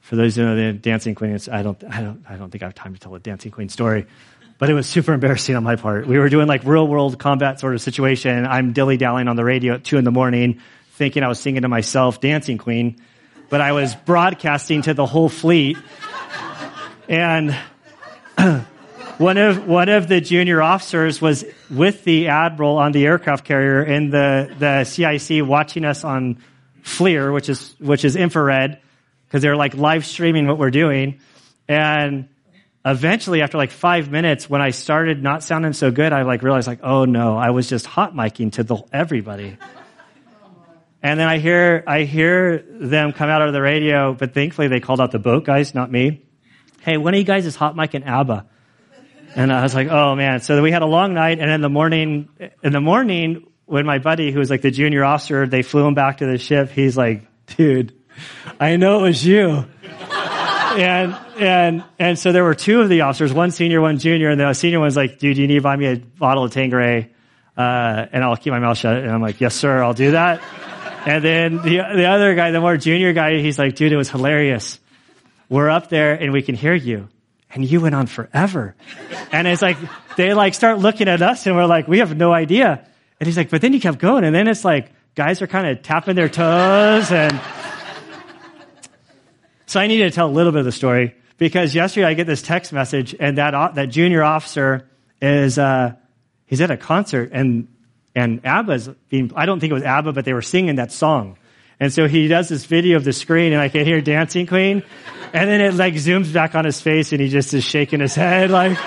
For 0.00 0.16
those 0.16 0.36
who 0.36 0.44
know 0.44 0.56
the 0.56 0.72
Dancing 0.72 1.14
Queen, 1.14 1.38
I 1.52 1.62
don't, 1.62 1.82
I 1.84 2.00
don't, 2.00 2.24
I 2.28 2.36
don't 2.36 2.50
think 2.50 2.62
I 2.62 2.66
have 2.66 2.74
time 2.74 2.94
to 2.94 3.00
tell 3.00 3.12
the 3.12 3.18
Dancing 3.18 3.50
Queen 3.50 3.68
story, 3.68 4.06
but 4.58 4.70
it 4.70 4.74
was 4.74 4.86
super 4.86 5.12
embarrassing 5.12 5.54
on 5.54 5.64
my 5.64 5.76
part. 5.76 6.06
We 6.06 6.18
were 6.18 6.28
doing 6.28 6.46
like 6.46 6.64
real 6.64 6.86
world 6.86 7.18
combat 7.18 7.60
sort 7.60 7.74
of 7.74 7.80
situation. 7.80 8.46
I'm 8.46 8.72
dilly 8.72 8.96
dallying 8.96 9.28
on 9.28 9.36
the 9.36 9.44
radio 9.44 9.74
at 9.74 9.84
two 9.84 9.98
in 9.98 10.04
the 10.04 10.10
morning 10.10 10.60
thinking 10.96 11.22
I 11.22 11.28
was 11.28 11.38
singing 11.38 11.62
to 11.62 11.68
myself, 11.68 12.20
Dancing 12.20 12.56
Queen, 12.56 12.96
but 13.50 13.60
I 13.60 13.72
was 13.72 13.94
broadcasting 13.94 14.82
to 14.82 14.94
the 14.94 15.04
whole 15.04 15.28
fleet. 15.28 15.76
And 17.06 17.54
one 19.18 19.36
of 19.36 19.66
one 19.66 19.88
of 19.90 20.08
the 20.08 20.20
junior 20.20 20.62
officers 20.62 21.20
was 21.20 21.44
with 21.70 22.02
the 22.04 22.28
admiral 22.28 22.78
on 22.78 22.92
the 22.92 23.06
aircraft 23.06 23.44
carrier 23.44 23.82
in 23.82 24.10
the 24.10 24.54
the 24.58 24.84
CIC 24.84 25.46
watching 25.46 25.84
us 25.84 26.02
on 26.02 26.42
FLIR, 26.82 27.32
which 27.32 27.48
is 27.48 27.74
which 27.78 28.04
is 28.04 28.16
infrared, 28.16 28.80
because 29.26 29.42
they're 29.42 29.56
like 29.56 29.74
live 29.74 30.06
streaming 30.06 30.46
what 30.46 30.58
we're 30.58 30.70
doing. 30.70 31.20
And 31.68 32.28
eventually, 32.86 33.42
after 33.42 33.58
like 33.58 33.72
five 33.72 34.10
minutes, 34.10 34.48
when 34.48 34.62
I 34.62 34.70
started 34.70 35.22
not 35.22 35.42
sounding 35.42 35.72
so 35.72 35.90
good, 35.90 36.12
I 36.12 36.22
like 36.22 36.42
realized 36.42 36.68
like, 36.68 36.80
oh 36.82 37.04
no, 37.04 37.36
I 37.36 37.50
was 37.50 37.68
just 37.68 37.84
hot 37.84 38.14
miking 38.14 38.52
to 38.52 38.62
the 38.62 38.82
everybody. 38.92 39.58
And 41.02 41.20
then 41.20 41.28
I 41.28 41.38
hear, 41.38 41.84
I 41.86 42.02
hear 42.02 42.58
them 42.58 43.12
come 43.12 43.28
out 43.28 43.42
of 43.42 43.52
the 43.52 43.60
radio, 43.60 44.14
but 44.14 44.34
thankfully 44.34 44.68
they 44.68 44.80
called 44.80 45.00
out 45.00 45.10
the 45.10 45.18
boat 45.18 45.44
guys, 45.44 45.74
not 45.74 45.90
me. 45.90 46.24
Hey, 46.80 46.96
one 46.96 47.12
of 47.12 47.18
you 47.18 47.24
guys 47.24 47.44
is 47.44 47.56
hot 47.56 47.76
mic 47.76 47.94
and 47.94 48.04
ABBA. 48.04 48.46
And 49.34 49.52
I 49.52 49.62
was 49.62 49.74
like, 49.74 49.88
oh 49.88 50.14
man. 50.14 50.40
So 50.40 50.62
we 50.62 50.70
had 50.70 50.82
a 50.82 50.86
long 50.86 51.12
night 51.12 51.40
and 51.40 51.50
in 51.50 51.60
the 51.60 51.68
morning, 51.68 52.28
in 52.62 52.72
the 52.72 52.80
morning, 52.80 53.46
when 53.66 53.84
my 53.84 53.98
buddy, 53.98 54.30
who 54.30 54.38
was 54.38 54.48
like 54.48 54.62
the 54.62 54.70
junior 54.70 55.04
officer, 55.04 55.46
they 55.46 55.62
flew 55.62 55.86
him 55.86 55.94
back 55.94 56.18
to 56.18 56.26
the 56.26 56.38
ship, 56.38 56.70
he's 56.70 56.96
like, 56.96 57.26
dude, 57.56 57.92
I 58.60 58.76
know 58.76 59.00
it 59.00 59.02
was 59.08 59.26
you. 59.26 59.66
And, 60.76 61.16
and, 61.38 61.84
and 61.98 62.18
so 62.18 62.32
there 62.32 62.44
were 62.44 62.54
two 62.54 62.80
of 62.80 62.88
the 62.88 63.02
officers, 63.02 63.32
one 63.32 63.50
senior, 63.50 63.80
one 63.80 63.98
junior, 63.98 64.30
and 64.30 64.40
the 64.40 64.52
senior 64.54 64.80
one's 64.80 64.96
like, 64.96 65.18
dude, 65.18 65.36
you 65.36 65.46
need 65.46 65.56
to 65.56 65.60
buy 65.62 65.76
me 65.76 65.86
a 65.86 65.96
bottle 65.96 66.44
of 66.44 66.52
Tanqueray, 66.52 67.10
uh, 67.56 68.06
and 68.12 68.22
I'll 68.22 68.36
keep 68.36 68.52
my 68.52 68.58
mouth 68.58 68.78
shut. 68.78 68.96
And 68.96 69.10
I'm 69.10 69.22
like, 69.22 69.40
yes, 69.40 69.54
sir, 69.54 69.82
I'll 69.82 69.94
do 69.94 70.12
that. 70.12 70.42
And 71.06 71.24
then 71.24 71.56
the, 71.58 71.76
the 71.94 72.06
other 72.06 72.34
guy, 72.34 72.50
the 72.50 72.60
more 72.60 72.76
junior 72.76 73.12
guy, 73.12 73.38
he's 73.38 73.58
like, 73.58 73.76
dude, 73.76 73.92
it 73.92 73.96
was 73.96 74.10
hilarious. 74.10 74.80
We're 75.48 75.70
up 75.70 75.88
there 75.88 76.14
and 76.14 76.32
we 76.32 76.42
can 76.42 76.56
hear 76.56 76.74
you. 76.74 77.08
And 77.50 77.64
you 77.64 77.80
went 77.80 77.94
on 77.94 78.06
forever. 78.08 78.74
And 79.30 79.46
it's 79.46 79.62
like, 79.62 79.78
they 80.16 80.34
like 80.34 80.54
start 80.54 80.78
looking 80.80 81.08
at 81.08 81.22
us 81.22 81.46
and 81.46 81.54
we're 81.54 81.66
like, 81.66 81.86
we 81.86 82.00
have 82.00 82.16
no 82.16 82.32
idea. 82.32 82.84
And 83.20 83.26
he's 83.26 83.36
like, 83.36 83.50
but 83.50 83.60
then 83.60 83.72
you 83.72 83.80
kept 83.80 83.98
going. 83.98 84.24
And 84.24 84.34
then 84.34 84.48
it's 84.48 84.64
like, 84.64 84.90
guys 85.14 85.40
are 85.42 85.46
kind 85.46 85.68
of 85.68 85.82
tapping 85.82 86.16
their 86.16 86.28
toes. 86.28 87.12
And 87.12 87.40
so 89.66 89.80
I 89.80 89.86
need 89.86 89.98
to 89.98 90.10
tell 90.10 90.28
a 90.28 90.32
little 90.32 90.52
bit 90.52 90.60
of 90.60 90.64
the 90.64 90.72
story 90.72 91.14
because 91.38 91.74
yesterday 91.74 92.06
I 92.06 92.14
get 92.14 92.26
this 92.26 92.42
text 92.42 92.72
message 92.72 93.14
and 93.18 93.38
that, 93.38 93.74
that 93.74 93.86
junior 93.86 94.22
officer 94.22 94.88
is, 95.20 95.58
uh, 95.58 95.94
he's 96.46 96.60
at 96.60 96.70
a 96.70 96.76
concert 96.76 97.30
and 97.32 97.68
and 98.16 98.40
ABBA's 98.46 98.88
being, 99.10 99.30
I 99.36 99.44
don't 99.44 99.60
think 99.60 99.70
it 99.70 99.74
was 99.74 99.82
ABBA, 99.82 100.14
but 100.14 100.24
they 100.24 100.32
were 100.32 100.40
singing 100.40 100.76
that 100.76 100.90
song. 100.90 101.36
And 101.78 101.92
so 101.92 102.08
he 102.08 102.28
does 102.28 102.48
this 102.48 102.64
video 102.64 102.96
of 102.96 103.04
the 103.04 103.12
screen 103.12 103.52
and 103.52 103.60
I 103.60 103.68
can 103.68 103.84
hear 103.84 104.00
Dancing 104.00 104.46
Queen. 104.46 104.82
And 105.34 105.50
then 105.50 105.60
it 105.60 105.74
like 105.74 105.92
zooms 105.94 106.32
back 106.32 106.54
on 106.54 106.64
his 106.64 106.80
face 106.80 107.12
and 107.12 107.20
he 107.20 107.28
just 107.28 107.52
is 107.52 107.62
shaking 107.62 108.00
his 108.00 108.14
head 108.14 108.50
like, 108.50 108.78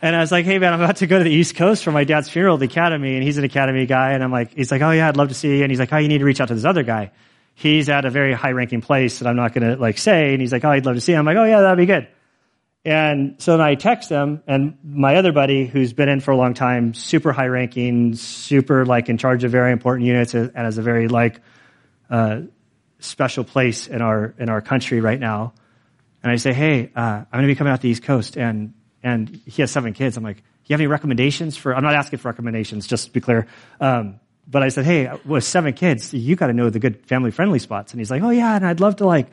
and 0.00 0.16
I 0.16 0.20
was 0.20 0.32
like, 0.32 0.46
hey 0.46 0.58
man, 0.58 0.72
I'm 0.72 0.80
about 0.80 0.96
to 0.96 1.06
go 1.06 1.18
to 1.18 1.24
the 1.24 1.30
East 1.30 1.54
Coast 1.54 1.84
for 1.84 1.92
my 1.92 2.04
dad's 2.04 2.30
funeral 2.30 2.54
at 2.54 2.60
the 2.60 2.66
academy. 2.66 3.14
And 3.14 3.22
he's 3.22 3.36
an 3.36 3.44
academy 3.44 3.84
guy. 3.84 4.12
And 4.12 4.24
I'm 4.24 4.32
like, 4.32 4.54
he's 4.54 4.70
like, 4.70 4.80
oh 4.80 4.90
yeah, 4.90 5.08
I'd 5.08 5.18
love 5.18 5.28
to 5.28 5.34
see 5.34 5.58
you. 5.58 5.62
And 5.62 5.70
he's 5.70 5.78
like, 5.78 5.92
oh, 5.92 5.98
you 5.98 6.08
need 6.08 6.18
to 6.18 6.24
reach 6.24 6.40
out 6.40 6.48
to 6.48 6.54
this 6.54 6.64
other 6.64 6.82
guy. 6.82 7.12
He's 7.54 7.88
at 7.88 8.04
a 8.04 8.10
very 8.10 8.32
high 8.32 8.52
ranking 8.52 8.80
place 8.80 9.18
that 9.18 9.28
I'm 9.28 9.36
not 9.36 9.52
going 9.52 9.68
to 9.68 9.80
like 9.80 9.98
say. 9.98 10.32
And 10.32 10.40
he's 10.40 10.52
like, 10.52 10.64
oh, 10.64 10.70
I'd 10.70 10.86
love 10.86 10.94
to 10.94 11.00
see 11.00 11.12
him. 11.12 11.20
I'm 11.20 11.26
like, 11.26 11.36
oh 11.36 11.44
yeah, 11.44 11.60
that'd 11.60 11.78
be 11.78 11.86
good. 11.86 12.08
And 12.84 13.36
so 13.38 13.52
then 13.52 13.60
I 13.60 13.76
text 13.76 14.08
him 14.08 14.42
and 14.46 14.76
my 14.82 15.16
other 15.16 15.30
buddy, 15.30 15.66
who's 15.66 15.92
been 15.92 16.08
in 16.08 16.20
for 16.20 16.32
a 16.32 16.36
long 16.36 16.54
time, 16.54 16.94
super 16.94 17.32
high 17.32 17.46
ranking, 17.46 18.16
super 18.16 18.84
like 18.84 19.08
in 19.08 19.18
charge 19.18 19.44
of 19.44 19.52
very 19.52 19.70
important 19.70 20.06
units, 20.06 20.34
and 20.34 20.50
has 20.56 20.78
a 20.78 20.82
very 20.82 21.06
like 21.06 21.40
uh, 22.10 22.40
special 22.98 23.44
place 23.44 23.86
in 23.86 24.02
our 24.02 24.34
in 24.38 24.48
our 24.48 24.60
country 24.60 25.00
right 25.00 25.20
now. 25.20 25.52
And 26.24 26.32
I 26.32 26.36
say, 26.36 26.52
hey, 26.52 26.90
uh, 26.94 27.00
I'm 27.00 27.26
going 27.32 27.44
to 27.44 27.48
be 27.48 27.54
coming 27.54 27.72
out 27.72 27.80
the 27.80 27.88
East 27.88 28.02
Coast, 28.02 28.36
and 28.36 28.74
and 29.02 29.28
he 29.46 29.62
has 29.62 29.70
seven 29.70 29.92
kids. 29.92 30.16
I'm 30.16 30.24
like, 30.24 30.38
do 30.38 30.42
you 30.66 30.74
have 30.74 30.80
any 30.80 30.88
recommendations 30.88 31.56
for? 31.56 31.76
I'm 31.76 31.84
not 31.84 31.94
asking 31.94 32.18
for 32.18 32.28
recommendations, 32.28 32.88
just 32.88 33.06
to 33.06 33.12
be 33.12 33.20
clear. 33.20 33.46
Um, 33.80 34.18
but 34.52 34.62
I 34.62 34.68
said, 34.68 34.84
hey, 34.84 35.10
with 35.24 35.42
seven 35.42 35.72
kids, 35.72 36.14
you 36.14 36.36
got 36.36 36.46
to 36.46 36.52
know 36.52 36.70
the 36.70 36.78
good 36.78 37.04
family 37.06 37.32
friendly 37.32 37.58
spots. 37.58 37.92
And 37.92 38.00
he's 38.00 38.10
like, 38.10 38.22
oh 38.22 38.30
yeah, 38.30 38.54
and 38.54 38.64
I'd 38.64 38.78
love 38.78 38.96
to 38.96 39.06
like 39.06 39.26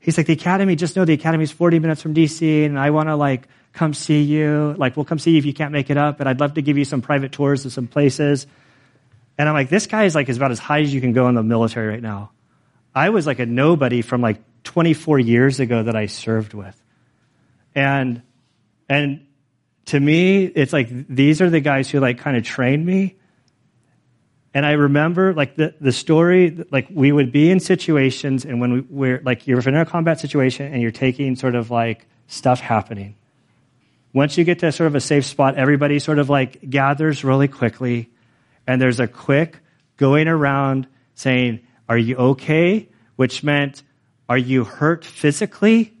he's 0.00 0.16
like, 0.16 0.26
the 0.26 0.32
academy, 0.34 0.76
just 0.76 0.96
know 0.96 1.04
the 1.04 1.14
academy's 1.14 1.50
40 1.50 1.78
minutes 1.78 2.02
from 2.02 2.14
DC 2.14 2.64
and 2.64 2.78
I 2.78 2.90
want 2.90 3.08
to 3.08 3.16
like 3.16 3.48
come 3.72 3.94
see 3.94 4.22
you. 4.22 4.74
Like, 4.78 4.96
we'll 4.96 5.04
come 5.04 5.18
see 5.18 5.32
you 5.32 5.38
if 5.38 5.46
you 5.46 5.54
can't 5.54 5.72
make 5.72 5.90
it 5.90 5.96
up, 5.96 6.18
but 6.18 6.26
I'd 6.26 6.40
love 6.40 6.54
to 6.54 6.62
give 6.62 6.78
you 6.78 6.84
some 6.84 7.02
private 7.02 7.32
tours 7.32 7.64
of 7.64 7.72
some 7.72 7.86
places. 7.86 8.46
And 9.36 9.48
I'm 9.48 9.54
like, 9.54 9.68
this 9.68 9.86
guy 9.86 10.04
is 10.04 10.14
like, 10.14 10.28
is 10.28 10.36
about 10.36 10.50
as 10.50 10.58
high 10.58 10.80
as 10.80 10.92
you 10.92 11.00
can 11.00 11.12
go 11.12 11.28
in 11.28 11.34
the 11.34 11.42
military 11.42 11.88
right 11.88 12.02
now. 12.02 12.32
I 12.94 13.10
was 13.10 13.26
like 13.26 13.38
a 13.38 13.46
nobody 13.46 14.02
from 14.02 14.20
like 14.20 14.40
24 14.64 15.18
years 15.20 15.60
ago 15.60 15.84
that 15.84 15.94
I 15.94 16.06
served 16.06 16.54
with. 16.54 16.80
And, 17.74 18.22
and 18.88 19.26
to 19.86 20.00
me, 20.00 20.44
it's 20.44 20.72
like, 20.72 20.88
these 21.08 21.40
are 21.40 21.50
the 21.50 21.60
guys 21.60 21.88
who 21.88 22.00
like 22.00 22.18
kind 22.18 22.36
of 22.36 22.42
trained 22.42 22.84
me 22.84 23.16
and 24.54 24.64
I 24.64 24.72
remember 24.72 25.34
like 25.34 25.56
the, 25.56 25.74
the 25.80 25.92
story, 25.92 26.64
like 26.70 26.88
we 26.90 27.12
would 27.12 27.32
be 27.32 27.50
in 27.50 27.60
situations 27.60 28.44
and 28.44 28.60
when 28.60 28.72
we, 28.72 28.80
we're 28.80 29.22
like, 29.22 29.46
you're 29.46 29.60
in 29.60 29.76
a 29.76 29.84
combat 29.84 30.20
situation 30.20 30.72
and 30.72 30.80
you're 30.80 30.90
taking 30.90 31.36
sort 31.36 31.54
of 31.54 31.70
like 31.70 32.06
stuff 32.26 32.60
happening. 32.60 33.14
Once 34.14 34.38
you 34.38 34.44
get 34.44 34.60
to 34.60 34.72
sort 34.72 34.86
of 34.86 34.94
a 34.94 35.00
safe 35.00 35.26
spot, 35.26 35.56
everybody 35.56 35.98
sort 35.98 36.18
of 36.18 36.30
like 36.30 36.68
gathers 36.68 37.24
really 37.24 37.48
quickly 37.48 38.08
and 38.66 38.80
there's 38.80 39.00
a 39.00 39.06
quick 39.06 39.60
going 39.96 40.28
around 40.28 40.86
saying, 41.14 41.60
are 41.88 41.98
you 41.98 42.16
okay? 42.16 42.88
Which 43.16 43.42
meant, 43.42 43.82
are 44.28 44.38
you 44.38 44.64
hurt 44.64 45.04
physically? 45.04 45.92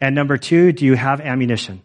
And 0.00 0.14
number 0.14 0.36
two, 0.36 0.72
do 0.72 0.84
you 0.84 0.94
have 0.94 1.20
ammunition? 1.20 1.82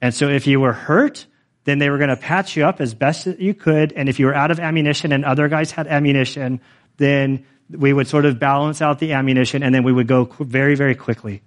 And 0.00 0.14
so 0.14 0.28
if 0.28 0.46
you 0.46 0.58
were 0.58 0.72
hurt, 0.72 1.26
then 1.64 1.78
they 1.78 1.90
were 1.90 1.98
going 1.98 2.10
to 2.10 2.16
patch 2.16 2.56
you 2.56 2.64
up 2.64 2.80
as 2.80 2.94
best 2.94 3.26
as 3.26 3.38
you 3.38 3.54
could. 3.54 3.92
And 3.92 4.08
if 4.08 4.18
you 4.18 4.26
were 4.26 4.34
out 4.34 4.50
of 4.50 4.58
ammunition 4.58 5.12
and 5.12 5.24
other 5.24 5.48
guys 5.48 5.70
had 5.70 5.86
ammunition, 5.86 6.60
then 6.96 7.46
we 7.70 7.92
would 7.92 8.08
sort 8.08 8.24
of 8.24 8.38
balance 8.38 8.82
out 8.82 8.98
the 8.98 9.12
ammunition 9.12 9.62
and 9.62 9.74
then 9.74 9.84
we 9.84 9.92
would 9.92 10.08
go 10.08 10.24
very, 10.24 10.74
very 10.74 10.94
quickly. 10.94 11.42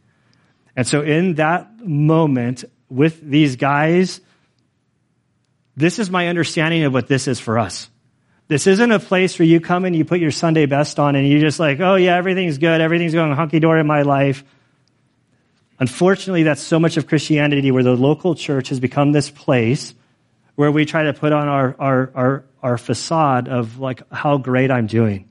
And 0.75 0.87
so 0.87 1.01
in 1.01 1.35
that 1.35 1.85
moment 1.85 2.63
with 2.89 3.21
these 3.21 3.55
guys, 3.55 4.21
this 5.75 5.99
is 5.99 6.09
my 6.09 6.27
understanding 6.27 6.83
of 6.83 6.93
what 6.93 7.07
this 7.07 7.27
is 7.27 7.39
for 7.39 7.59
us. 7.59 7.89
This 8.47 8.67
isn't 8.67 8.91
a 8.91 8.99
place 8.99 9.37
where 9.39 9.47
you 9.47 9.59
come 9.59 9.85
and 9.85 9.95
you 9.95 10.05
put 10.05 10.19
your 10.19 10.31
Sunday 10.31 10.65
best 10.65 10.99
on 10.99 11.15
and 11.15 11.27
you're 11.27 11.41
just 11.41 11.59
like, 11.59 11.79
oh 11.79 11.95
yeah, 11.95 12.15
everything's 12.15 12.57
good. 12.57 12.79
Everything's 12.79 13.13
going 13.13 13.31
hunky 13.33 13.59
dory 13.59 13.81
in 13.81 13.87
my 13.87 14.03
life. 14.03 14.43
Unfortunately, 15.79 16.43
that's 16.43 16.61
so 16.61 16.79
much 16.79 16.95
of 16.95 17.07
Christianity 17.07 17.71
where 17.71 17.83
the 17.83 17.95
local 17.95 18.35
church 18.35 18.69
has 18.69 18.79
become 18.79 19.11
this 19.11 19.29
place 19.29 19.93
where 20.55 20.71
we 20.71 20.85
try 20.85 21.03
to 21.03 21.13
put 21.13 21.33
on 21.33 21.47
our, 21.47 21.75
our, 21.79 22.11
our, 22.15 22.45
our 22.63 22.77
facade 22.77 23.47
of 23.47 23.79
like 23.79 24.01
how 24.11 24.37
great 24.37 24.71
I'm 24.71 24.87
doing. 24.87 25.29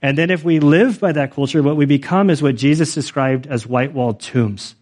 And 0.00 0.18
then 0.18 0.30
if 0.30 0.42
we 0.42 0.58
live 0.58 0.98
by 0.98 1.12
that 1.12 1.32
culture, 1.32 1.62
what 1.62 1.76
we 1.76 1.86
become 1.86 2.28
is 2.28 2.42
what 2.42 2.56
Jesus 2.56 2.94
described 2.94 3.46
as 3.46 3.66
white 3.66 3.92
walled 3.92 4.20
tombs. 4.20 4.74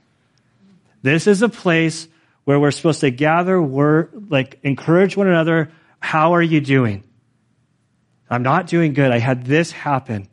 This 1.02 1.26
is 1.26 1.42
a 1.42 1.48
place 1.48 2.08
where 2.44 2.58
we're 2.58 2.70
supposed 2.70 3.00
to 3.00 3.10
gather, 3.10 3.60
word, 3.60 4.30
like 4.30 4.58
encourage 4.62 5.16
one 5.16 5.26
another. 5.26 5.70
How 5.98 6.34
are 6.34 6.42
you 6.42 6.60
doing? 6.60 7.04
I'm 8.30 8.42
not 8.42 8.66
doing 8.66 8.94
good. 8.94 9.10
I 9.10 9.18
had 9.18 9.44
this 9.44 9.72
happen. 9.72 10.28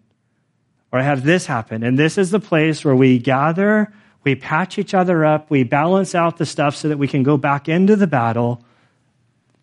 Or 0.92 1.00
I 1.00 1.04
have 1.04 1.24
this 1.24 1.46
happen. 1.46 1.84
And 1.84 2.00
this 2.00 2.18
is 2.18 2.32
the 2.32 2.40
place 2.40 2.86
where 2.86 2.96
we 2.96 3.20
gather, 3.20 3.92
we 4.24 4.36
patch 4.36 4.78
each 4.78 4.94
other 4.94 5.26
up, 5.26 5.50
we 5.50 5.64
balance 5.64 6.16
out 6.16 6.38
the 6.38 6.46
stuff 6.46 6.76
so 6.76 6.88
that 6.88 6.98
we 6.98 7.10
can 7.10 7.24
go 7.24 7.36
back 7.36 7.68
into 7.68 7.98
the 7.98 8.08
battle 8.08 8.64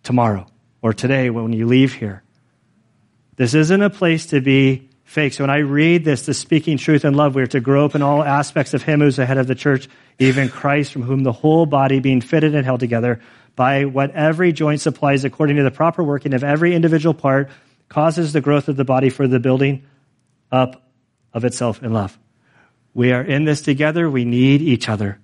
tomorrow 0.05 0.47
or 0.83 0.93
today 0.93 1.31
when 1.31 1.53
you 1.53 1.67
leave 1.67 1.95
here. 1.95 2.23
This 3.37 3.55
isn't 3.55 3.83
a 3.83 3.91
place 3.91 4.27
to 4.27 4.41
be 4.41 4.91
fake. 5.03 5.33
So 5.33 5.43
when 5.43 5.51
I 5.51 5.59
read 5.59 6.05
this, 6.05 6.27
the 6.27 6.35
speaking 6.35 6.79
truth 6.79 7.05
and 7.05 7.17
love, 7.17 7.35
we 7.35 7.43
are 7.43 7.49
to 7.49 7.61
grow 7.61 7.85
up 7.85 7.95
in 7.95 8.03
all 8.03 8.23
aspects 8.23 8.75
of 8.75 8.83
Him 8.83 9.01
who's 9.01 9.17
the 9.17 9.27
head 9.27 9.39
of 9.39 9.47
the 9.47 9.55
church, 9.55 9.89
even 10.19 10.49
Christ, 10.49 10.93
from 10.93 11.03
whom 11.03 11.25
the 11.25 11.33
whole 11.33 11.67
body 11.67 11.99
being 11.99 12.21
fitted 12.21 12.55
and 12.55 12.65
held 12.65 12.81
together 12.81 13.21
by 13.57 13.85
what 13.85 14.13
every 14.13 14.53
joint 14.53 14.81
supplies 14.81 15.25
according 15.25 15.57
to 15.57 15.63
the 15.63 15.71
proper 15.71 16.03
working 16.03 16.35
of 16.35 16.45
every 16.45 16.75
individual 16.75 17.15
part 17.15 17.51
causes 17.89 18.33
the 18.33 18.41
growth 18.41 18.69
of 18.69 18.77
the 18.77 18.85
body 18.85 19.11
for 19.11 19.29
the 19.29 19.41
building 19.41 19.85
up 20.51 20.83
of 21.33 21.45
itself 21.45 21.83
in 21.83 21.93
love. 21.93 22.19
We 22.95 23.13
are 23.13 23.23
in 23.23 23.45
this 23.45 23.63
together. 23.63 24.09
We 24.09 24.25
need 24.25 24.63
each 24.63 24.89
other. 24.89 25.19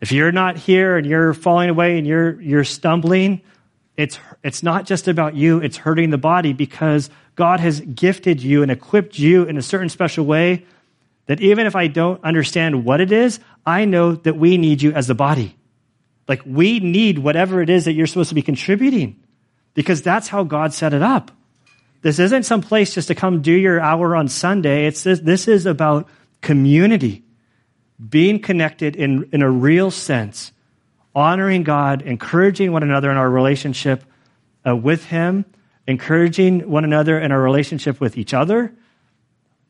If 0.00 0.12
you're 0.12 0.32
not 0.32 0.56
here 0.56 0.96
and 0.96 1.06
you're 1.06 1.34
falling 1.34 1.70
away 1.70 1.98
and 1.98 2.06
you're, 2.06 2.40
you're 2.40 2.64
stumbling, 2.64 3.42
it's, 3.96 4.18
it's 4.42 4.62
not 4.62 4.84
just 4.84 5.08
about 5.08 5.34
you, 5.34 5.58
it's 5.58 5.78
hurting 5.78 6.10
the 6.10 6.18
body 6.18 6.52
because 6.52 7.08
God 7.34 7.60
has 7.60 7.80
gifted 7.80 8.42
you 8.42 8.62
and 8.62 8.70
equipped 8.70 9.18
you 9.18 9.44
in 9.44 9.56
a 9.56 9.62
certain 9.62 9.88
special 9.88 10.26
way 10.26 10.64
that 11.26 11.40
even 11.40 11.66
if 11.66 11.74
I 11.74 11.86
don't 11.86 12.22
understand 12.22 12.84
what 12.84 13.00
it 13.00 13.10
is, 13.10 13.40
I 13.64 13.84
know 13.84 14.12
that 14.12 14.36
we 14.36 14.58
need 14.58 14.82
you 14.82 14.92
as 14.92 15.06
the 15.06 15.14
body. 15.14 15.56
Like 16.28 16.42
we 16.44 16.80
need 16.80 17.18
whatever 17.18 17.62
it 17.62 17.70
is 17.70 17.84
that 17.84 17.92
you're 17.92 18.06
supposed 18.06 18.28
to 18.28 18.34
be 18.34 18.42
contributing 18.42 19.22
because 19.74 20.02
that's 20.02 20.28
how 20.28 20.44
God 20.44 20.72
set 20.72 20.92
it 20.92 21.02
up. 21.02 21.30
This 22.02 22.18
isn't 22.18 22.44
some 22.44 22.60
place 22.60 22.94
just 22.94 23.08
to 23.08 23.14
come 23.14 23.42
do 23.42 23.52
your 23.52 23.80
hour 23.80 24.14
on 24.14 24.28
Sunday. 24.28 24.86
It's 24.86 25.02
this, 25.02 25.20
this 25.20 25.48
is 25.48 25.66
about 25.66 26.08
community, 26.40 27.24
being 28.08 28.40
connected 28.40 28.94
in, 28.94 29.28
in 29.32 29.42
a 29.42 29.50
real 29.50 29.90
sense 29.90 30.52
honoring 31.16 31.62
God, 31.62 32.02
encouraging 32.02 32.70
one 32.70 32.82
another 32.82 33.10
in 33.10 33.16
our 33.16 33.28
relationship 33.28 34.04
uh, 34.66 34.76
with 34.76 35.06
Him, 35.06 35.46
encouraging 35.88 36.70
one 36.70 36.84
another 36.84 37.18
in 37.18 37.32
our 37.32 37.40
relationship 37.40 38.00
with 38.00 38.18
each 38.18 38.34
other, 38.34 38.72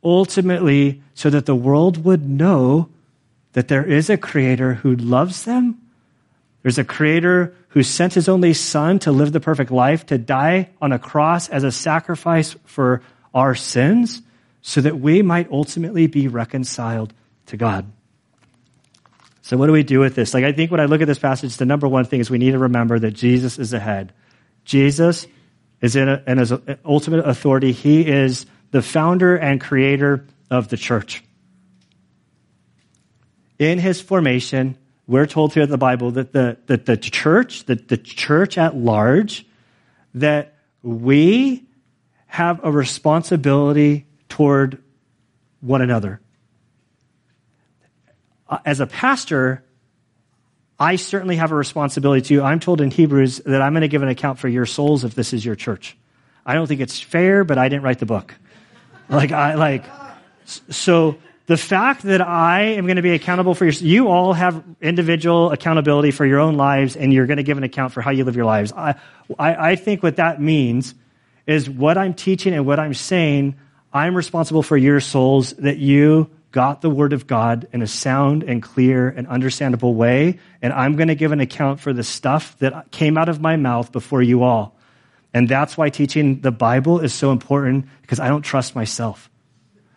ultimately, 0.03 1.03
so 1.14 1.30
that 1.30 1.47
the 1.47 1.55
world 1.55 2.05
would 2.05 2.28
know 2.28 2.88
that 3.53 3.68
there 3.68 3.84
is 3.84 4.11
a 4.11 4.16
Creator 4.16 4.74
who 4.74 4.97
loves 4.97 5.44
them. 5.44 5.80
There's 6.62 6.78
a 6.78 6.84
Creator 6.84 7.55
who 7.68 7.82
sent 7.84 8.14
His 8.14 8.28
only 8.28 8.53
Son 8.53 8.99
to 9.01 9.12
live 9.12 9.32
the 9.32 9.40
perfect 9.40 9.70
life, 9.70 10.05
to 10.07 10.18
die 10.18 10.70
on 10.82 10.90
a 10.90 10.99
cross 10.99 11.49
as 11.49 11.62
a 11.62 11.70
sacrifice 11.70 12.57
for 12.64 13.03
our 13.32 13.55
sins, 13.55 14.20
so 14.62 14.80
that 14.80 14.99
we 14.99 15.22
might 15.22 15.51
ultimately 15.53 16.09
be 16.09 16.26
reconciled 16.26 17.14
to 17.47 17.57
God. 17.57 17.86
So, 19.47 19.57
what 19.57 19.66
do 19.66 19.72
we 19.72 19.84
do 19.84 20.01
with 20.01 20.16
this? 20.16 20.34
Like, 20.34 20.42
I 20.42 20.51
think 20.51 20.72
when 20.72 20.80
I 20.80 20.86
look 20.86 21.01
at 21.01 21.07
this 21.07 21.20
passage, 21.20 21.57
the 21.57 21.66
number 21.66 21.86
one 21.86 22.05
thing 22.05 22.18
is 22.18 22.28
we 22.28 22.36
need 22.36 22.51
to 22.51 22.59
remember 22.59 22.99
that 22.99 23.12
Jesus 23.12 23.61
is 23.61 23.72
ahead. 23.72 24.12
Jesus 24.64 25.24
is 25.80 25.94
in, 25.94 26.09
a, 26.09 26.20
in 26.26 26.38
his 26.38 26.53
ultimate 26.84 27.24
authority. 27.24 27.70
He 27.70 28.05
is 28.09 28.47
the 28.72 28.82
founder 28.82 29.36
and 29.36 29.61
creator 29.61 30.26
of 30.51 30.66
the 30.66 30.76
church. 30.76 31.22
In 33.61 33.78
his 33.78 34.01
formation, 34.01 34.76
we're 35.07 35.26
told 35.26 35.53
throughout 35.53 35.68
the 35.68 35.78
Bible 35.78 36.11
that 36.11 36.32
the, 36.32 36.59
that 36.66 36.86
the 36.86 36.97
church, 36.97 37.66
that 37.66 37.86
the 37.86 37.99
church 37.99 38.59
at 38.59 38.76
large, 38.76 39.47
that 40.14 40.57
we 40.82 41.68
have 42.26 42.64
a 42.64 42.72
responsibility 42.72 44.07
toward 44.28 44.82
one 45.61 45.82
another. 45.82 46.20
Uh, 48.49 48.59
as 48.64 48.80
a 48.80 48.86
pastor, 48.86 49.64
I 50.78 50.97
certainly 50.97 51.36
have 51.36 51.53
a 51.53 51.55
responsibility 51.55 52.22
to 52.22 52.34
you. 52.34 52.42
I'm 52.42 52.61
told 52.61 52.80
in 52.80 52.90
Hebrews 52.90 53.38
that 53.47 53.62
I'm 53.62 53.72
going 53.72 53.82
to 53.82 53.88
give 53.88 54.03
an 54.03 54.09
account 54.09 54.38
for 54.38 54.49
your 54.49 54.66
souls 54.66 55.05
if 55.05 55.14
this 55.14 55.32
is 55.32 55.44
your 55.44 55.57
church. 55.57 55.97
I 56.44 56.55
don't 56.55 56.66
think 56.66 56.80
it's 56.80 57.01
fair, 57.01 57.44
but 57.44 57.59
I 57.59 57.68
didn't 57.68 57.82
write 57.82 57.99
the 57.99 58.07
book. 58.07 58.34
Like, 59.09 59.32
I, 59.32 59.55
like, 59.55 59.84
so 60.44 61.18
the 61.47 61.57
fact 61.57 62.03
that 62.03 62.20
I 62.20 62.62
am 62.62 62.86
going 62.86 62.97
to 62.97 63.03
be 63.03 63.12
accountable 63.12 63.55
for 63.55 63.64
your, 63.64 63.72
you 63.72 64.09
all 64.09 64.32
have 64.32 64.62
individual 64.80 65.51
accountability 65.51 66.11
for 66.11 66.26
your 66.26 66.40
own 66.40 66.57
lives 66.57 66.97
and 66.97 67.12
you're 67.12 67.26
going 67.26 67.36
to 67.38 67.42
give 67.42 67.57
an 67.57 67.64
account 67.64 67.92
for 67.92 68.01
how 68.01 68.11
you 68.11 68.24
live 68.24 68.36
your 68.36 68.44
lives. 68.44 68.72
I, 68.72 68.94
I, 69.38 69.70
I 69.70 69.76
think 69.76 70.03
what 70.03 70.16
that 70.16 70.40
means 70.40 70.94
is 71.47 71.70
what 71.70 71.97
I'm 71.97 72.14
teaching 72.14 72.53
and 72.53 72.66
what 72.66 72.80
I'm 72.80 72.94
saying, 72.94 73.57
I'm 73.92 74.16
responsible 74.16 74.62
for 74.62 74.76
your 74.76 75.01
souls 75.01 75.53
that 75.55 75.78
you 75.78 76.30
got 76.57 76.80
the 76.80 76.88
word 76.88 77.12
of 77.12 77.26
God 77.26 77.68
in 77.74 77.82
a 77.82 77.86
sound 77.86 78.42
and 78.42 78.62
clear 78.62 79.11
and 79.11 79.26
understandable 79.26 79.94
way, 79.94 80.38
and 80.62 80.72
I'm 80.72 80.96
going 80.96 81.09
to 81.09 81.14
give 81.14 81.30
an 81.30 81.40
account 81.40 81.80
for 81.80 81.92
the 81.92 82.02
stuff 82.02 82.57
that 82.61 82.90
came 82.90 83.18
out 83.18 83.28
of 83.28 83.42
my 83.42 83.57
mouth 83.57 83.92
before 83.92 84.22
you 84.22 84.42
all. 84.42 84.74
And 85.34 85.50
that's 85.50 85.76
why 85.76 85.90
teaching 85.90 86.40
the 86.40 86.50
Bible 86.50 87.00
is 87.00 87.12
so 87.12 87.30
important 87.30 87.84
because 88.00 88.20
I 88.20 88.28
don't 88.28 88.40
trust 88.40 88.74
myself. 88.74 89.28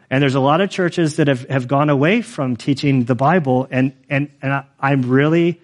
And 0.09 0.21
there's 0.21 0.35
a 0.35 0.41
lot 0.41 0.59
of 0.59 0.69
churches 0.69 1.15
that 1.15 1.29
have, 1.29 1.47
have 1.47 1.69
gone 1.69 1.89
away 1.89 2.21
from 2.21 2.57
teaching 2.57 3.05
the 3.05 3.15
Bible, 3.15 3.65
and, 3.71 3.93
and, 4.09 4.29
and 4.41 4.51
I, 4.51 4.65
I'm 4.81 5.03
really 5.03 5.61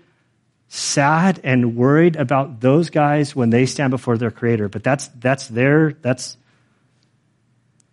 sad 0.70 1.42
and 1.44 1.76
worried 1.76 2.16
about 2.16 2.62
those 2.62 2.90
guys 2.90 3.36
when 3.36 3.50
they 3.50 3.66
stand 3.66 3.92
before 3.92 4.18
their 4.18 4.32
creator. 4.32 4.70
But 4.70 4.86
that's, 4.86 5.10
that's 5.10 5.50
their, 5.50 5.92
that's, 5.92 6.38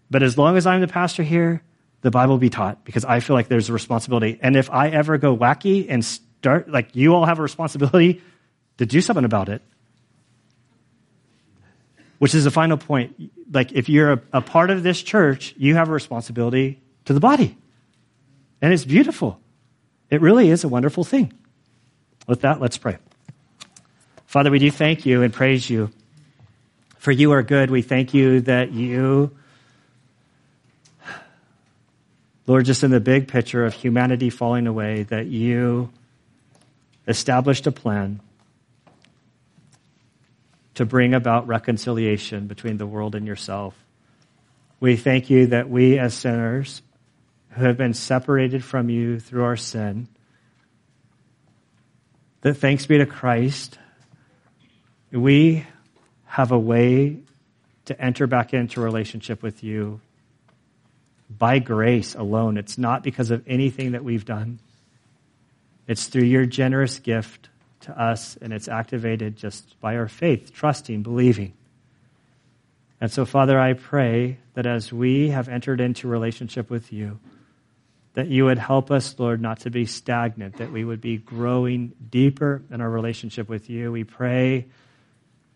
but 0.09 0.22
as 0.22 0.38
long 0.38 0.57
as 0.57 0.68
I'm 0.68 0.80
the 0.80 0.86
pastor 0.86 1.24
here, 1.24 1.62
the 2.03 2.11
Bible 2.11 2.36
be 2.36 2.50
taught 2.50 2.84
because 2.84 3.05
I 3.05 3.20
feel 3.20 3.34
like 3.34 3.48
there's 3.48 3.70
a 3.70 3.72
responsibility. 3.72 4.38
And 4.42 4.57
if 4.57 4.70
I 4.70 4.90
ever 4.90 5.18
go 5.18 5.36
wacky 5.36 5.86
and 5.88 6.05
start, 6.05 6.68
like 6.68 6.94
you 6.94 7.14
all 7.14 7.24
have 7.24 7.38
a 7.38 7.42
responsibility 7.42 8.20
to 8.78 8.86
do 8.86 9.00
something 9.00 9.24
about 9.24 9.48
it. 9.48 9.62
Which 12.18 12.34
is 12.34 12.44
the 12.44 12.50
final 12.50 12.76
point. 12.76 13.32
Like 13.53 13.72
if 13.72 13.88
you're 13.88 14.12
a, 14.12 14.22
a 14.32 14.40
part 14.40 14.70
of 14.70 14.82
this 14.82 15.03
church, 15.03 15.55
you 15.57 15.76
have 15.76 15.88
a 15.88 15.92
responsibility 15.92 16.80
to 17.07 17.12
the 17.12 17.20
body. 17.20 17.57
And 18.61 18.72
it's 18.72 18.84
beautiful. 18.84 19.40
It 20.11 20.20
really 20.20 20.50
is 20.50 20.62
a 20.62 20.68
wonderful 20.68 21.05
thing. 21.05 21.32
With 22.26 22.42
that, 22.42 22.61
let's 22.61 22.78
pray. 22.78 22.98
Father, 24.26 24.50
we 24.50 24.59
do 24.59 24.70
thank 24.70 25.05
you 25.07 25.22
and 25.22 25.32
praise 25.32 25.68
you. 25.68 25.90
For 26.98 27.11
you 27.11 27.32
are 27.32 27.42
good. 27.42 27.70
We 27.70 27.82
thank 27.82 28.14
you 28.14 28.40
that 28.42 28.72
you 28.72 29.36
Lord, 32.47 32.64
just 32.64 32.82
in 32.82 32.90
the 32.90 33.01
big 33.01 33.28
picture 33.28 33.64
of 33.64 33.72
humanity 33.72 34.30
falling 34.30 34.66
away, 34.66 35.05
that 35.05 35.26
you 35.26 35.90
established 37.07 37.66
a 37.66 37.72
plan 37.72 38.20
to 40.74 40.84
bring 40.84 41.14
about 41.14 41.47
reconciliation 41.47 42.47
between 42.47 42.78
the 42.78 42.86
world 42.86 43.14
and 43.14 43.26
yourself. 43.26 43.76
We 44.80 44.97
thank 44.97 45.30
you 45.30 45.49
that 45.49 45.68
we 45.68 45.99
as 45.99 46.14
sinners 46.14 46.82
who 47.51 47.64
have 47.64 47.76
been 47.76 47.95
separated 47.95 48.64
from 48.64 48.88
you 48.88 49.20
through 49.20 49.45
our 49.45 49.57
sin, 49.57 50.09
that 52.40 52.55
thanks 52.55 52.86
be 52.86 52.99
to 52.99 53.07
Christ, 53.07 53.78
we 55.12 55.66
have 56.24 56.51
a 56.51 56.59
way 56.59 57.18
to 57.84 58.01
enter 58.01 58.26
back 58.26 58.55
into 58.55 58.80
relationship 58.80 59.43
with 59.43 59.62
you 59.62 60.01
by 61.39 61.59
grace 61.59 62.14
alone. 62.14 62.57
It's 62.57 62.78
not 62.78 63.03
because 63.03 63.30
of 63.30 63.43
anything 63.47 63.93
that 63.93 64.05
we've 64.05 64.24
done. 64.24 64.59
It's 65.87 66.07
through 66.07 66.24
your 66.24 66.47
generous 66.47 66.99
gift 66.99 67.49
to 67.80 68.01
us, 68.01 68.37
and 68.41 68.53
it's 68.53 68.68
activated 68.68 69.37
just 69.37 69.78
by 69.80 69.97
our 69.97 70.09
faith, 70.09 70.53
trusting, 70.53 71.03
believing. 71.03 71.53
And 73.01 73.11
so, 73.11 73.24
Father, 73.24 73.59
I 73.59 73.72
pray 73.72 74.39
that 74.55 74.66
as 74.66 74.93
we 74.93 75.30
have 75.30 75.49
entered 75.49 75.80
into 75.80 76.07
relationship 76.07 76.70
with 76.70 76.93
you, 76.93 77.18
that 78.14 78.28
you 78.28 78.45
would 78.45 78.59
help 78.59 78.91
us, 78.91 79.18
Lord, 79.18 79.41
not 79.41 79.61
to 79.61 79.70
be 79.70 79.87
stagnant, 79.87 80.59
that 80.59 80.70
we 80.70 80.85
would 80.85 81.01
be 81.01 81.16
growing 81.16 81.93
deeper 82.11 82.62
in 82.70 82.80
our 82.80 82.91
relationship 82.91 83.49
with 83.49 83.70
you. 83.70 83.91
We 83.91 84.05
pray 84.05 84.66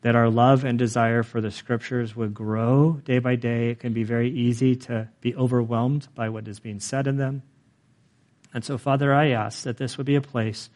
that 0.07 0.14
our 0.14 0.30
love 0.30 0.62
and 0.62 0.78
desire 0.78 1.24
for 1.24 1.40
the 1.40 1.50
scriptures 1.50 2.14
would 2.14 2.32
grow 2.32 2.92
day 3.04 3.18
by 3.18 3.34
day. 3.34 3.70
It 3.70 3.80
can 3.80 3.92
be 3.92 4.04
very 4.04 4.30
easy 4.30 4.76
to 4.76 5.09
be 5.20 5.34
overwhelmed 5.34 6.07
by 6.14 6.28
what 6.28 6.46
is 6.46 6.61
being 6.61 6.78
said 6.78 7.09
in 7.09 7.16
them. 7.16 7.42
And 8.54 8.64
so, 8.64 8.78
Father, 8.78 9.12
I 9.12 9.30
ask 9.30 9.64
that 9.64 9.78
this 9.78 9.98
would 9.98 10.07
be 10.07 10.14
a 10.14 10.20
place 10.20 10.70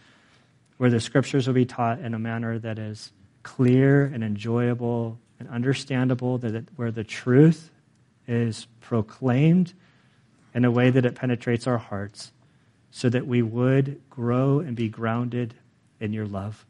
where 0.78 0.90
the 0.90 0.98
scriptures 0.98 1.46
will 1.46 1.54
be 1.54 1.64
taught 1.64 2.00
in 2.00 2.12
a 2.12 2.18
manner 2.18 2.58
that 2.58 2.80
is 2.80 3.12
clear 3.44 4.04
and 4.04 4.24
enjoyable 4.24 5.16
and 5.38 5.48
understandable, 5.48 6.38
that 6.38 6.56
it, 6.56 6.68
where 6.74 6.90
the 6.90 7.04
truth 7.04 7.70
is 8.26 8.66
proclaimed 8.80 9.74
in 10.54 10.64
a 10.64 10.72
way 10.72 10.90
that 10.90 11.04
it 11.04 11.14
penetrates 11.14 11.68
our 11.68 11.78
hearts, 11.78 12.32
so 12.90 13.08
that 13.08 13.28
we 13.28 13.42
would 13.42 14.00
grow 14.10 14.58
and 14.58 14.74
be 14.74 14.88
grounded 14.88 15.54
in 16.00 16.12
your 16.12 16.26
love. 16.26 16.66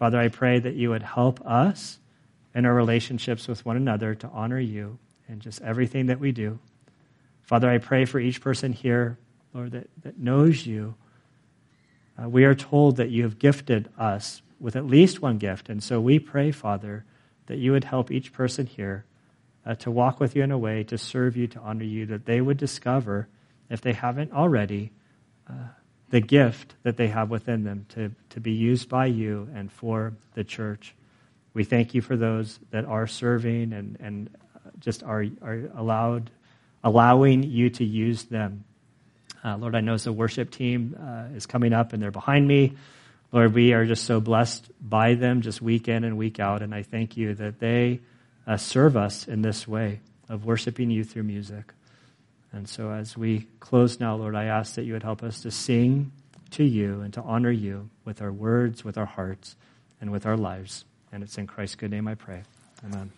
Father, 0.00 0.18
I 0.18 0.28
pray 0.28 0.58
that 0.58 0.76
you 0.76 0.88
would 0.88 1.02
help 1.02 1.46
us 1.46 1.98
in 2.54 2.64
our 2.64 2.72
relationships 2.72 3.46
with 3.46 3.66
one 3.66 3.76
another 3.76 4.14
to 4.14 4.28
honor 4.28 4.58
you 4.58 4.98
in 5.28 5.40
just 5.40 5.60
everything 5.60 6.06
that 6.06 6.18
we 6.18 6.32
do. 6.32 6.58
Father, 7.42 7.68
I 7.68 7.76
pray 7.76 8.06
for 8.06 8.18
each 8.18 8.40
person 8.40 8.72
here, 8.72 9.18
Lord, 9.52 9.72
that, 9.72 9.90
that 10.02 10.18
knows 10.18 10.66
you. 10.66 10.94
Uh, 12.18 12.30
we 12.30 12.44
are 12.44 12.54
told 12.54 12.96
that 12.96 13.10
you 13.10 13.24
have 13.24 13.38
gifted 13.38 13.90
us 13.98 14.40
with 14.58 14.74
at 14.74 14.86
least 14.86 15.20
one 15.20 15.36
gift. 15.36 15.68
And 15.68 15.82
so 15.82 16.00
we 16.00 16.18
pray, 16.18 16.50
Father, 16.50 17.04
that 17.44 17.58
you 17.58 17.72
would 17.72 17.84
help 17.84 18.10
each 18.10 18.32
person 18.32 18.64
here 18.64 19.04
uh, 19.66 19.74
to 19.74 19.90
walk 19.90 20.18
with 20.18 20.34
you 20.34 20.42
in 20.42 20.50
a 20.50 20.56
way 20.56 20.82
to 20.84 20.96
serve 20.96 21.36
you, 21.36 21.46
to 21.48 21.60
honor 21.60 21.84
you, 21.84 22.06
that 22.06 22.24
they 22.24 22.40
would 22.40 22.56
discover, 22.56 23.28
if 23.68 23.82
they 23.82 23.92
haven't 23.92 24.32
already, 24.32 24.92
uh, 25.46 25.68
the 26.10 26.20
gift 26.20 26.74
that 26.82 26.96
they 26.96 27.08
have 27.08 27.30
within 27.30 27.64
them 27.64 27.86
to, 27.90 28.12
to 28.30 28.40
be 28.40 28.52
used 28.52 28.88
by 28.88 29.06
you 29.06 29.48
and 29.54 29.72
for 29.72 30.12
the 30.34 30.44
church. 30.44 30.94
We 31.54 31.64
thank 31.64 31.94
you 31.94 32.00
for 32.00 32.16
those 32.16 32.58
that 32.70 32.84
are 32.84 33.06
serving 33.06 33.72
and, 33.72 33.96
and 34.00 34.30
just 34.80 35.02
are, 35.02 35.24
are 35.42 35.70
allowed, 35.76 36.30
allowing 36.82 37.44
you 37.44 37.70
to 37.70 37.84
use 37.84 38.24
them. 38.24 38.64
Uh, 39.44 39.56
Lord, 39.56 39.74
I 39.74 39.80
know 39.80 39.96
the 39.96 40.12
worship 40.12 40.50
team 40.50 40.96
uh, 41.00 41.34
is 41.34 41.46
coming 41.46 41.72
up 41.72 41.92
and 41.92 42.02
they're 42.02 42.10
behind 42.10 42.46
me. 42.46 42.74
Lord, 43.32 43.54
we 43.54 43.72
are 43.72 43.86
just 43.86 44.04
so 44.04 44.20
blessed 44.20 44.70
by 44.80 45.14
them 45.14 45.40
just 45.40 45.62
week 45.62 45.88
in 45.88 46.02
and 46.02 46.18
week 46.18 46.40
out. 46.40 46.62
And 46.62 46.74
I 46.74 46.82
thank 46.82 47.16
you 47.16 47.34
that 47.34 47.60
they 47.60 48.00
uh, 48.46 48.56
serve 48.56 48.96
us 48.96 49.28
in 49.28 49.42
this 49.42 49.66
way 49.66 50.00
of 50.28 50.44
worshiping 50.44 50.90
you 50.90 51.04
through 51.04 51.22
music. 51.22 51.72
And 52.52 52.68
so 52.68 52.90
as 52.90 53.16
we 53.16 53.46
close 53.60 54.00
now, 54.00 54.16
Lord, 54.16 54.34
I 54.34 54.44
ask 54.44 54.74
that 54.74 54.84
you 54.84 54.94
would 54.94 55.02
help 55.02 55.22
us 55.22 55.42
to 55.42 55.50
sing 55.50 56.12
to 56.50 56.64
you 56.64 57.00
and 57.00 57.14
to 57.14 57.22
honor 57.22 57.50
you 57.50 57.90
with 58.04 58.20
our 58.20 58.32
words, 58.32 58.84
with 58.84 58.98
our 58.98 59.06
hearts, 59.06 59.54
and 60.00 60.10
with 60.10 60.26
our 60.26 60.36
lives. 60.36 60.84
And 61.12 61.22
it's 61.22 61.38
in 61.38 61.46
Christ's 61.46 61.76
good 61.76 61.90
name 61.90 62.08
I 62.08 62.14
pray. 62.14 62.42
Amen. 62.84 63.12